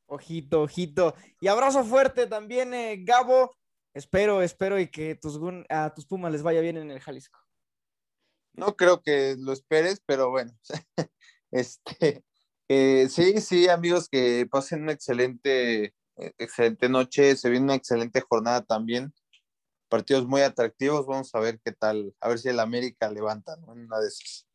Ojito, 0.07 0.63
ojito. 0.63 1.13
Y 1.39 1.47
abrazo 1.47 1.83
fuerte 1.83 2.25
también, 2.25 2.73
eh, 2.73 3.03
Gabo. 3.03 3.55
Espero, 3.93 4.41
espero 4.41 4.79
y 4.79 4.87
que 4.87 5.15
tus, 5.15 5.39
a 5.69 5.93
tus 5.93 6.07
Pumas 6.07 6.31
les 6.31 6.43
vaya 6.43 6.61
bien 6.61 6.77
en 6.77 6.89
el 6.89 6.99
Jalisco. 6.99 7.39
No 8.53 8.75
creo 8.75 9.01
que 9.01 9.35
lo 9.37 9.53
esperes, 9.53 10.01
pero 10.05 10.31
bueno. 10.31 10.51
este, 11.51 12.23
eh, 12.69 13.07
sí, 13.09 13.39
sí, 13.41 13.69
amigos, 13.69 14.09
que 14.09 14.47
pasen 14.49 14.83
una 14.83 14.91
excelente, 14.91 15.85
eh, 15.85 16.33
excelente 16.37 16.89
noche. 16.89 17.35
Se 17.35 17.49
viene 17.49 17.65
una 17.65 17.75
excelente 17.75 18.21
jornada 18.21 18.61
también. 18.63 19.13
Partidos 19.89 20.27
muy 20.27 20.41
atractivos. 20.41 21.05
Vamos 21.05 21.33
a 21.33 21.39
ver 21.39 21.59
qué 21.63 21.71
tal. 21.71 22.13
A 22.19 22.29
ver 22.29 22.39
si 22.39 22.49
el 22.49 22.59
América 22.59 23.09
levanta 23.09 23.55
¿no? 23.57 23.73
en 23.73 23.85
una 23.85 23.99
de 23.99 24.07
esas. 24.07 24.47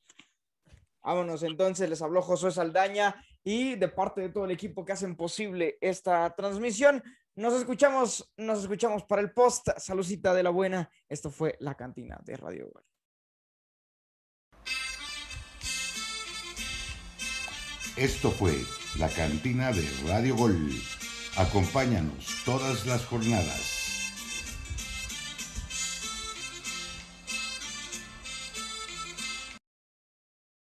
Vámonos, 1.03 1.43
entonces 1.43 1.91
les 1.91 2.01
habló 2.01 2.23
Josué 2.23 2.53
Saldaña 2.53 3.27
y 3.43 3.75
de 3.75 3.89
parte 3.89 4.21
de 4.21 4.29
todo 4.29 4.45
el 4.45 4.53
equipo 4.53 4.85
que 4.85 4.93
hacen 4.93 5.17
posible 5.17 5.77
esta 5.81 6.33
transmisión. 6.37 7.03
Nos 7.35 7.55
escuchamos, 7.55 8.31
nos 8.37 8.61
escuchamos 8.61 9.03
para 9.05 9.23
el 9.23 9.33
post. 9.33 9.69
Salucita 9.79 10.33
de 10.33 10.45
la 10.45 10.51
buena. 10.51 10.91
Esto 11.09 11.31
fue 11.31 11.57
la 11.59 11.75
cantina 11.75 12.21
de 12.25 12.37
Radio 12.37 12.71
Gol. 12.73 12.85
Esto 17.97 18.31
fue 18.31 18.65
la 18.99 19.09
cantina 19.09 19.71
de 19.71 19.87
Radio 20.09 20.35
Gol. 20.35 20.71
Acompáñanos 21.37 22.43
todas 22.47 22.87
las 22.87 23.05
jornadas. 23.05 23.82